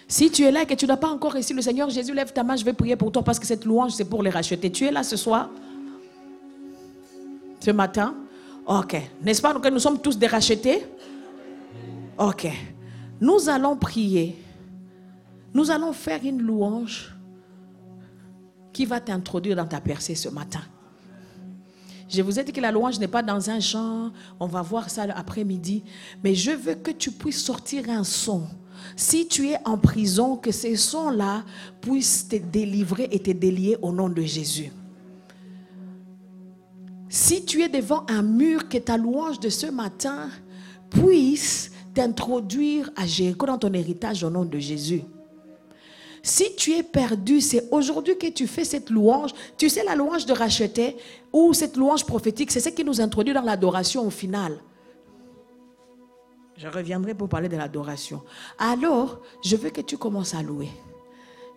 Si 0.07 0.31
tu 0.31 0.43
es 0.43 0.51
là 0.53 0.61
et 0.61 0.65
que 0.65 0.75
tu 0.75 0.87
n'as 0.87 0.95
pas 0.95 1.09
encore 1.09 1.33
reçu 1.33 1.53
le 1.53 1.61
Seigneur 1.61 1.89
Jésus, 1.89 2.13
lève 2.13 2.31
ta 2.31 2.45
main, 2.45 2.55
je 2.55 2.63
vais 2.63 2.71
prier 2.71 2.95
pour 2.95 3.11
toi 3.11 3.21
parce 3.21 3.37
que 3.37 3.45
cette 3.45 3.65
louange, 3.65 3.91
c'est 3.91 4.05
pour 4.05 4.23
les 4.23 4.29
racheter. 4.29 4.71
Tu 4.71 4.85
es 4.85 4.91
là 4.91 5.03
ce 5.03 5.17
soir 5.17 5.49
Ce 7.59 7.71
matin? 7.71 8.15
Ok. 8.69 9.01
N'est-ce 9.23 9.41
pas 9.41 9.51
que 9.55 9.67
nous 9.69 9.79
sommes 9.79 9.99
tous 9.99 10.15
des 10.15 10.27
rachetés 10.27 10.85
Ok. 12.19 12.47
Nous 13.19 13.49
allons 13.49 13.75
prier. 13.75 14.37
Nous 15.55 15.71
allons 15.71 15.91
faire 15.91 16.19
une 16.23 16.39
louange 16.39 17.15
qui 18.71 18.85
va 18.85 18.99
t'introduire 18.99 19.55
dans 19.55 19.65
ta 19.65 19.81
percée 19.81 20.13
ce 20.13 20.29
matin. 20.29 20.61
Je 22.07 22.21
vous 22.21 22.39
ai 22.39 22.43
dit 22.43 22.53
que 22.53 22.61
la 22.61 22.71
louange 22.71 22.99
n'est 22.99 23.07
pas 23.07 23.23
dans 23.23 23.49
un 23.49 23.59
champ. 23.59 24.11
On 24.39 24.45
va 24.45 24.61
voir 24.61 24.87
ça 24.91 25.07
l'après-midi. 25.07 25.83
Mais 26.23 26.35
je 26.35 26.51
veux 26.51 26.75
que 26.75 26.91
tu 26.91 27.09
puisses 27.09 27.43
sortir 27.43 27.89
un 27.89 28.03
son. 28.03 28.43
Si 28.95 29.27
tu 29.27 29.49
es 29.49 29.57
en 29.65 29.79
prison, 29.79 30.37
que 30.37 30.51
ces 30.51 30.75
sons-là 30.75 31.43
puissent 31.81 32.27
te 32.27 32.35
délivrer 32.35 33.09
et 33.11 33.19
te 33.19 33.31
délier 33.31 33.77
au 33.81 33.91
nom 33.91 34.09
de 34.09 34.21
Jésus. 34.21 34.71
Si 37.09 37.43
tu 37.43 37.63
es 37.63 37.69
devant 37.69 38.05
un 38.07 38.21
mur, 38.21 38.69
que 38.69 38.77
ta 38.77 38.95
louange 38.95 39.39
de 39.39 39.49
ce 39.49 39.65
matin 39.65 40.29
puisse 40.91 41.71
t'introduire 41.95 42.91
à 42.95 43.07
Jéricho 43.07 43.47
dans 43.47 43.57
ton 43.57 43.73
héritage 43.73 44.23
au 44.23 44.29
nom 44.29 44.45
de 44.45 44.59
Jésus. 44.59 45.01
Si 46.21 46.55
tu 46.55 46.73
es 46.73 46.83
perdu, 46.83 47.41
c'est 47.41 47.67
aujourd'hui 47.71 48.15
que 48.17 48.27
tu 48.27 48.45
fais 48.45 48.63
cette 48.63 48.91
louange. 48.91 49.31
Tu 49.57 49.69
sais, 49.69 49.83
la 49.83 49.95
louange 49.95 50.27
de 50.27 50.33
racheter 50.33 50.97
ou 51.33 51.53
cette 51.53 51.77
louange 51.77 52.05
prophétique, 52.05 52.51
c'est 52.51 52.59
ce 52.59 52.69
qui 52.69 52.83
nous 52.83 53.01
introduit 53.01 53.33
dans 53.33 53.41
l'adoration 53.41 54.05
au 54.05 54.11
final. 54.11 54.59
Je 56.57 56.67
reviendrai 56.67 57.15
pour 57.15 57.29
parler 57.29 57.49
de 57.49 57.57
l'adoration. 57.57 58.21
Alors, 58.59 59.21
je 59.43 59.55
veux 59.55 59.69
que 59.69 59.81
tu 59.81 59.97
commences 59.97 60.35
à 60.35 60.43
louer. 60.43 60.69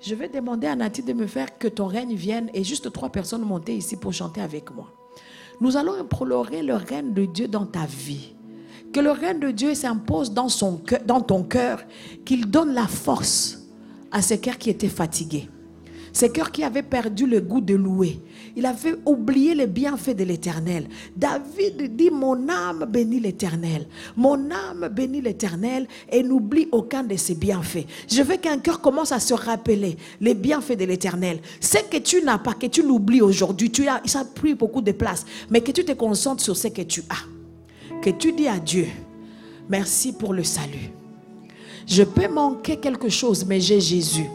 Je 0.01 0.15
vais 0.15 0.29
demander 0.29 0.69
à 0.69 0.77
Nati 0.77 1.03
de 1.03 1.13
me 1.13 1.27
faire 1.27 1.59
que 1.59 1.69
ton 1.69 1.87
règne 1.87 2.15
vienne 2.15 2.49
et 2.55 2.65
juste 2.65 2.91
trois 2.93 3.11
personnes 3.11 3.43
monter 3.43 3.77
ici 3.77 3.97
pour 3.97 4.13
chanter 4.13 4.41
avec 4.41 4.71
moi. 4.71 5.02
Nous 5.61 5.77
allons 5.77 5.95
implorer 5.95 6.63
le 6.63 6.75
règne 6.75 7.13
de 7.13 7.25
Dieu 7.25 7.49
dans 7.49 7.67
ta 7.67 7.87
vie. 7.87 8.35
Que 8.93 9.01
le 9.01 9.11
règne 9.11 9.41
de 9.41 9.51
Dieu 9.51 9.75
s'impose 9.75 10.33
dans, 10.33 10.49
ton 11.21 11.43
cœur, 11.45 11.83
qu'il 12.25 12.51
donne 12.51 12.75
la 12.75 12.87
force 12.87 13.67
à 14.11 14.21
ces 14.21 14.39
cœurs 14.39 14.59
qui 14.59 14.71
étaient 14.71 14.89
fatigués. 14.89 15.49
Ces 16.13 16.31
cœurs 16.31 16.53
qui 16.53 16.63
avaient 16.63 16.83
perdu 16.83 17.27
le 17.27 17.41
goût 17.41 17.63
de 17.63 17.75
louer. 17.75 18.21
Il 18.57 18.67
avait 18.67 18.97
oublié 19.07 19.55
les 19.55 19.67
bienfaits 19.67 20.17
de 20.17 20.25
l'éternel. 20.25 20.87
David 21.17 21.97
dit, 21.97 22.11
mon 22.11 22.49
âme 22.49 22.87
bénit 22.89 23.21
l'éternel. 23.21 23.87
Mon 24.17 24.51
âme 24.51 24.89
bénit 24.89 25.21
l'éternel 25.21 25.87
et 26.11 26.23
n'oublie 26.23 26.69
aucun 26.71 27.03
de 27.03 27.17
ses 27.17 27.35
bienfaits. 27.35 27.87
Je 28.09 28.23
veux 28.23 28.37
qu'un 28.37 28.59
cœur 28.59 28.81
commence 28.81 29.13
à 29.13 29.21
se 29.21 29.35
rappeler 29.35 29.97
les 30.21 30.35
bienfaits 30.35 30.77
de 30.77 30.85
l'éternel. 30.85 31.41
Ce 31.61 31.79
que 31.91 31.99
tu 31.99 32.23
n'as 32.23 32.39
pas, 32.39 32.55
que 32.55 32.67
tu 32.67 32.83
l'oublies 32.83 33.23
aujourd'hui, 33.23 33.71
tu 33.71 33.89
as, 33.89 34.03
ça 34.05 34.21
a 34.21 34.25
pris 34.25 34.55
beaucoup 34.55 34.83
de 34.83 34.93
place, 34.93 35.25
mais 35.51 35.61
que 35.61 35.73
tu 35.73 35.85
te 35.85 35.93
concentres 35.93 36.43
sur 36.43 36.57
ce 36.57 36.69
que 36.69 36.83
tu 36.83 37.03
as. 37.09 38.01
Que 38.03 38.11
tu 38.11 38.33
dis 38.33 38.49
à 38.49 38.59
Dieu, 38.59 38.87
merci 39.69 40.13
pour 40.13 40.35
le 40.35 40.45
salut. 40.45 40.91
Je 41.87 42.03
peux 42.03 42.29
manquer 42.29 42.77
quelque 42.77 43.09
chose, 43.09 43.45
mais 43.47 43.61
j'ai 43.61 43.81
Jésus. 43.81 44.27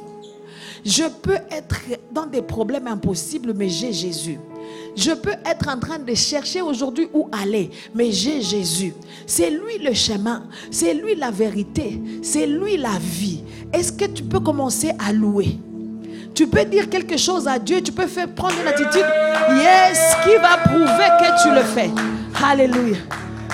Je 0.88 1.03
peux 1.21 1.35
être 1.51 1.81
dans 2.13 2.25
des 2.25 2.41
problèmes 2.41 2.88
impossibles, 2.88 3.53
mais 3.53 3.67
j'ai 3.67 3.91
Jésus. 3.91 4.39
Je 4.95 5.11
peux 5.11 5.35
être 5.45 5.67
en 5.67 5.77
train 5.77 5.99
de 5.99 6.13
chercher 6.13 6.61
aujourd'hui 6.61 7.09
où 7.13 7.27
aller, 7.29 7.69
mais 7.93 8.09
j'ai 8.09 8.41
Jésus. 8.41 8.93
C'est 9.25 9.49
lui 9.49 9.79
le 9.83 9.93
chemin, 9.93 10.43
c'est 10.71 10.93
lui 10.93 11.13
la 11.15 11.29
vérité, 11.29 12.01
c'est 12.21 12.47
lui 12.47 12.77
la 12.77 12.97
vie. 13.01 13.43
Est-ce 13.73 13.91
que 13.91 14.05
tu 14.05 14.23
peux 14.23 14.39
commencer 14.39 14.93
à 14.97 15.11
louer? 15.11 15.59
Tu 16.33 16.47
peux 16.47 16.63
dire 16.63 16.89
quelque 16.89 17.17
chose 17.17 17.49
à 17.49 17.59
Dieu, 17.59 17.81
tu 17.81 17.91
peux 17.91 18.07
faire 18.07 18.33
prendre 18.33 18.55
une 18.61 18.67
attitude, 18.67 19.05
yes, 19.57 20.15
qui 20.23 20.35
va 20.41 20.57
prouver 20.63 21.09
que 21.19 21.43
tu 21.43 21.53
le 21.53 21.63
fais? 21.63 21.91
Alléluia. 22.41 22.97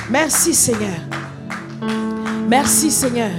Merci 0.08 0.54
Seigneur. 0.54 1.00
Merci 2.48 2.92
Seigneur. 2.92 3.32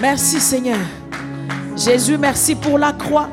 Merci 0.00 0.38
Seigneur. 0.38 0.78
Jésus, 1.78 2.18
merci 2.18 2.56
pour 2.56 2.76
la 2.76 2.92
croix. 2.92 3.28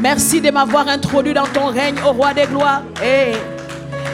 Merci 0.00 0.40
de 0.40 0.50
m'avoir 0.50 0.88
introduit 0.88 1.34
dans 1.34 1.46
ton 1.46 1.66
règne, 1.66 1.96
au 2.06 2.12
roi 2.12 2.32
des 2.32 2.46
gloires. 2.46 2.82
Et 3.04 3.32